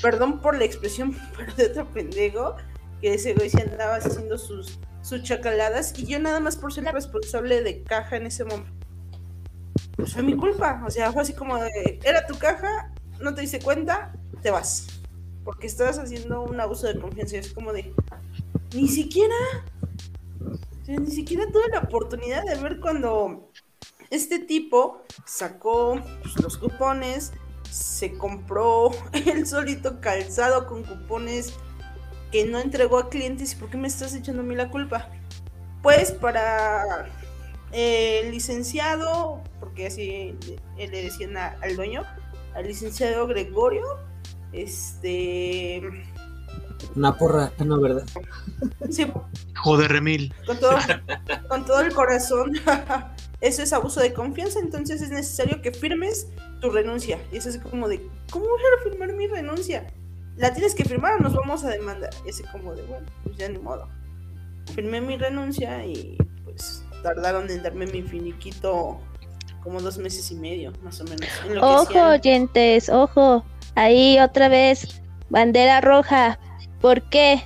perdón 0.02 0.40
por 0.40 0.56
la 0.58 0.64
expresión, 0.64 1.16
pero 1.36 1.52
de 1.54 1.66
otro 1.66 1.86
pendejo, 1.90 2.56
que 3.04 3.12
ese 3.12 3.34
güey 3.34 3.50
se 3.50 3.60
andaba 3.60 3.96
haciendo 3.96 4.38
sus, 4.38 4.78
sus 5.02 5.22
chacaladas 5.22 5.92
y 5.98 6.06
yo 6.06 6.18
nada 6.18 6.40
más 6.40 6.56
por 6.56 6.72
ser 6.72 6.84
responsable 6.84 7.60
de 7.60 7.82
caja 7.82 8.16
en 8.16 8.24
ese 8.24 8.46
momento. 8.46 8.72
Pues 9.94 10.14
fue 10.14 10.22
mi 10.22 10.34
culpa, 10.34 10.82
o 10.86 10.90
sea, 10.90 11.12
fue 11.12 11.20
así 11.20 11.34
como 11.34 11.58
de, 11.58 12.00
era 12.02 12.26
tu 12.26 12.38
caja, 12.38 12.94
no 13.20 13.34
te 13.34 13.42
diste 13.42 13.60
cuenta, 13.60 14.14
te 14.40 14.50
vas. 14.50 14.86
porque 15.44 15.66
estás 15.66 15.98
haciendo 15.98 16.44
un 16.44 16.58
abuso 16.58 16.86
de 16.86 16.98
confianza. 16.98 17.36
Es 17.36 17.52
como 17.52 17.74
de, 17.74 17.92
ni 18.72 18.88
siquiera, 18.88 19.36
o 20.40 20.86
sea, 20.86 20.96
ni 20.96 21.10
siquiera 21.10 21.44
tuve 21.52 21.68
la 21.68 21.80
oportunidad 21.80 22.42
de 22.46 22.54
ver 22.54 22.80
cuando 22.80 23.50
este 24.08 24.38
tipo 24.38 25.02
sacó 25.26 26.00
pues, 26.22 26.42
los 26.42 26.56
cupones, 26.56 27.34
se 27.70 28.16
compró 28.16 28.92
el 29.12 29.46
solito 29.46 30.00
calzado 30.00 30.66
con 30.66 30.84
cupones 30.84 31.52
que 32.34 32.44
no 32.46 32.58
entregó 32.58 32.98
a 32.98 33.08
clientes. 33.10 33.52
¿Y 33.52 33.56
por 33.56 33.70
qué 33.70 33.76
me 33.76 33.86
estás 33.86 34.12
echando 34.12 34.42
a 34.42 34.44
mí 34.44 34.56
la 34.56 34.68
culpa? 34.68 35.08
Pues 35.84 36.10
para 36.10 37.06
eh, 37.70 38.22
el 38.24 38.32
licenciado, 38.32 39.40
porque 39.60 39.86
así 39.86 40.36
le, 40.76 40.88
le 40.88 41.02
decían 41.04 41.36
a- 41.36 41.56
al 41.62 41.76
dueño, 41.76 42.02
al 42.56 42.66
licenciado 42.66 43.28
Gregorio, 43.28 43.84
este, 44.52 45.80
Una 46.96 47.16
porra, 47.16 47.52
no, 47.64 47.80
¿verdad? 47.80 48.04
sí, 48.90 49.06
Joder, 49.56 49.92
Remil. 49.92 50.34
con 50.44 50.58
todo, 50.58 50.76
con 51.48 51.64
todo 51.64 51.80
el 51.82 51.94
corazón. 51.94 52.52
Eso 53.40 53.62
es 53.62 53.72
abuso 53.72 54.00
de 54.00 54.12
confianza, 54.12 54.58
entonces 54.58 55.00
es 55.02 55.10
necesario 55.10 55.62
que 55.62 55.70
firmes 55.70 56.26
tu 56.60 56.70
renuncia. 56.70 57.20
Y 57.30 57.36
es 57.36 57.46
así 57.46 57.60
como 57.60 57.86
de, 57.88 58.00
¿cómo 58.30 58.46
voy 58.46 58.60
a 58.80 58.82
firmar 58.90 59.12
mi 59.12 59.28
renuncia? 59.28 59.86
¿La 60.36 60.52
tienes 60.52 60.74
que 60.74 60.84
firmar 60.84 61.14
o 61.14 61.18
nos 61.18 61.34
vamos 61.34 61.64
a 61.64 61.70
demandar? 61.70 62.10
Y 62.26 62.30
así 62.30 62.42
como 62.44 62.74
de, 62.74 62.82
bueno, 62.82 63.06
pues 63.22 63.36
ya 63.36 63.48
ni 63.48 63.58
modo. 63.58 63.88
Firmé 64.74 65.00
mi 65.00 65.16
renuncia 65.16 65.84
y 65.86 66.16
pues 66.44 66.84
tardaron 67.02 67.50
en 67.50 67.62
darme 67.62 67.86
mi 67.86 68.02
finiquito 68.02 69.00
como 69.62 69.80
dos 69.80 69.98
meses 69.98 70.30
y 70.30 70.36
medio, 70.36 70.72
más 70.82 71.00
o 71.00 71.04
menos. 71.04 71.28
Ojo, 71.62 72.08
oyentes, 72.08 72.88
ojo. 72.88 73.44
Ahí 73.76 74.18
otra 74.18 74.48
vez, 74.48 75.02
bandera 75.30 75.80
roja. 75.80 76.38
¿Por 76.80 77.02
qué? 77.10 77.40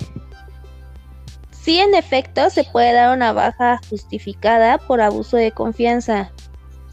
Sí, 1.51 1.79
en 1.79 1.93
efecto, 1.93 2.49
se 2.49 2.63
puede 2.63 2.93
dar 2.93 3.15
una 3.15 3.31
baja 3.31 3.79
justificada 3.89 4.77
por 4.79 5.01
abuso 5.01 5.37
de 5.37 5.51
confianza, 5.51 6.31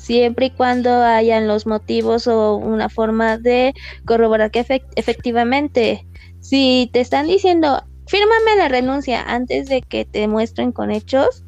siempre 0.06 0.46
y 0.46 0.50
cuando 0.50 1.02
hayan 1.02 1.48
los 1.48 1.66
motivos 1.66 2.26
o 2.28 2.54
una 2.56 2.88
forma 2.88 3.38
de 3.38 3.74
corroborar 4.04 4.50
que 4.50 4.64
efec- 4.64 4.86
efectivamente, 4.94 6.06
si 6.40 6.88
te 6.92 7.00
están 7.00 7.26
diciendo, 7.26 7.82
fírmame 8.06 8.56
la 8.56 8.68
renuncia 8.68 9.22
antes 9.22 9.68
de 9.68 9.82
que 9.82 10.04
te 10.04 10.28
muestren 10.28 10.70
con 10.72 10.90
hechos, 10.92 11.42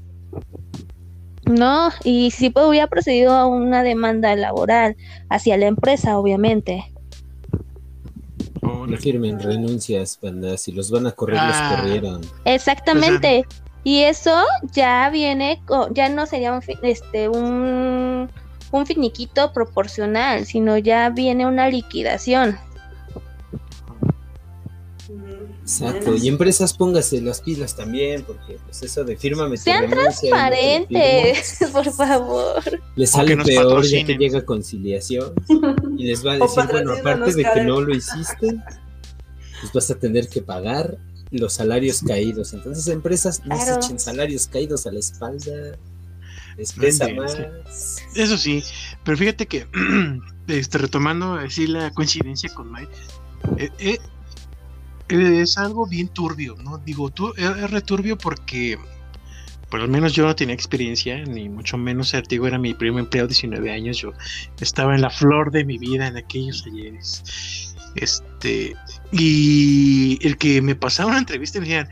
no, 1.47 1.91
y 2.05 2.31
si 2.33 2.51
pues, 2.51 2.67
hubiera 2.67 2.89
procedido 2.89 3.33
a 3.33 3.47
una 3.47 3.83
demanda 3.83 4.35
laboral 4.37 4.97
hacia 5.31 5.57
la 5.57 5.67
empresa, 5.67 6.19
obviamente. 6.19 6.85
No 8.63 8.97
firmen 8.97 9.39
renuncias, 9.39 10.19
banda. 10.21 10.57
Si 10.57 10.73
los 10.73 10.91
van 10.91 11.07
a 11.07 11.13
correr, 11.13 11.39
Ah. 11.41 11.71
los 11.71 11.79
corrieron. 11.81 12.21
Exactamente. 12.45 13.45
Y 13.85 14.01
eso 14.01 14.45
ya 14.73 15.09
viene, 15.11 15.63
ya 15.93 16.09
no 16.09 16.27
sería 16.27 16.53
un, 16.53 16.61
este, 16.83 17.29
un, 17.29 18.29
un 18.71 18.87
finiquito 18.87 19.53
proporcional, 19.53 20.47
sino 20.47 20.79
ya 20.79 21.11
viene 21.11 21.47
una 21.47 21.69
liquidación. 21.69 22.59
Exacto. 25.69 26.15
Y 26.17 26.29
empresas, 26.29 26.73
póngase 26.73 27.21
las 27.21 27.43
pilas 27.43 27.77
también, 27.77 28.25
porque 28.25 28.59
pues 28.65 28.83
eso 28.83 29.05
de 29.05 29.19
fírmame 29.19 29.57
tu 29.57 29.65
Sean 29.65 29.91
transparentes, 29.91 31.59
por 31.73 31.93
favor. 31.93 32.63
Les 32.97 33.11
sale 33.11 33.37
peor 33.37 33.85
ya 33.85 34.05
que 34.07 34.17
llega 34.17 34.45
conciliación 34.47 35.35
y 35.99 36.05
les 36.05 36.25
va 36.25 36.33
a 36.33 36.39
decir, 36.39 36.65
bueno, 36.73 36.93
aparte 36.93 37.35
de 37.35 37.43
que 37.43 37.65
no 37.65 37.83
lo 37.83 37.95
hiciste, 37.95 38.57
pues 39.61 39.73
vas 39.75 39.91
a 39.91 39.99
tener 39.99 40.29
que 40.29 40.41
pagar 40.41 40.97
los 41.31 41.53
salarios 41.53 42.01
caídos. 42.01 42.55
Entonces, 42.55 42.89
empresas, 42.89 43.43
no 43.45 43.59
se 43.61 43.75
echen 43.75 43.99
salarios 43.99 44.47
caídos 44.47 44.87
a 44.87 44.93
la 44.93 45.01
espalda. 45.01 45.77
Les 46.59 46.73
pesa 46.73 47.09
más. 47.15 47.39
Eso 48.17 48.37
sí, 48.37 48.65
pero 49.05 49.17
fíjate 49.17 49.47
que, 49.47 49.69
este, 50.49 50.79
retomando 50.79 51.35
así 51.35 51.69
la 51.69 51.93
coincidencia 51.93 52.53
con 52.53 52.73
Mike, 52.73 52.91
eh, 53.59 53.71
eh, 53.79 53.99
eh, 55.09 55.41
es 55.41 55.57
algo 55.57 55.87
bien 55.87 56.09
turbio, 56.09 56.57
¿no? 56.57 56.79
Digo, 56.79 57.11
tú, 57.11 57.33
es 57.37 57.71
returbio 57.71 58.19
porque, 58.19 58.77
por 59.71 59.79
lo 59.79 59.87
menos 59.87 60.15
yo 60.15 60.27
no 60.27 60.35
tenía 60.35 60.55
experiencia, 60.55 61.25
ni 61.25 61.49
mucho 61.49 61.79
menos, 61.79 62.13
digo, 62.29 62.49
era 62.49 62.59
mi 62.59 62.75
primer 62.75 63.05
empleo, 63.05 63.29
19 63.29 63.71
años, 63.71 63.99
yo 63.99 64.13
estaba 64.59 64.97
en 64.97 65.03
la 65.03 65.11
flor 65.11 65.53
de 65.53 65.65
mi 65.65 65.79
vida 65.79 66.09
en 66.09 66.17
aquellos 66.17 66.67
ayeres. 66.67 67.73
Este, 67.95 68.75
y 69.13 70.19
el 70.27 70.37
que 70.37 70.61
me 70.61 70.75
pasaba 70.75 71.11
una 71.11 71.19
entrevista 71.19 71.61
me 71.61 71.67
decían, 71.67 71.89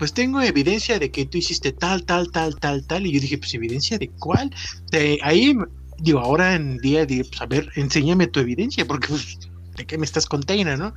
pues 0.00 0.14
tengo 0.14 0.40
evidencia 0.40 0.98
de 0.98 1.10
que 1.10 1.26
tú 1.26 1.36
hiciste 1.36 1.72
tal, 1.72 2.04
tal, 2.06 2.32
tal, 2.32 2.58
tal, 2.58 2.86
tal. 2.86 3.06
Y 3.06 3.12
yo 3.12 3.20
dije, 3.20 3.36
pues 3.36 3.52
evidencia 3.52 3.98
de 3.98 4.08
cuál. 4.08 4.50
De 4.90 5.18
ahí, 5.22 5.54
digo, 5.98 6.20
ahora 6.20 6.54
en 6.54 6.78
día, 6.78 7.04
digo, 7.04 7.28
pues 7.28 7.42
a 7.42 7.44
ver, 7.44 7.70
enséñame 7.76 8.26
tu 8.26 8.40
evidencia, 8.40 8.86
porque 8.86 9.08
pues, 9.08 9.38
de 9.76 9.84
qué 9.84 9.98
me 9.98 10.06
estás 10.06 10.24
contando, 10.24 10.74
¿no? 10.78 10.94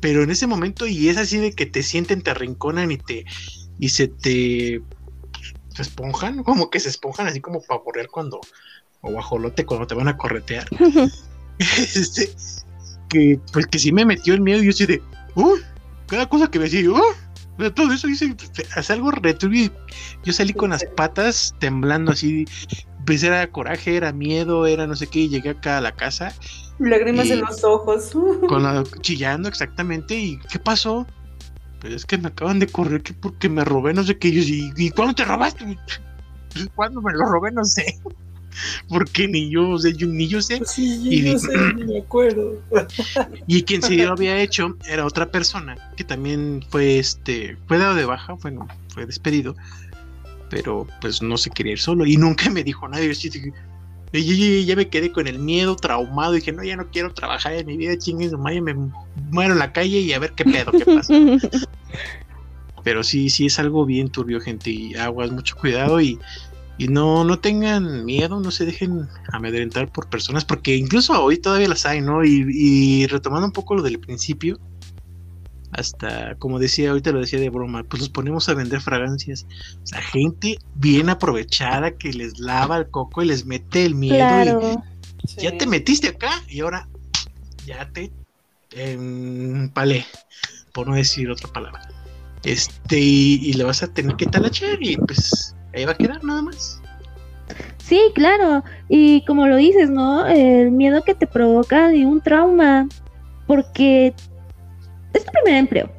Pero 0.00 0.22
en 0.22 0.30
ese 0.30 0.46
momento, 0.46 0.86
y 0.86 1.08
es 1.08 1.16
así 1.16 1.38
de 1.38 1.54
que 1.56 1.66
te 1.66 1.82
sienten, 1.82 2.22
te 2.22 2.30
arrinconan 2.30 2.92
y 2.92 2.98
te, 2.98 3.24
y 3.80 3.88
se 3.88 4.06
te, 4.06 4.80
se 5.74 5.82
esponjan, 5.82 6.44
como 6.44 6.70
que 6.70 6.78
se 6.78 6.90
esponjan 6.90 7.26
así 7.26 7.40
como 7.40 7.62
para 7.62 7.80
borrar 7.80 8.06
cuando, 8.10 8.40
o 9.00 9.10
guajolote 9.10 9.66
cuando 9.66 9.88
te 9.88 9.96
van 9.96 10.06
a 10.06 10.16
corretear. 10.16 10.68
este, 11.58 12.30
que, 13.08 13.40
pues 13.52 13.66
que 13.66 13.80
sí 13.80 13.90
me 13.90 14.04
metió 14.04 14.34
el 14.34 14.40
miedo 14.40 14.62
y 14.62 14.66
yo 14.66 14.70
así 14.70 14.86
de, 14.86 15.02
uh, 15.34 15.56
cada 16.06 16.28
cosa 16.28 16.48
que 16.48 16.60
me 16.60 16.66
decía, 16.66 16.88
uh, 16.88 17.02
todo 17.74 17.92
eso 17.92 18.06
dice, 18.06 18.34
hace 18.76 18.92
algo 18.92 19.10
returbio. 19.10 19.64
y 19.64 19.72
Yo 20.24 20.32
salí 20.32 20.52
con 20.52 20.70
las 20.70 20.84
patas 20.96 21.54
temblando 21.58 22.12
así. 22.12 22.46
Pues 23.06 23.22
era 23.22 23.46
coraje, 23.48 23.96
era 23.96 24.12
miedo, 24.12 24.66
era 24.66 24.86
no 24.86 24.96
sé 24.96 25.06
qué. 25.06 25.20
Y 25.20 25.28
llegué 25.28 25.50
acá 25.50 25.78
a 25.78 25.80
la 25.80 25.92
casa 25.92 26.32
Lágrimas 26.78 27.30
en 27.30 27.40
los 27.40 27.62
ojos. 27.64 28.12
con 28.48 28.62
la, 28.62 28.82
chillando 29.00 29.48
exactamente. 29.48 30.16
¿Y 30.16 30.38
qué 30.50 30.58
pasó? 30.58 31.06
Pues 31.80 31.94
es 31.94 32.06
que 32.06 32.18
me 32.18 32.28
acaban 32.28 32.58
de 32.58 32.66
correr 32.66 33.02
que 33.02 33.12
porque 33.12 33.48
me 33.48 33.64
robé 33.64 33.94
no 33.94 34.02
sé 34.02 34.18
qué. 34.18 34.28
Y 34.28 34.32
yo, 34.32 34.42
¿y, 34.42 34.86
¿y 34.86 34.90
cuándo 34.90 35.14
te 35.14 35.24
robaste? 35.24 35.78
¿Cuándo 36.74 37.00
me 37.02 37.12
lo 37.12 37.26
robé? 37.26 37.52
No 37.52 37.64
sé. 37.64 38.00
Porque 38.88 39.28
ni 39.28 39.50
yo, 39.50 39.70
o 39.70 39.78
sea, 39.78 39.92
yo, 39.96 40.06
ni 40.06 40.28
yo 40.28 40.40
sé. 40.42 40.60
Sí, 40.64 41.00
Y 41.10 41.18
yo 41.18 41.24
di- 41.24 41.32
no 41.32 41.38
sé, 41.38 41.52
ni 41.76 41.84
me 41.84 41.98
acuerdo. 42.00 42.60
Y 43.46 43.62
quien 43.62 43.82
sí 43.82 43.96
lo 43.96 44.12
había 44.12 44.40
hecho 44.40 44.76
era 44.88 45.04
otra 45.06 45.30
persona 45.30 45.76
que 45.96 46.04
también 46.04 46.64
fue 46.70 46.98
este, 46.98 47.56
fue 47.66 47.78
dado 47.78 47.94
de 47.94 48.04
baja, 48.04 48.34
bueno, 48.42 48.66
fue 48.88 49.04
despedido, 49.06 49.54
pero 50.50 50.86
pues 51.00 51.20
no 51.22 51.36
se 51.36 51.50
quería 51.50 51.72
ir 51.72 51.78
solo 51.80 52.06
y 52.06 52.16
nunca 52.16 52.48
me 52.50 52.64
dijo 52.64 52.88
nada. 52.88 53.02
y 53.02 53.06
Yo 53.06 53.12
así 53.12 53.28
dije, 53.28 53.52
y- 54.12 54.18
y- 54.20 54.44
y 54.60 54.64
ya 54.64 54.76
me 54.76 54.88
quedé 54.88 55.10
con 55.12 55.26
el 55.26 55.38
miedo 55.38 55.76
traumado 55.76 56.34
y 56.34 56.38
dije, 56.40 56.52
no, 56.52 56.62
ya 56.64 56.76
no 56.76 56.88
quiero 56.90 57.12
trabajar 57.12 57.52
en 57.54 57.66
mi 57.66 57.76
vida, 57.76 57.96
chingues, 57.98 58.30
su 58.30 58.38
madre, 58.38 58.60
me 58.62 58.74
muero 59.30 59.52
en 59.54 59.58
la 59.58 59.72
calle 59.72 59.98
y 60.00 60.12
a 60.12 60.18
ver 60.18 60.32
qué 60.32 60.44
pedo, 60.44 60.72
qué 60.72 60.84
pasa. 60.86 61.12
Pero 62.82 63.02
sí, 63.02 63.30
sí 63.30 63.46
es 63.46 63.58
algo 63.58 63.86
bien 63.86 64.10
turbio, 64.10 64.40
gente, 64.40 64.70
y 64.70 64.94
aguas, 64.94 65.30
mucho 65.30 65.56
cuidado 65.56 66.00
y, 66.00 66.18
y 66.76 66.88
no, 66.88 67.24
no 67.24 67.38
tengan 67.38 68.04
miedo, 68.04 68.40
no 68.40 68.50
se 68.50 68.64
dejen 68.66 69.08
amedrentar 69.32 69.92
por 69.92 70.08
personas, 70.08 70.44
porque 70.44 70.76
incluso 70.76 71.22
hoy 71.22 71.38
todavía 71.38 71.68
las 71.68 71.86
hay, 71.86 72.00
¿no? 72.00 72.24
Y, 72.24 72.46
y 72.50 73.06
retomando 73.06 73.46
un 73.46 73.52
poco 73.52 73.76
lo 73.76 73.82
del 73.82 74.00
principio, 74.00 74.58
hasta, 75.76 76.36
como 76.36 76.58
decía, 76.58 76.90
ahorita 76.90 77.12
lo 77.12 77.20
decía 77.20 77.40
de 77.40 77.50
broma, 77.50 77.82
pues 77.84 78.00
los 78.00 78.08
ponemos 78.08 78.48
a 78.48 78.54
vender 78.54 78.80
fragancias. 78.80 79.46
O 79.82 79.86
sea, 79.86 80.00
gente 80.00 80.58
bien 80.76 81.08
aprovechada 81.08 81.96
que 81.96 82.12
les 82.12 82.38
lava 82.38 82.78
el 82.78 82.88
coco 82.90 83.22
y 83.22 83.26
les 83.26 83.44
mete 83.44 83.84
el 83.84 83.94
miedo 83.94 84.82
y 85.36 85.42
ya 85.42 85.56
te 85.56 85.66
metiste 85.66 86.08
acá 86.08 86.30
y 86.48 86.60
ahora 86.60 86.88
ya 87.66 87.90
te 87.90 88.12
empalé, 88.70 90.06
por 90.72 90.88
no 90.88 90.94
decir 90.94 91.30
otra 91.30 91.52
palabra. 91.52 91.88
Este, 92.44 93.00
y, 93.00 93.40
y 93.42 93.54
le 93.54 93.64
vas 93.64 93.82
a 93.82 93.88
tener 93.88 94.16
que 94.16 94.26
talachar 94.26 94.80
y 94.80 94.96
pues 94.96 95.56
ahí 95.74 95.84
va 95.84 95.92
a 95.92 95.96
quedar 95.96 96.22
nada 96.24 96.42
más. 96.42 96.80
Sí, 97.78 98.00
claro. 98.14 98.64
Y 98.88 99.24
como 99.26 99.46
lo 99.46 99.56
dices, 99.56 99.90
¿no? 99.90 100.26
El 100.26 100.70
miedo 100.70 101.02
que 101.02 101.14
te 101.14 101.26
provoca 101.26 101.88
de 101.88 102.06
un 102.06 102.20
trauma. 102.20 102.88
Porque 103.46 104.14
es 105.12 105.24
tu 105.24 105.32
primer 105.32 105.58
empleo. 105.58 105.90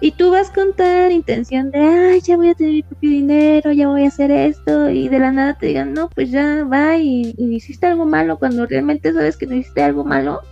Y 0.00 0.12
tú 0.12 0.30
vas 0.30 0.50
con 0.50 0.74
tal 0.74 1.10
intención 1.10 1.70
de, 1.70 1.80
ay, 1.80 2.20
ya 2.20 2.36
voy 2.36 2.50
a 2.50 2.54
tener 2.54 2.74
mi 2.74 2.82
propio 2.82 3.10
dinero, 3.10 3.72
ya 3.72 3.88
voy 3.88 4.04
a 4.04 4.08
hacer 4.08 4.30
esto. 4.30 4.90
Y 4.90 5.08
de 5.08 5.18
la 5.18 5.32
nada 5.32 5.54
te 5.54 5.66
digan, 5.66 5.94
no, 5.94 6.08
pues 6.10 6.30
ya 6.30 6.64
va 6.64 6.98
y, 6.98 7.34
y 7.36 7.54
hiciste 7.54 7.86
algo 7.86 8.04
malo 8.04 8.38
cuando 8.38 8.66
realmente 8.66 9.12
sabes 9.12 9.36
que 9.36 9.46
no 9.46 9.54
hiciste 9.54 9.82
algo 9.82 10.04
malo. 10.04 10.42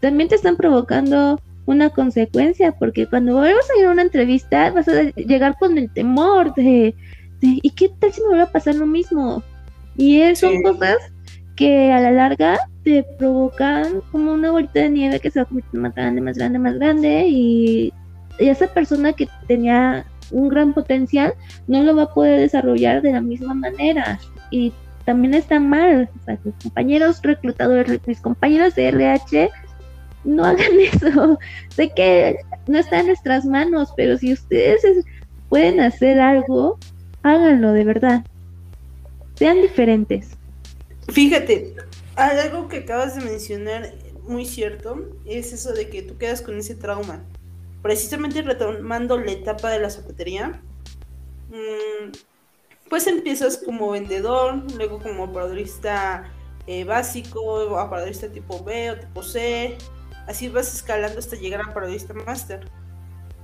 También 0.00 0.28
te 0.28 0.34
están 0.34 0.56
provocando 0.56 1.40
una 1.66 1.88
consecuencia. 1.90 2.72
Porque 2.72 3.06
cuando 3.06 3.36
vuelvas 3.36 3.68
a 3.70 3.80
ir 3.80 3.86
a 3.86 3.92
una 3.92 4.02
entrevista, 4.02 4.70
vas 4.70 4.86
a 4.88 5.02
llegar 5.16 5.56
con 5.58 5.78
el 5.78 5.90
temor 5.90 6.54
de 6.54 6.94
de, 7.40 7.58
¿y 7.62 7.70
qué 7.70 7.88
tal 7.98 8.12
si 8.12 8.20
me 8.22 8.28
vuelve 8.28 8.42
a 8.44 8.52
pasar 8.52 8.74
lo 8.76 8.86
mismo? 8.86 9.42
Y 9.96 10.20
es- 10.20 10.38
son 10.40 10.52
Sí. 10.52 10.62
cosas 10.62 10.96
que 11.56 11.92
a 11.92 12.00
la 12.00 12.10
larga 12.10 12.58
te 12.84 13.04
provocan 13.18 14.00
como 14.12 14.32
una 14.32 14.50
bolita 14.50 14.80
de 14.80 14.88
nieve 14.90 15.20
que 15.20 15.30
se 15.30 15.40
va 15.40 15.44
convirtiendo 15.46 15.88
más 15.88 15.94
grande, 15.94 16.20
más 16.22 16.38
grande, 16.38 16.58
más 16.58 16.74
grande 16.76 17.26
y, 17.28 17.92
y 18.38 18.48
esa 18.48 18.66
persona 18.68 19.12
que 19.12 19.28
tenía 19.46 20.06
un 20.30 20.48
gran 20.48 20.72
potencial 20.72 21.34
no 21.66 21.82
lo 21.82 21.94
va 21.96 22.04
a 22.04 22.14
poder 22.14 22.40
desarrollar 22.40 23.02
de 23.02 23.12
la 23.12 23.20
misma 23.20 23.52
manera 23.52 24.18
y 24.50 24.72
también 25.04 25.34
está 25.34 25.60
mal. 25.60 26.08
O 26.20 26.24
sea, 26.24 26.38
mis 26.44 26.54
compañeros 26.62 27.20
reclutadores, 27.22 28.00
mis 28.06 28.20
compañeros 28.20 28.74
de 28.76 28.88
RH, 28.88 29.50
no 30.24 30.44
hagan 30.44 30.70
eso. 30.92 31.38
Sé 31.70 31.90
que 31.90 32.36
no 32.68 32.78
está 32.78 33.00
en 33.00 33.06
nuestras 33.06 33.44
manos, 33.44 33.92
pero 33.96 34.16
si 34.16 34.32
ustedes 34.32 34.82
es- 34.84 35.04
pueden 35.50 35.80
hacer 35.80 36.20
algo, 36.20 36.78
háganlo 37.22 37.72
de 37.72 37.84
verdad. 37.84 38.24
Sean 39.34 39.62
diferentes. 39.62 40.30
Fíjate, 41.08 41.74
algo 42.16 42.68
que 42.68 42.78
acabas 42.78 43.16
de 43.16 43.22
mencionar 43.22 43.94
muy 44.22 44.44
cierto 44.44 45.08
es 45.24 45.52
eso 45.52 45.72
de 45.72 45.88
que 45.88 46.02
tú 46.02 46.18
quedas 46.18 46.42
con 46.42 46.56
ese 46.58 46.74
trauma. 46.74 47.22
Precisamente 47.82 48.42
retomando 48.42 49.18
la 49.18 49.32
etapa 49.32 49.70
de 49.70 49.80
la 49.80 49.90
zapatería, 49.90 50.60
mm, 51.48 52.12
pues 52.88 53.06
empiezas 53.06 53.56
como 53.56 53.90
vendedor, 53.90 54.62
luego 54.76 55.00
como 55.00 55.24
operadorista 55.24 56.30
eh, 56.66 56.84
básico, 56.84 57.40
operadorista 57.40 58.28
tipo 58.28 58.62
B 58.62 58.90
o 58.90 58.98
tipo 58.98 59.22
C, 59.22 59.78
así 60.26 60.48
vas 60.48 60.74
escalando 60.74 61.18
hasta 61.18 61.36
llegar 61.36 61.62
a 61.62 61.70
operadorista 61.70 62.12
máster. 62.14 62.68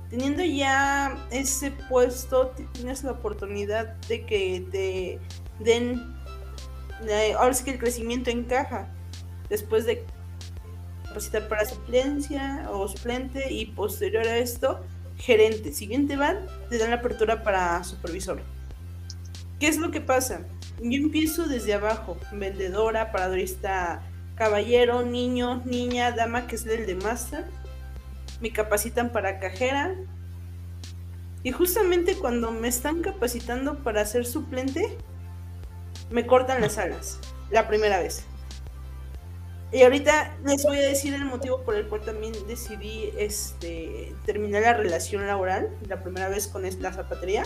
Teniendo 0.09 0.43
ya 0.43 1.27
ese 1.31 1.71
puesto, 1.71 2.53
tienes 2.73 3.03
la 3.03 3.11
oportunidad 3.11 3.95
de 4.07 4.25
que 4.25 4.65
te 4.71 5.19
den 5.63 6.15
ahora 7.37 7.53
sí 7.53 7.63
que 7.63 7.71
el 7.71 7.79
crecimiento 7.79 8.29
encaja 8.29 8.87
después 9.49 9.85
de 9.85 10.03
capacitar 11.05 11.47
para 11.47 11.65
suplencia 11.65 12.67
o 12.71 12.87
suplente 12.87 13.51
y 13.51 13.67
posterior 13.67 14.25
a 14.27 14.37
esto 14.37 14.79
gerente. 15.17 15.73
Si 15.73 15.87
bien 15.87 16.07
te 16.07 16.15
van, 16.15 16.45
te 16.69 16.77
dan 16.77 16.91
la 16.91 16.97
apertura 16.97 17.43
para 17.43 17.83
supervisor. 17.83 18.41
¿Qué 19.59 19.67
es 19.67 19.77
lo 19.77 19.91
que 19.91 20.01
pasa? 20.01 20.41
Yo 20.79 20.97
empiezo 20.97 21.47
desde 21.47 21.73
abajo, 21.73 22.17
vendedora, 22.31 23.11
paradorista, 23.11 24.03
caballero, 24.35 25.01
niño, 25.01 25.63
niña, 25.65 26.11
dama, 26.11 26.45
que 26.45 26.55
es 26.55 26.65
el 26.67 26.85
de 26.85 26.95
máster. 26.95 27.45
Me 28.41 28.51
capacitan 28.51 29.11
para 29.11 29.39
cajera. 29.39 29.95
Y 31.43 31.51
justamente 31.51 32.15
cuando 32.15 32.51
me 32.51 32.67
están 32.67 33.01
capacitando 33.01 33.83
para 33.83 34.05
ser 34.05 34.25
suplente, 34.25 34.97
me 36.09 36.25
cortan 36.25 36.61
las 36.61 36.77
alas 36.77 37.19
la 37.51 37.67
primera 37.67 37.99
vez. 37.99 38.25
Y 39.71 39.81
ahorita 39.83 40.37
les 40.45 40.63
voy 40.63 40.77
a 40.77 40.81
decir 40.81 41.13
el 41.13 41.25
motivo 41.25 41.61
por 41.63 41.75
el 41.75 41.87
cual 41.87 42.01
también 42.01 42.33
decidí 42.47 43.11
este, 43.17 44.15
terminar 44.25 44.61
la 44.61 44.73
relación 44.73 45.27
laboral 45.27 45.69
la 45.87 46.01
primera 46.01 46.29
vez 46.29 46.47
con 46.47 46.63
la 46.63 46.93
zapatería. 46.93 47.43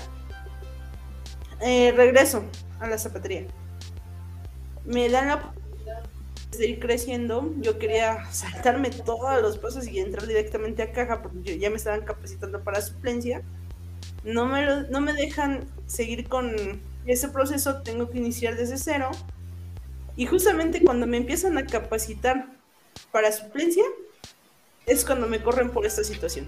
Eh, 1.61 1.91
regreso 1.95 2.43
a 2.79 2.87
la 2.87 2.97
zapatería. 2.97 3.45
Me 4.85 5.09
dan 5.09 5.29
la 5.29 5.53
de 6.57 6.67
ir 6.67 6.79
creciendo. 6.79 7.53
Yo 7.59 7.79
quería 7.79 8.25
saltarme 8.31 8.89
todos 8.89 9.41
los 9.41 9.57
pasos 9.57 9.87
y 9.87 9.99
entrar 9.99 10.27
directamente 10.27 10.83
a 10.83 10.91
caja 10.91 11.21
porque 11.21 11.57
ya 11.59 11.69
me 11.69 11.77
estaban 11.77 12.01
capacitando 12.01 12.63
para 12.63 12.81
suplencia. 12.81 13.41
No 14.23 14.45
me, 14.45 14.65
lo- 14.65 14.83
no 14.89 15.01
me 15.01 15.13
dejan 15.13 15.65
seguir 15.87 16.27
con 16.27 16.81
ese 17.05 17.29
proceso, 17.29 17.81
tengo 17.81 18.09
que 18.09 18.17
iniciar 18.19 18.55
desde 18.55 18.77
cero. 18.77 19.09
Y 20.15 20.25
justamente 20.25 20.83
cuando 20.83 21.07
me 21.07 21.17
empiezan 21.17 21.57
a 21.57 21.65
capacitar 21.65 22.47
para 23.11 23.31
suplencia, 23.31 23.83
es 24.85 25.05
cuando 25.05 25.27
me 25.27 25.41
corren 25.41 25.69
por 25.71 25.85
esta 25.85 26.03
situación. 26.03 26.47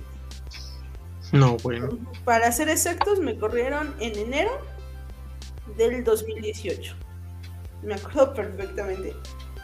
No, 1.31 1.57
bueno. 1.57 1.97
Para 2.25 2.51
ser 2.51 2.69
exactos, 2.69 3.19
me 3.19 3.37
corrieron 3.39 3.95
en 3.99 4.17
enero 4.19 4.51
del 5.77 6.03
2018. 6.03 6.95
Me 7.81 7.95
acuerdo 7.95 8.33
perfectamente. 8.33 9.15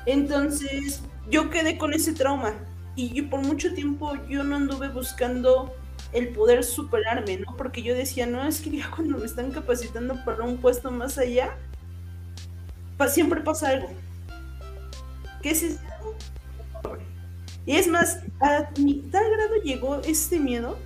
Entonces, 0.06 1.04
yo 1.30 1.50
quedé 1.50 1.78
con 1.78 1.94
ese 1.94 2.14
trauma. 2.14 2.54
Y 2.96 3.22
por 3.24 3.42
mucho 3.42 3.74
tiempo 3.74 4.14
yo 4.28 4.44
no 4.44 4.58
anduve 4.58 4.90
buscando 4.90 5.74
el 6.12 6.30
poder 6.30 6.64
superarme, 6.64 7.38
¿no? 7.38 7.56
Porque 7.56 7.82
yo 7.84 7.96
decía, 7.96 8.26
no, 8.26 8.44
es 8.46 8.62
que 8.62 8.72
ya 8.72 8.92
cuando 8.96 9.18
me 9.18 9.26
están 9.26 9.52
capacitando 9.52 10.24
para 10.26 10.44
un 10.44 10.58
puesto 10.58 10.92
más 10.92 11.18
allá, 11.18 11.56
pa- 12.98 13.08
siempre 13.10 13.42
pasa 13.42 13.70
algo. 13.70 13.90
¿Qué 15.42 15.52
es 15.52 15.64
algo? 15.98 16.16
Y 17.66 17.76
es 17.76 17.88
más, 17.88 18.20
a 18.40 18.70
mi 18.80 19.02
tal 19.12 19.30
grado 19.32 19.56
llegó 19.64 20.02
este 20.02 20.40
miedo 20.40 20.78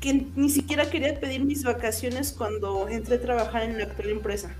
que 0.00 0.28
ni 0.36 0.50
siquiera 0.50 0.90
quería 0.90 1.18
pedir 1.20 1.44
mis 1.44 1.64
vacaciones 1.64 2.32
cuando 2.32 2.88
entré 2.88 3.16
a 3.16 3.20
trabajar 3.20 3.62
en 3.64 3.78
la 3.78 3.84
actual 3.84 4.10
empresa. 4.10 4.54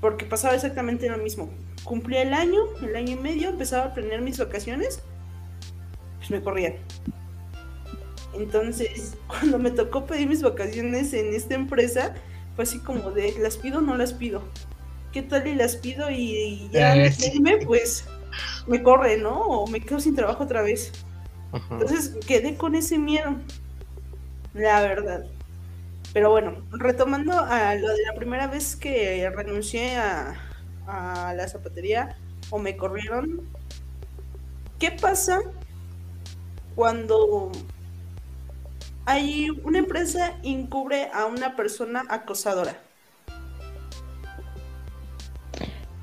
Porque 0.00 0.26
pasaba 0.26 0.54
exactamente 0.56 1.08
lo 1.10 1.18
mismo. 1.18 1.50
Cumplía 1.84 2.22
el 2.22 2.34
año, 2.34 2.60
el 2.82 2.96
año 2.96 3.12
y 3.12 3.16
medio, 3.20 3.50
empezaba 3.50 3.86
a 3.86 3.94
planear 3.94 4.22
mis 4.22 4.38
vacaciones, 4.38 5.04
pues 6.18 6.30
me 6.30 6.42
corrían. 6.42 6.74
Entonces, 8.32 9.18
cuando 9.26 9.58
me 9.58 9.70
tocó 9.70 10.06
pedir 10.06 10.28
mis 10.28 10.42
vacaciones 10.42 11.12
en 11.14 11.34
esta 11.34 11.54
empresa, 11.54 12.14
fue 12.54 12.64
así 12.64 12.82
como 12.82 13.10
de, 13.12 13.34
¿las 13.38 13.56
pido 13.58 13.78
o 13.78 13.82
no 13.82 13.96
las 13.96 14.12
pido? 14.14 14.52
¿Qué 15.12 15.22
tal 15.22 15.46
y 15.48 15.54
las 15.56 15.76
pido 15.76 16.10
y, 16.10 16.16
y 16.36 16.70
ya 16.70 16.96
Eh, 16.96 17.12
sí. 17.12 17.32
irme, 17.34 17.58
pues 17.58 18.12
me 18.66 18.82
corre, 18.82 19.18
¿no? 19.18 19.40
O 19.40 19.68
me 19.68 19.80
quedo 19.84 20.00
sin 20.00 20.14
trabajo 20.16 20.44
otra 20.44 20.62
vez. 20.62 20.96
Ajá. 21.52 21.80
Entonces 21.80 22.16
quedé 22.26 22.56
con 22.56 22.74
ese 22.76 22.98
miedo, 22.98 23.36
la 24.52 24.80
verdad. 24.82 25.26
Pero 26.12 26.30
bueno, 26.30 26.66
retomando 26.72 27.32
a 27.40 27.74
lo 27.76 27.88
de 27.88 28.02
la 28.06 28.14
primera 28.14 28.48
vez 28.48 28.76
que 28.76 29.30
renuncié 29.34 29.96
a, 29.96 30.49
a 30.90 31.34
la 31.34 31.48
zapatería 31.48 32.16
o 32.50 32.58
me 32.58 32.76
corrieron, 32.76 33.40
¿qué 34.78 34.90
pasa 34.90 35.40
cuando 36.74 37.52
hay 39.06 39.48
una 39.64 39.78
empresa 39.78 40.34
encubre 40.42 41.08
a 41.12 41.26
una 41.26 41.56
persona 41.56 42.04
acosadora? 42.08 42.76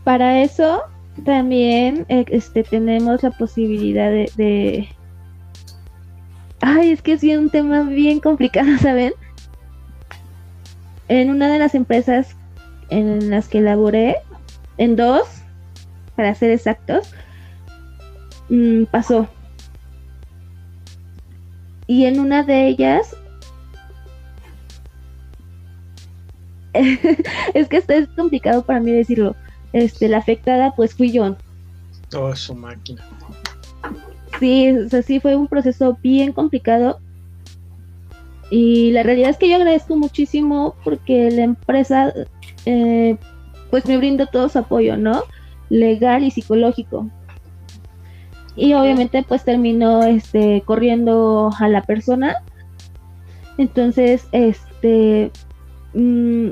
Para 0.04 0.42
eso 0.42 0.84
también 1.26 2.06
eh, 2.10 2.26
este, 2.30 2.64
tenemos 2.64 3.24
la 3.24 3.32
posibilidad 3.32 4.10
de, 4.10 4.88
Ay, 6.62 6.92
es 6.92 7.02
que 7.02 7.14
es 7.14 7.24
un 7.24 7.50
tema 7.50 7.84
bien 7.84 8.20
complicado, 8.20 8.78
¿saben? 8.82 9.14
En 11.08 11.30
una 11.30 11.52
de 11.52 11.60
las 11.60 11.76
empresas 11.76 12.36
en 12.90 13.30
las 13.30 13.48
que 13.48 13.62
laboré, 13.62 14.18
en 14.78 14.96
dos, 14.96 15.28
para 16.16 16.34
ser 16.36 16.52
exactos, 16.52 17.12
mm, 18.50 18.84
pasó. 18.86 19.28
Y 21.88 22.06
en 22.06 22.20
una 22.20 22.44
de 22.44 22.68
ellas... 22.68 23.16
es 27.54 27.68
que 27.70 27.78
esto 27.78 27.94
es 27.94 28.08
complicado 28.10 28.64
para 28.64 28.80
mí 28.80 28.92
decirlo 28.92 29.36
este, 29.74 30.08
la 30.08 30.18
afectada 30.18 30.74
pues 30.76 30.94
fui 30.94 31.12
yo. 31.12 31.36
Oh, 32.16 32.36
su 32.36 32.56
máquina. 32.56 33.04
Sí, 34.40 34.70
o 34.72 34.90
sea, 34.90 35.02
sí 35.02 35.20
fue 35.20 35.36
un 35.36 35.48
proceso 35.48 35.98
bien 36.02 36.32
complicado. 36.32 37.00
Y 38.50 38.92
la 38.92 39.04
realidad 39.04 39.32
es 39.32 39.38
que 39.38 39.50
yo 39.50 39.58
agradezco 39.58 39.98
muchísimo 39.98 40.76
porque 40.84 41.30
la 41.32 41.44
empresa 41.44 42.14
eh, 42.66 43.18
pues 43.70 43.86
me 43.86 43.98
brindó 43.98 44.28
todo 44.28 44.50
su 44.50 44.60
apoyo, 44.60 44.98
¿no? 44.98 45.24
Legal 45.70 46.24
y 46.24 46.32
psicológico. 46.32 47.10
Y 48.56 48.74
obviamente 48.74 49.24
pues 49.28 49.44
terminó 49.44 50.04
este 50.04 50.64
corriendo 50.66 51.52
a 51.60 51.68
la 51.68 51.84
persona. 51.84 52.38
Entonces, 53.58 54.28
este 54.32 55.32
mm, 55.94 56.50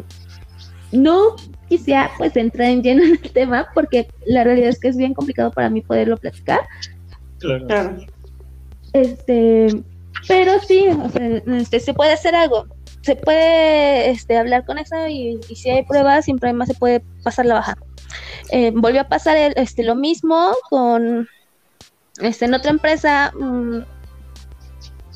no 0.91 1.35
quisiera 1.67 2.11
pues 2.17 2.35
entrar 2.37 2.69
en 2.69 2.83
lleno 2.83 3.03
en 3.05 3.11
el 3.11 3.31
tema 3.31 3.67
porque 3.73 4.07
la 4.25 4.43
realidad 4.43 4.69
es 4.69 4.79
que 4.79 4.87
es 4.87 4.97
bien 4.97 5.13
complicado 5.13 5.51
para 5.51 5.69
mí 5.69 5.81
poderlo 5.81 6.17
platicar. 6.17 6.61
Claro. 7.39 7.67
Claro. 7.67 7.97
Este, 8.93 9.67
pero 10.27 10.59
sí, 10.59 10.87
o 10.87 11.09
sea, 11.09 11.27
este, 11.57 11.79
se 11.79 11.93
puede 11.93 12.13
hacer 12.13 12.35
algo. 12.35 12.67
Se 13.05 13.15
puede 13.15 14.09
este, 14.09 14.35
hablar 14.35 14.65
con 14.65 14.79
eso 14.79 14.95
y, 15.07 15.39
si 15.55 15.69
hay 15.69 15.83
pruebas, 15.83 16.25
sin 16.25 16.39
problema 16.39 16.65
se 16.65 16.73
puede 16.73 17.01
pasar 17.23 17.45
la 17.45 17.53
baja. 17.55 17.77
Eh, 18.49 18.71
volvió 18.73 19.01
a 19.01 19.07
pasar 19.07 19.37
el- 19.37 19.53
este, 19.57 19.83
lo 19.83 19.95
mismo 19.95 20.53
con 20.69 21.27
este, 22.21 22.45
en 22.45 22.53
otra 22.55 22.71
empresa 22.71 23.31
mm, 23.39 23.79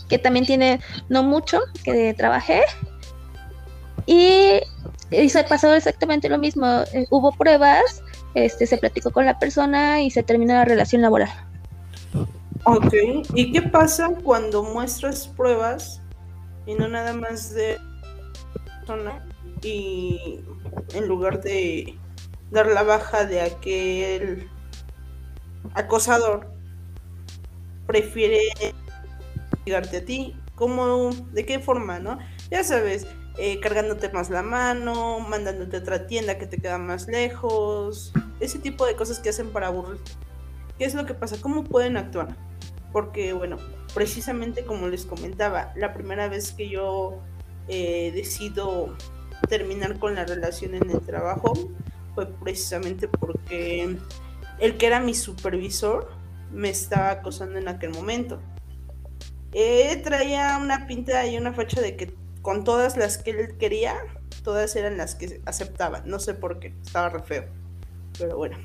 que 0.07 0.19
también 0.19 0.45
tiene 0.45 0.79
no 1.09 1.23
mucho 1.23 1.61
que 1.83 2.13
trabajé. 2.13 2.61
Y 4.05 4.61
y 5.11 5.29
se 5.29 5.43
pasó 5.43 5.73
exactamente 5.73 6.29
lo 6.29 6.37
mismo. 6.37 6.67
Eh, 6.93 7.07
hubo 7.09 7.31
pruebas, 7.31 8.03
este, 8.35 8.67
se 8.67 8.77
platicó 8.77 9.11
con 9.11 9.25
la 9.25 9.39
persona 9.39 10.01
y 10.01 10.11
se 10.11 10.21
terminó 10.21 10.53
la 10.53 10.65
relación 10.65 11.01
laboral. 11.01 11.29
Ok, 12.65 12.93
¿y 13.33 13.51
qué 13.51 13.61
pasa 13.63 14.09
cuando 14.23 14.63
muestras 14.63 15.27
pruebas 15.27 16.01
y 16.69 16.75
no 16.75 16.87
nada 16.87 17.13
más 17.13 17.51
de 17.55 17.79
persona 18.63 19.25
y 19.63 20.39
en 20.93 21.07
lugar 21.07 21.41
de 21.41 21.97
dar 22.51 22.67
la 22.67 22.83
baja 22.83 23.25
de 23.25 23.41
aquel 23.41 24.47
acosador 25.73 26.51
prefiere 27.87 28.41
llegarte 29.65 29.97
a 29.97 30.05
ti? 30.05 30.35
¿Cómo, 30.53 31.09
de 31.31 31.43
qué 31.43 31.57
forma, 31.57 31.97
no? 31.97 32.19
Ya 32.51 32.63
sabes, 32.63 33.07
eh, 33.39 33.59
cargándote 33.59 34.09
más 34.09 34.29
la 34.29 34.43
mano, 34.43 35.21
mandándote 35.21 35.77
a 35.77 35.79
otra 35.79 36.05
tienda 36.05 36.37
que 36.37 36.45
te 36.45 36.57
queda 36.57 36.77
más 36.77 37.07
lejos, 37.07 38.13
ese 38.39 38.59
tipo 38.59 38.85
de 38.85 38.95
cosas 38.95 39.19
que 39.19 39.29
hacen 39.29 39.49
para 39.49 39.67
aburrirte. 39.67 40.11
¿Qué 40.77 40.85
es 40.85 40.93
lo 40.93 41.07
que 41.07 41.15
pasa? 41.15 41.37
¿Cómo 41.41 41.63
pueden 41.63 41.97
actuar? 41.97 42.35
Porque, 42.91 43.33
bueno, 43.33 43.57
precisamente 43.93 44.65
como 44.65 44.87
les 44.87 45.05
comentaba, 45.05 45.73
la 45.75 45.93
primera 45.93 46.27
vez 46.27 46.51
que 46.51 46.69
yo 46.69 47.19
eh, 47.67 48.11
decido 48.13 48.95
terminar 49.47 49.99
con 49.99 50.15
la 50.15 50.25
relación 50.25 50.75
en 50.75 50.89
el 50.89 50.99
trabajo 51.01 51.53
fue 52.15 52.25
precisamente 52.25 53.07
porque 53.07 53.97
el 54.59 54.77
que 54.77 54.87
era 54.87 54.99
mi 54.99 55.13
supervisor 55.13 56.09
me 56.51 56.69
estaba 56.69 57.11
acosando 57.11 57.57
en 57.59 57.67
aquel 57.67 57.91
momento. 57.91 58.39
Eh, 59.53 59.99
traía 60.03 60.57
una 60.61 60.87
pinta 60.87 61.25
y 61.25 61.37
una 61.37 61.53
fecha 61.53 61.81
de 61.81 61.95
que 61.95 62.13
con 62.41 62.63
todas 62.63 62.97
las 62.97 63.17
que 63.17 63.31
él 63.31 63.57
quería, 63.57 63.95
todas 64.43 64.75
eran 64.75 64.97
las 64.97 65.15
que 65.15 65.41
aceptaban. 65.45 66.03
No 66.05 66.19
sé 66.19 66.33
por 66.33 66.59
qué, 66.59 66.75
estaba 66.83 67.09
re 67.09 67.23
feo. 67.23 67.45
Pero 68.17 68.37
bueno. 68.37 68.57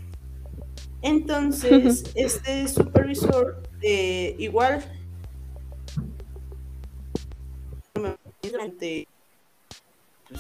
Entonces, 1.05 2.05
este 2.15 2.67
supervisor, 2.67 3.63
eh, 3.83 4.35
igual, 4.39 4.83
durante 8.43 9.07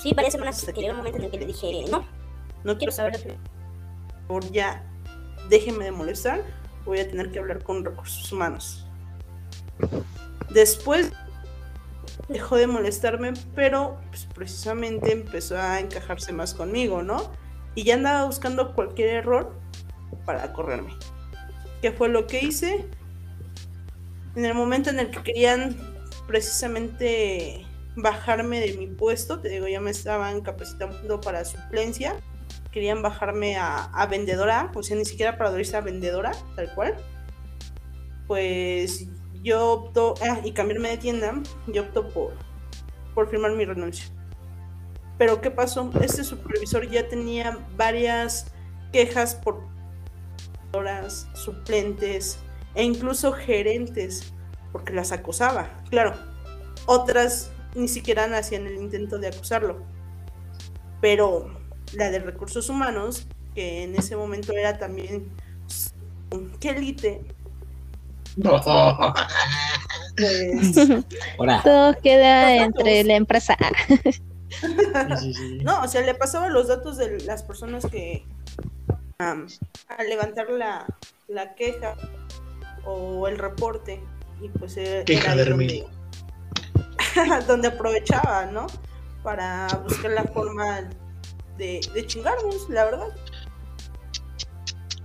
Sí, 0.00 0.12
varias 0.14 0.32
semanas 0.32 0.64
que 0.64 0.80
llegó 0.80 0.92
un 0.92 0.96
momento 0.98 1.18
en 1.18 1.24
el 1.24 1.30
que 1.30 1.38
le 1.38 1.46
dije, 1.46 1.84
no, 1.90 2.04
no 2.64 2.78
quiero 2.78 2.90
saber, 2.90 3.38
por 4.26 4.50
ya, 4.50 4.82
déjeme 5.48 5.84
de 5.84 5.92
molestar, 5.92 6.42
voy 6.84 6.98
a 6.98 7.08
tener 7.08 7.30
que 7.30 7.38
hablar 7.38 7.62
con 7.62 7.84
recursos 7.84 8.32
humanos. 8.32 8.86
Después 10.50 11.12
dejó 12.28 12.56
de 12.56 12.66
molestarme, 12.66 13.34
pero 13.54 13.98
pues, 14.08 14.26
precisamente 14.34 15.12
empezó 15.12 15.58
a 15.58 15.78
encajarse 15.78 16.32
más 16.32 16.54
conmigo, 16.54 17.02
¿no? 17.02 17.30
Y 17.74 17.84
ya 17.84 17.94
andaba 17.94 18.24
buscando 18.24 18.74
cualquier 18.74 19.10
error 19.10 19.63
para 20.24 20.52
correrme. 20.52 20.94
¿Qué 21.82 21.92
fue 21.92 22.08
lo 22.08 22.26
que 22.26 22.40
hice? 22.40 22.86
En 24.36 24.44
el 24.44 24.54
momento 24.54 24.90
en 24.90 25.00
el 25.00 25.10
que 25.10 25.22
querían 25.22 25.76
precisamente 26.26 27.66
bajarme 27.96 28.60
de 28.60 28.76
mi 28.76 28.86
puesto, 28.86 29.40
te 29.40 29.48
digo, 29.48 29.68
ya 29.68 29.80
me 29.80 29.90
estaban 29.90 30.40
capacitando 30.40 31.20
para 31.20 31.44
suplencia, 31.44 32.16
querían 32.72 33.02
bajarme 33.02 33.56
a, 33.56 34.06
vendedora, 34.10 34.70
o 34.74 34.82
sea, 34.82 34.96
ni 34.96 35.04
siquiera 35.04 35.38
para 35.38 35.50
a 35.50 35.80
vendedora, 35.80 36.32
tal 36.56 36.74
cual. 36.74 36.96
Pues 38.26 39.06
yo 39.42 39.70
opto, 39.70 40.14
ah, 40.22 40.40
y 40.42 40.52
cambiarme 40.52 40.88
de 40.88 40.96
tienda, 40.96 41.40
yo 41.68 41.82
opto 41.82 42.08
por, 42.08 42.32
por 43.14 43.28
firmar 43.28 43.52
mi 43.52 43.64
renuncia. 43.64 44.06
Pero 45.18 45.40
¿qué 45.40 45.50
pasó? 45.50 45.90
Este 46.00 46.24
supervisor 46.24 46.88
ya 46.88 47.06
tenía 47.08 47.58
varias 47.76 48.52
quejas 48.92 49.34
por 49.34 49.73
horas, 50.74 51.28
suplentes 51.34 52.38
e 52.74 52.82
incluso 52.82 53.32
gerentes, 53.32 54.32
porque 54.72 54.92
las 54.92 55.12
acosaba. 55.12 55.70
Claro, 55.90 56.14
otras 56.86 57.52
ni 57.74 57.88
siquiera 57.88 58.24
hacían 58.36 58.66
el 58.66 58.76
intento 58.76 59.18
de 59.18 59.28
acusarlo. 59.28 59.82
Pero 61.00 61.58
la 61.92 62.10
de 62.10 62.18
recursos 62.18 62.68
humanos, 62.68 63.26
que 63.54 63.84
en 63.84 63.94
ese 63.94 64.16
momento 64.16 64.52
era 64.52 64.78
también 64.78 65.30
que 66.60 66.70
élite. 66.70 67.24
Pues, 68.42 68.64
Todo 71.64 71.94
queda 72.02 72.64
entre 72.64 73.04
la 73.04 73.14
empresa. 73.14 73.56
no, 75.62 75.82
o 75.82 75.88
sea, 75.88 76.02
le 76.02 76.14
pasaba 76.14 76.48
los 76.48 76.68
datos 76.68 76.96
de 76.96 77.20
las 77.20 77.42
personas 77.42 77.86
que 77.86 78.24
al 79.18 80.08
levantar 80.08 80.50
la, 80.50 80.86
la, 81.28 81.54
queja 81.54 81.96
o 82.84 83.28
el 83.28 83.38
reporte 83.38 84.02
y 84.40 84.48
pues 84.48 84.74
queja 85.06 85.36
de 85.36 85.86
donde 87.46 87.68
aprovechaba, 87.68 88.46
¿no? 88.46 88.66
Para 89.22 89.68
buscar 89.84 90.10
la 90.10 90.24
forma 90.24 90.90
de, 91.56 91.80
de 91.94 92.06
chingarnos, 92.06 92.68
la 92.68 92.84
verdad. 92.84 93.08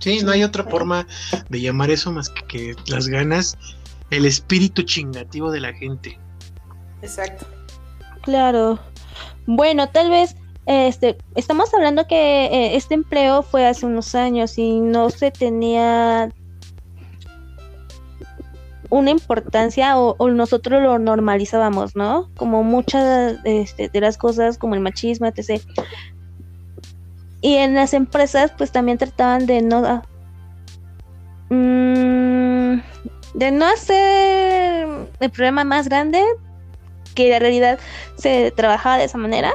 Sí, 0.00 0.22
no 0.22 0.32
hay 0.32 0.42
otra 0.42 0.64
forma 0.64 1.06
de 1.50 1.60
llamar 1.60 1.90
eso 1.90 2.10
más 2.10 2.30
que, 2.48 2.74
las 2.86 3.06
ganas, 3.06 3.56
el 4.10 4.24
espíritu 4.24 4.82
chingativo 4.82 5.50
de 5.50 5.60
la 5.60 5.74
gente. 5.74 6.18
Exacto. 7.02 7.46
Claro. 8.22 8.78
Bueno, 9.46 9.88
tal 9.90 10.10
vez 10.10 10.36
este, 10.70 11.18
estamos 11.34 11.74
hablando 11.74 12.06
que 12.06 12.44
eh, 12.44 12.76
este 12.76 12.94
empleo 12.94 13.42
fue 13.42 13.66
hace 13.66 13.86
unos 13.86 14.14
años 14.14 14.56
y 14.56 14.78
no 14.78 15.10
se 15.10 15.32
tenía 15.32 16.30
una 18.88 19.10
importancia 19.10 19.98
o, 19.98 20.30
nosotros 20.30 20.80
lo 20.80 21.00
normalizábamos, 21.00 21.96
¿no? 21.96 22.30
Como 22.36 22.62
muchas 22.62 23.38
este, 23.42 23.88
de 23.88 24.00
las 24.00 24.16
cosas, 24.16 24.58
como 24.58 24.76
el 24.76 24.80
machismo, 24.80 25.26
etc. 25.26 25.60
Y 27.40 27.56
en 27.56 27.74
las 27.74 27.92
empresas, 27.92 28.52
pues 28.56 28.70
también 28.70 28.96
trataban 28.96 29.46
de 29.46 29.62
no. 29.62 30.02
Mm, 31.48 32.80
de 33.34 33.50
no 33.50 33.66
hacer 33.66 34.86
el 35.18 35.30
problema 35.30 35.64
más 35.64 35.88
grande, 35.88 36.22
que 37.16 37.34
en 37.34 37.40
realidad 37.40 37.80
se 38.16 38.52
trabajaba 38.52 38.98
de 38.98 39.04
esa 39.06 39.18
manera. 39.18 39.52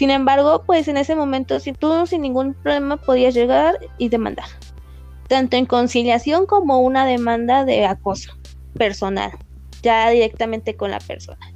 Sin 0.00 0.08
embargo, 0.08 0.62
pues 0.64 0.88
en 0.88 0.96
ese 0.96 1.14
momento, 1.14 1.60
si 1.60 1.74
tú 1.74 2.06
sin 2.06 2.22
ningún 2.22 2.54
problema 2.54 2.96
podías 2.96 3.34
llegar 3.34 3.78
y 3.98 4.08
demandar, 4.08 4.46
tanto 5.28 5.58
en 5.58 5.66
conciliación 5.66 6.46
como 6.46 6.78
una 6.78 7.04
demanda 7.04 7.66
de 7.66 7.84
acoso 7.84 8.32
personal, 8.72 9.32
ya 9.82 10.08
directamente 10.08 10.74
con 10.74 10.90
la 10.90 11.00
persona. 11.00 11.52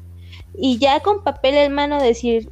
Y 0.54 0.76
ya 0.76 1.00
con 1.00 1.24
papel 1.24 1.54
en 1.54 1.72
mano 1.72 2.02
decir, 2.02 2.50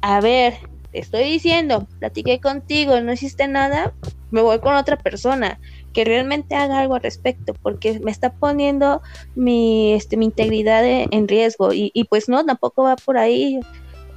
a 0.00 0.20
ver, 0.20 0.54
te 0.90 0.98
estoy 0.98 1.22
diciendo, 1.22 1.86
platiqué 2.00 2.40
contigo, 2.40 3.00
no 3.00 3.12
hiciste 3.12 3.46
nada, 3.46 3.94
me 4.32 4.40
voy 4.40 4.58
con 4.58 4.74
otra 4.74 4.98
persona 4.98 5.60
que 5.92 6.04
realmente 6.04 6.56
haga 6.56 6.80
algo 6.80 6.96
al 6.96 7.02
respecto, 7.02 7.54
porque 7.62 8.00
me 8.00 8.10
está 8.10 8.32
poniendo 8.32 9.02
mi, 9.36 9.92
este, 9.92 10.16
mi 10.16 10.24
integridad 10.24 10.82
en, 10.84 11.28
riesgo. 11.28 11.72
Y, 11.72 11.92
y, 11.94 12.04
pues 12.04 12.28
no, 12.28 12.44
tampoco 12.44 12.82
va 12.82 12.96
por 12.96 13.18
ahí. 13.18 13.60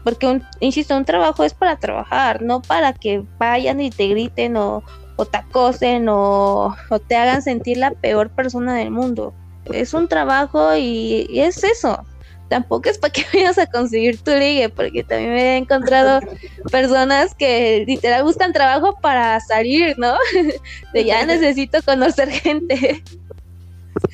Porque, 0.03 0.41
insisto, 0.59 0.97
un 0.97 1.05
trabajo 1.05 1.43
es 1.43 1.53
para 1.53 1.77
trabajar, 1.77 2.41
no 2.41 2.61
para 2.61 2.93
que 2.93 3.23
vayan 3.37 3.81
y 3.81 3.89
te 3.89 4.07
griten 4.07 4.57
o, 4.57 4.83
o 5.15 5.25
te 5.25 5.37
acosen 5.37 6.09
o, 6.09 6.75
o, 6.89 6.99
te 6.99 7.15
hagan 7.15 7.41
sentir 7.41 7.77
la 7.77 7.91
peor 7.91 8.29
persona 8.31 8.75
del 8.75 8.91
mundo 8.91 9.33
es 9.65 9.93
un 9.93 10.07
trabajo 10.07 10.75
y, 10.75 11.27
es 11.39 11.63
eso. 11.63 12.05
Tampoco 12.49 12.89
es 12.89 12.97
para 12.97 13.13
que 13.13 13.25
vayas 13.33 13.57
a 13.57 13.65
conseguir 13.65 14.21
tu 14.21 14.31
ligue, 14.31 14.69
porque 14.69 15.03
también 15.03 15.33
me 15.33 15.41
he 15.41 15.57
encontrado 15.57 16.19
personas 16.71 17.33
que 17.35 17.85
literal 17.87 18.23
buscan 18.23 18.53
trabajo 18.53 18.97
para 19.01 19.39
salir, 19.39 19.97
¿no? 19.97 20.15
De 20.93 21.05
ya 21.05 21.25
necesito 21.25 21.81
conocer 21.83 22.29
gente. 22.29 23.03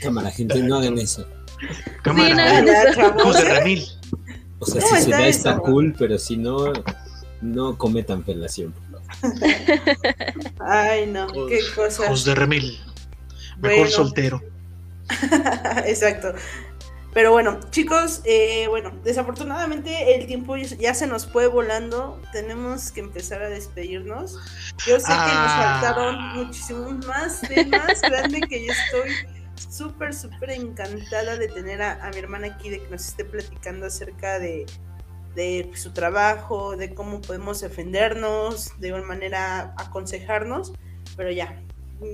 Cámara, 0.01 0.29
gente, 0.31 0.61
no 0.61 0.77
hagan 0.77 0.97
eso. 0.97 1.25
Cámara, 2.03 2.61
no 2.61 3.33
O 4.60 4.66
sea, 4.66 4.82
si 4.82 5.03
se 5.03 5.10
da 5.12 5.28
está 5.28 5.58
cool, 5.58 5.95
pero 5.97 6.18
si 6.18 6.38
no, 6.38 6.74
no 7.41 7.78
cometan 7.78 8.24
felación. 8.24 8.74
Ay, 10.60 11.08
no, 11.08 11.28
qué 11.47 11.60
cosa. 11.76 12.08
José 12.08 12.36
Remil, 12.36 12.80
mejor 13.60 13.89
soltero. 13.89 14.41
Exacto. 15.86 16.34
Pero 17.14 17.32
bueno, 17.32 17.60
chicos, 17.72 18.22
eh, 18.26 18.68
bueno, 18.68 18.91
desafortunadamente 19.03 20.16
el 20.16 20.28
tiempo 20.28 20.55
ya 20.55 20.93
se 20.93 21.08
nos 21.08 21.26
fue 21.26 21.47
volando. 21.47 22.22
Tenemos 22.32 22.91
que 22.91 22.99
empezar 22.99 23.41
a 23.41 23.49
despedirnos. 23.49 24.38
Yo 24.86 24.99
sé 24.99 25.08
que 25.08 25.14
nos 25.14 25.18
ah. 25.18 25.80
faltaron 25.82 26.36
muchísimos 26.36 27.05
más 27.08 27.41
temas, 27.41 28.01
grande 28.01 28.41
que 28.41 28.68
yo 28.68 28.72
estoy 28.72 29.36
súper, 29.58 30.14
súper 30.14 30.51
encantada 30.51 31.38
de 31.38 31.47
tener 31.47 31.82
a, 31.82 32.10
mi 32.12 32.18
hermana 32.18 32.47
aquí, 32.47 32.70
de 32.70 32.82
que 32.82 32.89
nos 32.89 33.08
esté 33.08 33.26
platicando 33.26 33.86
acerca 33.86 34.39
de, 34.39 34.66
su 35.76 35.91
trabajo, 35.93 36.76
de 36.76 36.93
cómo 36.93 37.22
podemos 37.22 37.62
defendernos, 37.62 38.72
de 38.80 38.88
igual 38.88 39.03
manera 39.03 39.74
aconsejarnos, 39.78 40.74
pero 41.16 41.32
ya, 41.32 41.62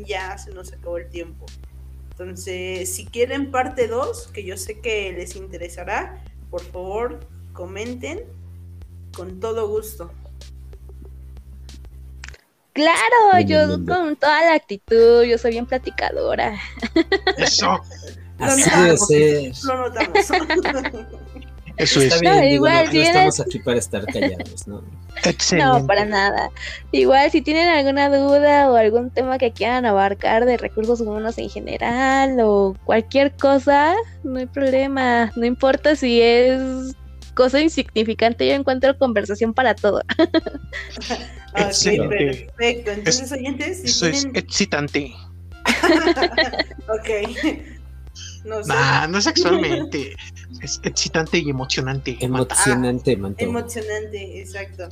ya 0.06 0.38
se 0.38 0.52
nos 0.52 0.74
acabó 0.74 0.98
el 0.98 1.10
tiempo. 1.10 1.46
Entonces, 2.12 2.94
si 2.94 3.06
quieren 3.06 3.50
parte 3.50 3.88
2, 3.88 4.28
que 4.28 4.44
yo 4.44 4.58
sé 4.58 4.80
que 4.82 5.14
les 5.14 5.36
interesará, 5.36 6.24
por 6.50 6.62
favor, 6.62 7.20
comenten 7.54 8.24
con 9.16 9.40
todo 9.40 9.68
gusto. 9.68 10.12
Claro, 12.74 13.40
yo 13.46 13.86
con 13.86 14.16
toda 14.16 14.42
la 14.46 14.54
actitud, 14.56 15.24
yo 15.24 15.38
soy 15.38 15.52
bien 15.52 15.66
platicadora. 15.68 16.58
Eso, 17.38 17.80
Lo 18.40 18.46
Así 18.46 18.62
notamos, 18.64 19.08
debe 19.08 19.54
ser. 19.54 19.66
Lo 19.66 19.78
notamos. 19.90 20.18
eso 21.78 22.02
Está 22.02 22.16
es. 22.16 22.22
bien, 22.22 22.34
No, 22.34 22.42
digo, 22.42 22.54
igual, 22.56 22.74
no, 22.78 22.84
no 22.86 22.92
si 22.92 22.98
eres- 22.98 23.10
estamos 23.10 23.40
aquí 23.42 23.60
para 23.60 23.78
estar 23.80 24.06
callados, 24.06 24.68
¿no? 24.68 24.84
Excelente. 25.24 25.72
No, 25.80 25.86
para 25.86 26.06
nada. 26.06 26.50
Igual, 26.92 27.30
si 27.32 27.42
tienen 27.44 27.70
alguna 27.70 28.10
duda 28.10 28.72
o 28.72 28.76
algún 28.76 29.12
tema 29.12 29.38
que 29.38 29.52
quieran 29.52 29.86
abarcar 29.86 30.46
de 30.46 30.58
recursos 30.58 31.00
humanos 31.02 31.38
en 31.38 31.50
general 31.50 32.38
o 32.42 32.76
cualquier 32.84 33.36
cosa, 33.36 33.94
no 34.24 34.40
hay 34.40 34.48
problema. 34.48 35.32
No 35.36 35.46
importa 35.46 35.96
si 35.96 36.22
es 36.22 36.96
cosa 37.36 37.60
insignificante, 37.60 38.48
yo 38.48 38.54
encuentro 38.54 38.98
conversación 38.98 39.54
para 39.54 39.76
todo. 39.76 40.02
Ok, 41.56 41.60
Excelente. 41.60 42.48
perfecto. 42.58 42.92
Entonces, 42.92 43.32
oyentes, 43.32 43.82
si 43.82 43.86
Eso 43.86 44.08
es 44.08 44.28
excitante. 44.34 45.14
Ok. 46.88 47.10
No 48.44 48.64
sé. 48.64 48.70
Nah, 48.70 49.08
no 49.08 49.22
sexualmente. 49.22 50.16
Es 50.62 50.80
excitante 50.84 51.38
y 51.38 51.50
emocionante. 51.50 52.18
Emocionante, 52.20 53.16
manto. 53.18 53.44
Emocionante, 53.44 54.40
exacto. 54.42 54.90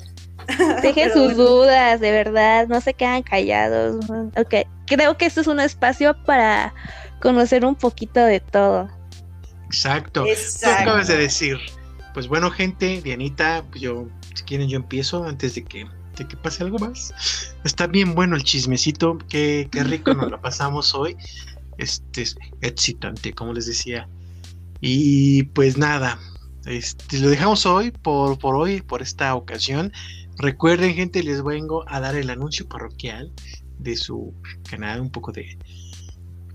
Dejen 0.82 1.12
sus 1.12 1.36
bueno. 1.36 1.44
dudas, 1.44 2.00
de 2.00 2.12
verdad, 2.12 2.68
no 2.68 2.80
se 2.80 2.94
quedan 2.94 3.24
callados. 3.24 4.06
Ok, 4.38 4.68
creo 4.86 5.18
que 5.18 5.26
este 5.26 5.42
es 5.42 5.48
un 5.48 5.60
espacio 5.60 6.16
para 6.24 6.74
conocer 7.22 7.66
un 7.66 7.76
poquito 7.76 8.20
de 8.20 8.40
todo. 8.40 8.88
Exacto. 9.66 10.24
Tú 10.24 10.30
Exacto. 10.30 10.82
acabas 10.84 11.08
de 11.08 11.18
decir. 11.18 11.58
Pues 12.14 12.28
bueno, 12.28 12.52
gente, 12.52 13.02
Dianita, 13.02 13.64
pues 13.70 13.82
yo, 13.82 14.08
si 14.36 14.44
quieren, 14.44 14.68
yo 14.68 14.78
empiezo 14.78 15.24
antes 15.24 15.56
de 15.56 15.64
que, 15.64 15.86
de 16.18 16.28
que 16.28 16.38
pase 16.38 16.64
algo 16.64 16.78
más. 16.80 17.14
Está 17.64 17.88
bien 17.88 18.16
bueno 18.16 18.36
el 18.36 18.44
chismecito, 18.44 19.18
qué, 19.30 19.70
qué 19.72 19.84
rico 19.84 20.14
nos 20.14 20.30
lo 20.30 20.42
pasamos 20.42 20.94
hoy. 20.94 21.16
Este 21.78 22.24
es 22.24 22.38
excitante, 22.62 23.34
como 23.34 23.54
les 23.54 23.66
decía. 23.66 24.08
Y 24.82 25.44
pues 25.44 25.78
nada, 25.78 26.20
este, 26.66 27.20
lo 27.20 27.30
dejamos 27.30 27.66
hoy 27.66 27.92
por, 27.92 28.38
por 28.38 28.56
hoy, 28.56 28.82
por 28.82 29.02
esta 29.02 29.34
ocasión. 29.36 29.92
Recuerden, 30.38 30.96
gente, 30.96 31.24
les 31.24 31.44
vengo 31.44 31.86
a 31.88 32.00
dar 32.00 32.16
el 32.16 32.30
anuncio 32.30 32.68
parroquial 32.68 33.32
de 33.80 33.96
su 33.96 34.34
canal, 34.70 35.02
un 35.02 35.12
poco 35.12 35.32
de, 35.32 35.58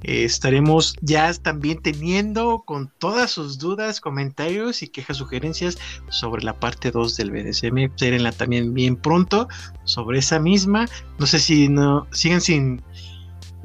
eh, 0.07 0.25
estaremos 0.25 0.95
ya 1.01 1.35
también 1.35 1.83
teniendo 1.83 2.63
con 2.65 2.93
todas 2.99 3.33
sus 3.33 3.59
dudas, 3.59 4.01
comentarios 4.01 4.85
y 4.85 4.89
quejas, 4.89 5.17
sugerencias 5.17 5.79
sobre 6.11 6.45
la 6.45 6.61
parte 6.61 6.93
2 6.93 7.17
del 7.17 7.33
BDSM. 7.33 7.79
Espérenla 7.79 8.31
también 8.31 8.73
bien 8.73 8.95
pronto 8.95 9.49
sobre 9.83 10.21
esa 10.21 10.39
misma. 10.39 10.87
No 11.19 11.27
sé 11.27 11.41
si 11.41 11.69
no 11.69 12.07
siguen 12.13 12.41
sin. 12.41 12.83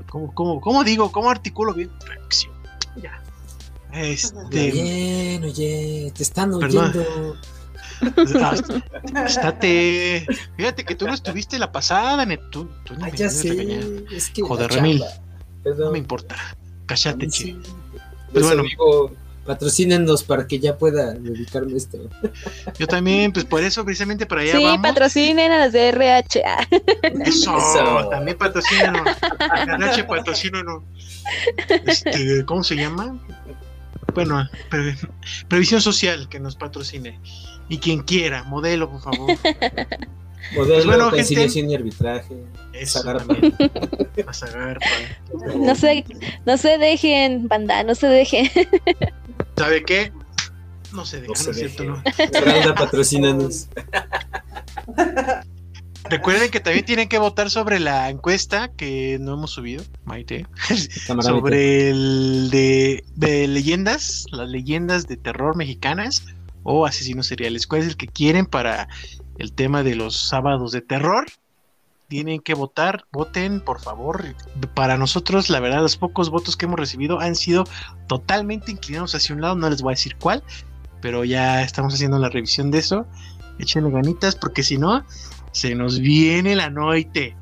¿Cómo, 0.10 0.34
cómo, 0.34 0.60
cómo 0.62 0.84
digo? 0.84 1.12
¿Cómo 1.12 1.30
articulo 1.30 1.76
bien? 1.76 1.92
Reacción. 2.08 2.54
Ya. 2.96 3.22
Este. 3.94 5.40
Oye, 5.44 6.12
te 6.16 6.24
están 6.24 6.56
oyendo. 6.56 7.38
Estate. 9.28 10.26
Fíjate 10.58 10.86
que 10.86 10.96
tú 10.96 11.06
no 11.06 11.14
estuviste 11.14 11.60
la 11.60 11.72
pasada, 11.72 12.26
tú, 12.50 12.68
tú 12.84 12.96
ni 12.96 13.04
Ah, 13.04 13.10
ya 13.10 13.30
sé. 13.30 14.04
Es 14.12 14.32
que. 14.32 14.42
Joder, 14.42 14.72
Remil. 14.72 15.02
chamba. 15.02 15.31
No 15.66 15.92
me 15.92 15.98
importa. 16.00 16.36
Cállate, 16.86 17.28
che. 17.28 17.44
Sí. 17.44 17.54
Pues 17.62 17.74
Pues 18.34 18.46
bueno. 18.46 18.62
amigo, 18.62 19.12
patrocínenos 19.46 20.24
para 20.24 20.48
que 20.48 20.60
ya 20.60 20.78
pueda 20.78 21.14
dedicarme 21.14 21.74
a 21.74 21.78
esto. 21.78 21.98
Yo 22.80 22.88
también, 22.88 23.32
pues 23.34 23.46
por 23.46 23.62
eso, 23.64 23.84
precisamente 23.84 24.26
para 24.26 24.42
allá 24.42 24.58
sí, 24.58 24.64
vamos. 24.64 24.82
patrocinen 24.82 25.52
a 25.52 25.66
los 25.66 25.74
de 25.74 25.90
RH. 25.90 26.44
Eso, 27.26 27.58
Eso. 27.58 28.10
también 28.10 28.38
patrocínanos. 28.38 29.04
Ganache 29.68 30.04
patrocínanos. 30.06 30.84
Este, 31.86 32.46
¿cómo 32.46 32.64
se 32.64 32.76
llama? 32.76 33.20
Bueno, 34.14 34.48
pre- 34.70 34.98
previsión 35.48 35.82
social 35.82 36.28
que 36.30 36.40
nos 36.40 36.56
patrocine. 36.56 37.20
Y 37.70 37.78
quien 37.78 38.02
quiera, 38.04 38.44
modelo, 38.44 38.90
por 38.90 39.02
favor. 39.02 39.38
Modelo, 40.56 40.86
bueno, 40.86 41.10
conciliación 41.10 41.70
y 41.70 41.76
arbitraje. 41.76 42.36
Eso. 42.74 43.02
No 45.56 45.76
se, 45.76 46.06
no 46.46 46.58
se 46.58 46.78
dejen, 46.78 47.48
banda, 47.48 47.84
no 47.84 47.96
se 47.96 48.08
dejen. 48.08 48.50
¿Sabe 49.58 49.84
qué? 49.84 50.12
No 50.94 51.06
se 51.06 51.22
deja, 51.22 51.28
No 51.28 51.34
no, 51.34 51.44
se 51.44 51.52
es 51.52 51.58
cierto, 51.58 51.84
deje. 51.84 52.40
no. 52.42 52.46
Ralda, 52.46 52.76
patrocínanos. 52.76 53.68
Recuerden 56.10 56.52
que 56.52 56.60
también 56.60 56.86
tienen 56.86 57.08
que 57.08 57.18
votar 57.20 57.50
sobre 57.50 57.80
la 57.80 58.10
encuesta 58.10 58.70
que 58.76 59.18
no 59.22 59.36
hemos 59.36 59.52
subido, 59.52 59.84
Maite. 60.04 60.46
Sobre 61.22 61.90
el 61.90 62.50
de, 62.52 63.04
de 63.16 63.48
leyendas, 63.48 64.26
las 64.32 64.50
leyendas 64.50 65.08
de 65.08 65.16
terror 65.16 65.56
mexicanas 65.56 66.26
o 66.64 66.86
asesinos 66.86 67.28
seriales. 67.28 67.68
¿Cuál 67.68 67.82
es 67.82 67.88
el 67.88 67.98
que 67.98 68.08
quieren 68.08 68.46
para 68.46 68.90
el 69.38 69.54
tema 69.54 69.84
de 69.84 69.96
los 69.96 70.16
sábados 70.16 70.72
de 70.72 70.82
terror? 70.82 71.26
Tienen 72.08 72.42
que 72.42 72.54
votar, 72.54 73.06
voten 73.12 73.62
por 73.62 73.80
favor. 73.80 74.36
Para 74.74 74.98
nosotros, 74.98 75.50
la 75.50 75.60
verdad, 75.60 75.82
los 75.82 75.96
pocos 75.96 76.30
votos 76.30 76.58
que 76.58 76.66
hemos 76.66 76.80
recibido 76.80 77.20
han 77.20 77.36
sido 77.36 77.64
totalmente 78.08 78.72
inclinados 78.72 79.16
hacia 79.16 79.34
un 79.34 79.42
lado. 79.42 79.56
No 79.56 79.70
les 79.70 79.82
voy 79.82 79.92
a 79.92 79.96
decir 79.96 80.18
cuál, 80.18 80.44
pero 81.02 81.24
ya 81.24 81.62
estamos 81.62 81.94
haciendo 81.94 82.20
la 82.20 82.30
revisión 82.30 82.70
de 82.70 82.80
eso. 82.80 83.06
Échenle 83.60 83.92
ganitas 83.92 84.36
porque 84.36 84.64
si 84.64 84.78
no, 84.78 85.06
se 85.52 85.76
nos 85.76 86.00
viene 86.00 86.56
la 86.56 86.70
noche. 86.70 87.36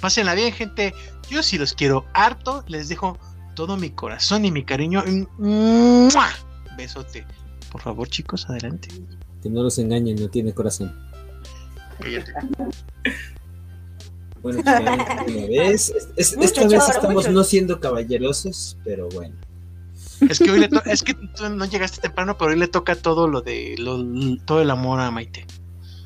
Pásenla 0.00 0.34
bien, 0.34 0.52
gente. 0.52 0.94
Yo 1.30 1.42
sí 1.42 1.58
los 1.58 1.74
quiero 1.74 2.04
harto. 2.14 2.64
Les 2.66 2.88
dejo 2.88 3.18
todo 3.54 3.76
mi 3.76 3.90
corazón 3.90 4.44
y 4.44 4.50
mi 4.50 4.64
cariño. 4.64 5.04
¡Mua! 5.38 6.28
Besote. 6.76 7.26
Por 7.70 7.80
favor, 7.82 8.08
chicos, 8.08 8.48
adelante. 8.48 8.88
Que 9.42 9.48
no 9.48 9.62
los 9.62 9.78
engañen, 9.78 10.16
no 10.16 10.28
tiene 10.28 10.52
corazón. 10.52 11.09
Cállate. 12.00 12.32
Bueno, 14.42 14.62
pues, 14.62 14.76
una 14.80 15.46
vez. 15.46 15.90
Es- 15.90 16.08
esta 16.16 16.40
vez 16.40 16.52
choro, 16.54 16.76
estamos 16.88 17.14
mucho. 17.14 17.30
no 17.32 17.44
siendo 17.44 17.78
caballerosos, 17.80 18.78
pero 18.84 19.08
bueno. 19.10 19.34
Es 20.28 20.38
que 20.38 20.50
hoy 20.50 20.60
le 20.60 20.68
to- 20.68 20.82
es 20.84 21.02
que 21.02 21.14
tú 21.14 21.48
no 21.50 21.64
llegaste 21.66 22.00
temprano, 22.00 22.36
pero 22.38 22.50
hoy 22.50 22.58
le 22.58 22.68
toca 22.68 22.94
todo 22.96 23.26
lo 23.28 23.40
de 23.42 23.74
lo- 23.78 24.02
todo 24.44 24.60
el 24.62 24.70
amor 24.70 25.00
a 25.00 25.10
Maite. 25.10 25.46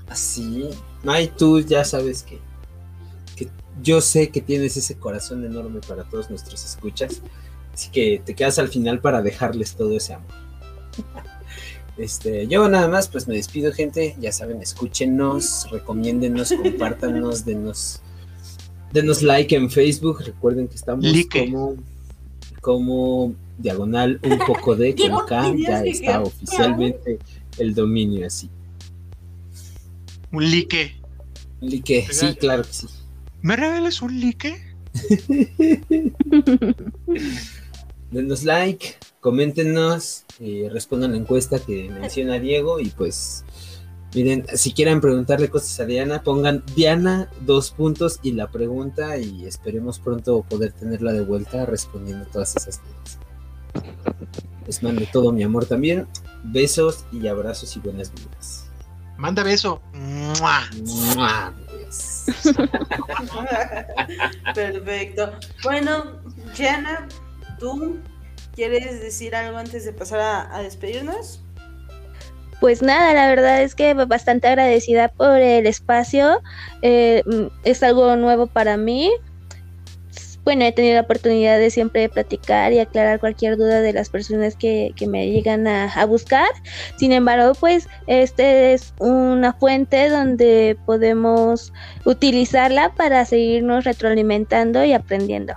Así. 0.09 0.68
Ay, 1.06 1.32
tú 1.36 1.60
ya 1.60 1.85
sabes 1.85 2.23
que, 2.23 2.39
que 3.36 3.48
yo 3.82 4.01
sé 4.01 4.31
que 4.31 4.40
tienes 4.40 4.77
ese 4.77 4.97
corazón 4.97 5.44
enorme 5.44 5.81
para 5.86 6.05
todos 6.05 6.31
nuestros 6.31 6.64
escuchas. 6.64 7.23
Así 7.73 7.90
que 7.90 8.23
te 8.24 8.35
quedas 8.35 8.59
al 8.60 8.68
final 8.68 9.01
para 9.01 9.20
dejarles 9.23 9.74
todo 9.74 9.97
ese 9.97 10.14
amor. 10.14 10.31
Este, 11.96 12.48
yo 12.48 12.68
nada 12.68 12.88
más, 12.88 13.08
pues 13.08 13.28
me 13.28 13.36
despido, 13.36 13.72
gente. 13.72 14.16
Ya 14.20 14.32
saben, 14.32 14.60
escúchenos, 14.60 15.68
recomiéndenos, 15.70 16.52
compártanos, 16.62 17.44
denos, 17.44 18.00
denos 18.92 19.22
like 19.22 19.54
en 19.54 19.70
Facebook. 19.70 20.22
Recuerden 20.24 20.68
que 20.68 20.74
estamos 20.74 21.04
Like. 21.04 21.46
como, 21.46 21.76
como 22.60 23.34
diagonal 23.58 24.20
un 24.22 24.38
poco 24.38 24.74
de 24.74 24.94
con 24.96 25.26
K. 25.28 25.54
Ya 25.56 25.84
está 25.84 26.20
oficialmente 26.22 27.18
el 27.58 27.74
dominio 27.74 28.26
así. 28.26 28.50
Un 30.32 30.50
like. 30.50 30.96
Like, 31.60 32.08
sí, 32.10 32.34
claro 32.34 32.64
que 32.64 32.72
sí. 32.72 32.88
¿Me 33.40 33.56
regalas 33.56 34.02
un 34.02 34.20
like? 34.20 34.74
Denos 38.10 38.44
like, 38.44 38.96
coméntenos, 39.20 40.23
eh, 40.40 40.69
respondan 40.73 41.12
la 41.12 41.19
encuesta 41.19 41.59
que 41.59 41.90
menciona 42.01 42.39
Diego 42.39 42.81
y 42.81 42.90
pues 42.90 43.44
miren, 44.15 44.47
si 44.55 44.73
quieren 44.73 45.01
preguntarle 45.01 45.51
cosas 45.51 45.78
a 45.81 45.85
Diana, 45.85 46.23
pongan 46.23 46.62
Diana 46.74 47.28
dos 47.40 47.70
puntos 47.70 48.20
y 48.23 48.32
la 48.32 48.51
pregunta 48.51 49.19
y 49.19 49.47
esperemos 49.47 49.98
pronto 49.98 50.43
poder 50.43 50.73
tenerla 50.73 51.12
de 51.12 51.23
vuelta 51.23 51.66
respondiendo 51.66 52.27
todas 52.27 52.56
esas 52.56 52.81
dudas. 52.82 53.19
Les 54.66 54.82
mando 54.82 55.05
todo 55.12 55.32
mi 55.32 55.43
amor 55.43 55.66
también, 55.66 56.06
besos 56.44 57.05
y 57.12 57.27
abrazos 57.27 57.77
y 57.77 57.81
buenas 57.81 58.12
vidas. 58.12 58.66
Manda 59.16 59.43
beso. 59.43 59.81
¡Mua! 59.93 60.62
¡Mua! 61.15 61.55
Perfecto. 64.55 65.32
Bueno, 65.62 66.20
Jana, 66.56 67.06
¿tú 67.59 67.98
quieres 68.55 69.01
decir 69.01 69.35
algo 69.35 69.59
antes 69.59 69.85
de 69.85 69.93
pasar 69.93 70.48
a, 70.51 70.62
despedirnos? 70.62 71.40
pues 72.60 72.81
nada, 72.81 73.12
la 73.12 73.28
verdad 73.28 73.60
es 73.60 73.74
que 73.74 73.93
bastante 73.93 74.48
agradecida 74.48 75.09
por 75.09 75.39
el 75.39 75.66
espacio. 75.66 76.40
Eh, 76.81 77.22
mm, 77.26 77.48
es 77.64 77.82
algo 77.82 78.16
nuevo 78.16 78.47
para 78.47 78.78
mí. 78.78 79.10
Bueno, 80.44 80.64
he 80.64 80.72
tenido 80.72 80.94
la 80.94 81.02
oportunidad 81.02 81.59
de 81.59 81.70
siempre 81.70 82.09
platicar 82.09 82.72
y 82.72 82.78
aclarar 82.78 83.20
cualquier 83.20 83.59
duda 83.59 83.81
de 83.81 83.93
las 83.93 84.09
personas 84.09 84.56
que, 84.56 84.93
que 84.97 85.06
me 85.06 85.31
llegan 85.31 85.66
a, 85.66 85.93
a 85.93 86.06
buscar. 86.06 86.48
Sin 86.97 87.12
embargo, 87.12 87.52
pues 87.59 87.86
este 88.06 88.72
es 88.72 88.94
una 88.98 89.52
fuente 89.52 90.09
donde 90.09 90.78
podemos 90.86 91.72
utilizarla 92.06 92.94
para 92.94 93.26
seguirnos 93.26 93.85
retroalimentando 93.85 94.85
y 94.85 94.94
aprendiendo. 94.94 95.55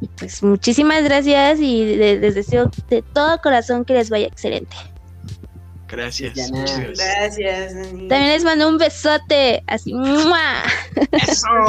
Y 0.00 0.06
pues 0.08 0.42
muchísimas 0.42 1.02
gracias 1.04 1.58
y 1.60 1.96
le- 1.96 2.18
les 2.20 2.34
deseo 2.34 2.70
de 2.88 3.02
todo 3.02 3.40
corazón 3.40 3.84
que 3.84 3.94
les 3.94 4.10
vaya 4.10 4.26
excelente. 4.26 4.76
Gracias. 5.88 6.50
Muchas 6.50 6.80
gracias. 6.80 6.98
Gracias, 6.98 7.74
Dani. 7.74 8.08
También 8.08 8.32
les 8.32 8.44
mando 8.44 8.68
un 8.68 8.78
besote, 8.78 9.62
así. 9.66 9.94
¡mua! 9.94 10.62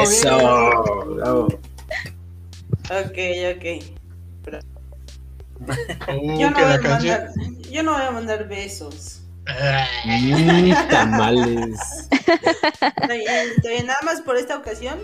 Eso, 0.02 0.38
bravo. 1.16 1.48
Ok, 2.90 3.18
ok. 3.56 3.66
Uh, 5.58 6.38
Yo 6.38 6.50
no, 6.52 6.58
voy 6.60 6.74
a 6.74 6.82
mandar, 6.82 7.30
yo 7.72 7.84
no 7.84 7.94
voy 7.94 8.02
a 8.02 8.12
mandar 8.12 8.48
besos. 8.48 9.22
Mm, 10.06 10.74
tamales. 10.90 11.80
Nada 13.86 14.00
más 14.04 14.22
por 14.22 14.38
esta 14.38 14.58
ocasión, 14.58 15.00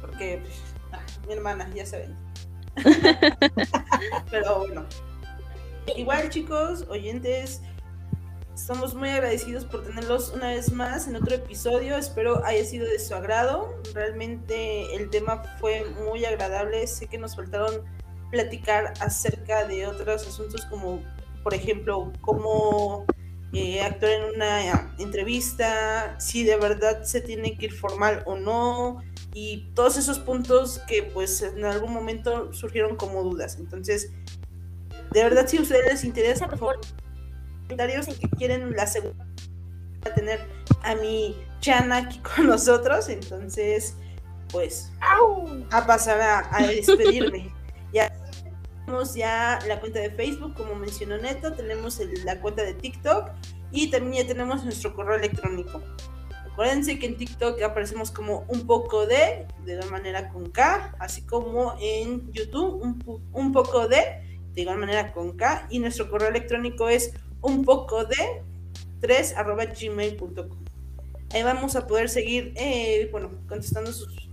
porque 0.00 0.40
pues, 0.42 0.54
ah, 0.92 1.00
mi 1.26 1.32
hermana, 1.34 1.68
ya 1.74 1.84
saben. 1.86 2.14
Pero 4.30 4.58
bueno. 4.58 4.86
Igual, 5.96 6.28
chicos, 6.30 6.84
oyentes, 6.88 7.62
estamos 8.54 8.94
muy 8.94 9.08
agradecidos 9.10 9.64
por 9.64 9.84
tenerlos 9.84 10.32
una 10.34 10.48
vez 10.48 10.72
más 10.72 11.06
en 11.06 11.16
otro 11.16 11.34
episodio. 11.36 11.96
Espero 11.96 12.44
haya 12.44 12.64
sido 12.64 12.86
de 12.86 12.98
su 12.98 13.14
agrado. 13.14 13.80
Realmente 13.94 14.94
el 14.94 15.10
tema 15.10 15.42
fue 15.60 15.84
muy 16.04 16.24
agradable. 16.24 16.86
Sé 16.86 17.06
que 17.06 17.18
nos 17.18 17.36
faltaron 17.36 17.84
platicar 18.30 18.92
acerca 19.00 19.66
de 19.66 19.86
otros 19.86 20.26
asuntos 20.26 20.66
como, 20.66 21.02
por 21.42 21.54
ejemplo, 21.54 22.12
cómo 22.20 23.06
eh, 23.52 23.80
actuar 23.80 24.12
en 24.12 24.34
una 24.34 24.92
entrevista, 24.98 26.18
si 26.18 26.44
de 26.44 26.56
verdad 26.56 27.04
se 27.04 27.20
tiene 27.20 27.56
que 27.56 27.66
ir 27.66 27.72
formal 27.72 28.22
o 28.26 28.36
no, 28.36 29.02
y 29.38 29.70
todos 29.74 29.98
esos 29.98 30.18
puntos 30.18 30.80
que 30.88 31.02
pues 31.02 31.42
en 31.42 31.62
algún 31.66 31.92
momento 31.92 32.54
surgieron 32.54 32.96
como 32.96 33.22
dudas. 33.22 33.56
Entonces, 33.58 34.10
de 35.12 35.22
verdad 35.22 35.46
si 35.46 35.58
a 35.58 35.60
ustedes 35.60 35.84
les 35.92 36.04
interesa, 36.04 36.48
por 36.48 36.58
favor, 36.58 36.80
comentarios 37.64 38.08
en 38.08 38.14
que 38.18 38.30
quieren 38.30 38.72
la 38.74 38.86
segunda 38.86 39.26
tener 40.14 40.40
a 40.84 40.94
mi 40.94 41.36
Chana 41.60 41.96
aquí 41.98 42.18
con 42.20 42.46
nosotros, 42.46 43.08
entonces 43.10 43.94
pues 44.50 44.90
a 45.70 45.86
pasar 45.86 46.20
a, 46.20 46.48
a 46.56 46.66
despedirme. 46.66 47.52
Ya 47.92 48.10
tenemos 48.84 49.14
ya 49.14 49.58
la 49.68 49.80
cuenta 49.80 50.00
de 50.00 50.10
Facebook, 50.10 50.54
como 50.54 50.74
mencionó 50.74 51.16
Neto, 51.18 51.52
tenemos 51.52 51.98
el- 52.00 52.24
la 52.24 52.40
cuenta 52.40 52.62
de 52.62 52.74
TikTok 52.74 53.30
y 53.70 53.90
también 53.90 54.22
ya 54.24 54.28
tenemos 54.28 54.64
nuestro 54.64 54.94
correo 54.94 55.16
electrónico. 55.16 55.82
Acuérdense 56.56 56.98
que 56.98 57.04
en 57.04 57.18
TikTok 57.18 57.60
aparecemos 57.60 58.10
como 58.10 58.46
un 58.48 58.66
poco 58.66 59.06
de, 59.06 59.46
de 59.66 59.76
la 59.76 59.84
manera 59.88 60.30
con 60.30 60.48
K, 60.48 60.96
así 60.98 61.20
como 61.20 61.76
en 61.82 62.32
YouTube 62.32 62.80
un, 62.82 63.22
un 63.34 63.52
poco 63.52 63.86
de, 63.88 64.40
de 64.54 64.62
igual 64.62 64.78
manera 64.78 65.12
con 65.12 65.36
K, 65.36 65.66
y 65.68 65.80
nuestro 65.80 66.10
correo 66.10 66.30
electrónico 66.30 66.88
es 66.88 67.12
un 67.42 67.62
poco 67.62 68.06
de 68.06 68.42
3 69.02 69.36
arroba 69.36 69.66
gmail.com. 69.66 70.64
Ahí 71.34 71.42
vamos 71.42 71.76
a 71.76 71.86
poder 71.86 72.08
seguir, 72.08 72.54
eh, 72.56 73.10
bueno, 73.12 73.32
contestando 73.46 73.92
sus 73.92 74.30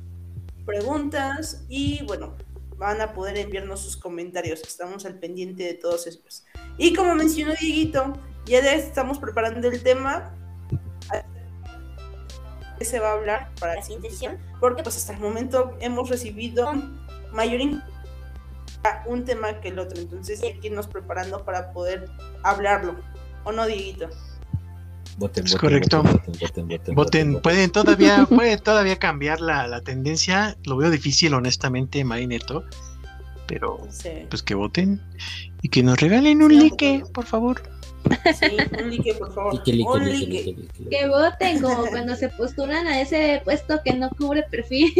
preguntas 0.66 1.66
y 1.68 2.06
bueno, 2.06 2.38
van 2.78 3.02
a 3.02 3.12
poder 3.12 3.38
enviarnos 3.38 3.82
sus 3.82 3.98
comentarios. 3.98 4.62
Estamos 4.62 5.06
al 5.06 5.20
pendiente 5.20 5.64
de 5.64 5.74
todos 5.74 6.08
esos. 6.08 6.45
Y 6.78 6.94
como 6.94 7.16
mencionó 7.16 7.54
Dieguito, 7.60 8.14
ya 8.45 8.60
estamos 8.60 9.20
preparando 9.20 9.68
el 9.68 9.84
tema 9.84 10.34
se 12.86 13.00
va 13.00 13.10
a 13.10 13.14
hablar 13.14 13.52
para 13.60 13.76
La 13.76 13.82
siguiente 13.82 14.10
sesión. 14.12 14.38
porque 14.60 14.84
pues 14.84 14.96
hasta 14.98 15.14
el 15.14 15.20
momento 15.20 15.76
hemos 15.80 16.10
recibido 16.10 16.72
mayor 17.32 17.62
in- 17.62 17.82
a 18.84 19.04
un 19.08 19.24
tema 19.26 19.60
que 19.62 19.70
el 19.70 19.80
otro, 19.80 20.00
entonces 20.02 20.42
hay 20.44 20.60
que 20.60 20.68
irnos 20.68 20.88
preparando 20.88 21.44
para 21.46 21.72
poder 21.72 22.10
hablarlo. 22.44 22.96
¿O 23.46 23.52
no, 23.52 23.66
Dieguito? 23.66 24.10
Voten, 25.18 25.46
Es 25.46 25.52
voten, 25.54 25.60
correcto. 25.70 26.04
Voten, 26.04 26.34
voten, 26.40 26.68
voten, 26.68 26.96
Voten, 26.96 27.42
pueden 27.42 27.72
todavía, 27.72 28.26
puede 28.30 28.58
todavía 28.58 28.98
cambiar 28.98 29.40
la, 29.42 29.68
la 29.68 29.82
tendencia. 29.82 30.58
Lo 30.66 30.76
veo 30.78 30.90
difícil, 30.90 31.34
honestamente, 31.34 32.04
Marineto. 32.04 32.64
Pero 33.48 33.78
Sí, 33.90 34.10
pues 34.30 34.42
que 34.42 34.56
voten 34.56 35.02
y 35.62 35.70
que 35.70 35.84
nos 35.84 36.00
regalen 36.00 36.42
un 36.42 36.52
Sí, 36.52 36.58
like, 36.60 37.04
por 37.14 37.26
favor. 37.26 37.62
Sí, 38.34 38.58
un 38.82 38.90
like, 38.90 39.14
por 39.16 39.34
favor. 39.34 39.54
Un 39.56 40.06
lique, 40.06 40.56
like. 40.80 40.90
Que 40.90 41.08
voten 41.08 41.62
como 41.62 41.86
cuando 41.88 42.16
se 42.16 42.30
postulan 42.30 42.88
a 42.88 43.02
ese 43.02 43.42
puesto 43.44 43.82
que 43.84 43.94
no 43.94 44.10
cubre 44.12 44.44
perfil. 44.44 44.94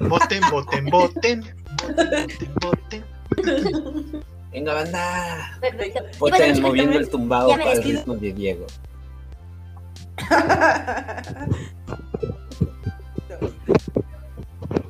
Voten, 0.00 0.42
voten, 0.50 0.86
voten. 0.86 1.40
Voten, 1.80 2.26
voten, 2.60 3.04
voten. 3.34 4.22
Venga, 4.50 4.74
banda. 4.74 5.58
Perfecto. 5.60 5.98
Y 6.00 6.18
bueno, 6.18 6.36
Voten 6.36 6.62
moviendo 6.62 6.92
también- 6.92 6.92
el 7.02 7.10
tumbado 7.10 7.48
para 7.50 7.72
el 7.72 7.82
ritmo 7.82 8.14
de 8.16 8.32
Diego. 8.32 8.66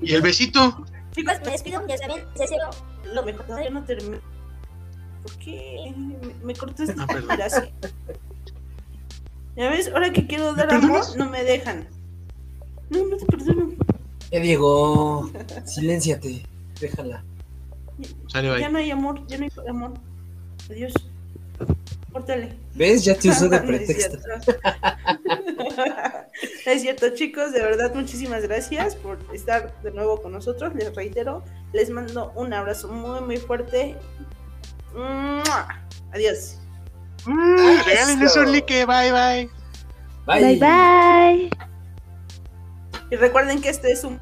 ¿Y 0.00 0.14
el 0.14 0.22
besito? 0.22 0.84
Chicos, 1.14 1.34
me 1.44 1.52
despido. 1.52 1.86
Ya 1.86 1.96
saben, 1.98 2.24
deseo 2.36 2.70
Lo 3.12 3.22
mejor 3.24 3.44
todavía 3.46 3.70
no 3.70 3.84
termino. 3.84 4.18
¿Por 5.28 5.38
qué 5.40 5.92
me, 5.96 6.34
me 6.42 6.54
cortas 6.54 6.90
Ah, 6.98 7.06
perdón. 7.06 7.36
Gracias. 7.36 7.68
Ya 9.56 9.70
ves, 9.70 9.88
ahora 9.88 10.12
que 10.12 10.26
quiero 10.26 10.54
dar 10.54 10.68
¿Me 10.68 10.74
amor, 10.74 11.16
no 11.16 11.28
me 11.28 11.44
dejan. 11.44 11.88
No, 12.90 13.04
no 13.06 13.16
te 13.16 13.26
perdono. 13.26 13.72
Ya 14.30 14.40
Diego, 14.40 15.30
silénciate. 15.66 16.46
Déjala. 16.80 17.24
Ya 18.32 18.68
no 18.68 18.78
hay 18.78 18.90
amor, 18.90 19.26
ya 19.26 19.38
no 19.38 19.44
hay 19.44 19.50
amor. 19.68 19.94
Adiós. 20.70 20.92
Córtale. 22.12 22.56
¿Ves? 22.74 23.04
Ya 23.04 23.16
te 23.16 23.30
usó 23.30 23.48
de 23.48 23.60
No 23.60 23.66
pretexto. 23.66 24.16
es 26.66 26.82
cierto, 26.82 27.08
chicos, 27.14 27.52
de 27.52 27.60
verdad, 27.60 27.92
muchísimas 27.94 28.42
gracias 28.42 28.94
por 28.94 29.18
estar 29.34 29.82
de 29.82 29.90
nuevo 29.90 30.22
con 30.22 30.32
nosotros. 30.32 30.74
Les 30.74 30.94
reitero, 30.94 31.42
les 31.72 31.90
mando 31.90 32.32
un 32.36 32.52
abrazo 32.54 32.88
muy, 32.88 33.20
muy 33.20 33.36
fuerte. 33.38 33.96
¡Mua! 34.94 35.80
Adiós. 36.12 36.58
Mm, 37.26 37.84
regálenos 37.84 38.36
un 38.36 38.52
like, 38.52 38.84
bye, 38.86 39.12
bye. 39.12 39.50
Bye. 40.26 40.40
Bye 40.40 40.58
bye. 40.58 41.50
Y 43.10 43.16
recuerden 43.16 43.60
que 43.60 43.70
este 43.70 43.90
es 43.92 44.04
un 44.04 44.20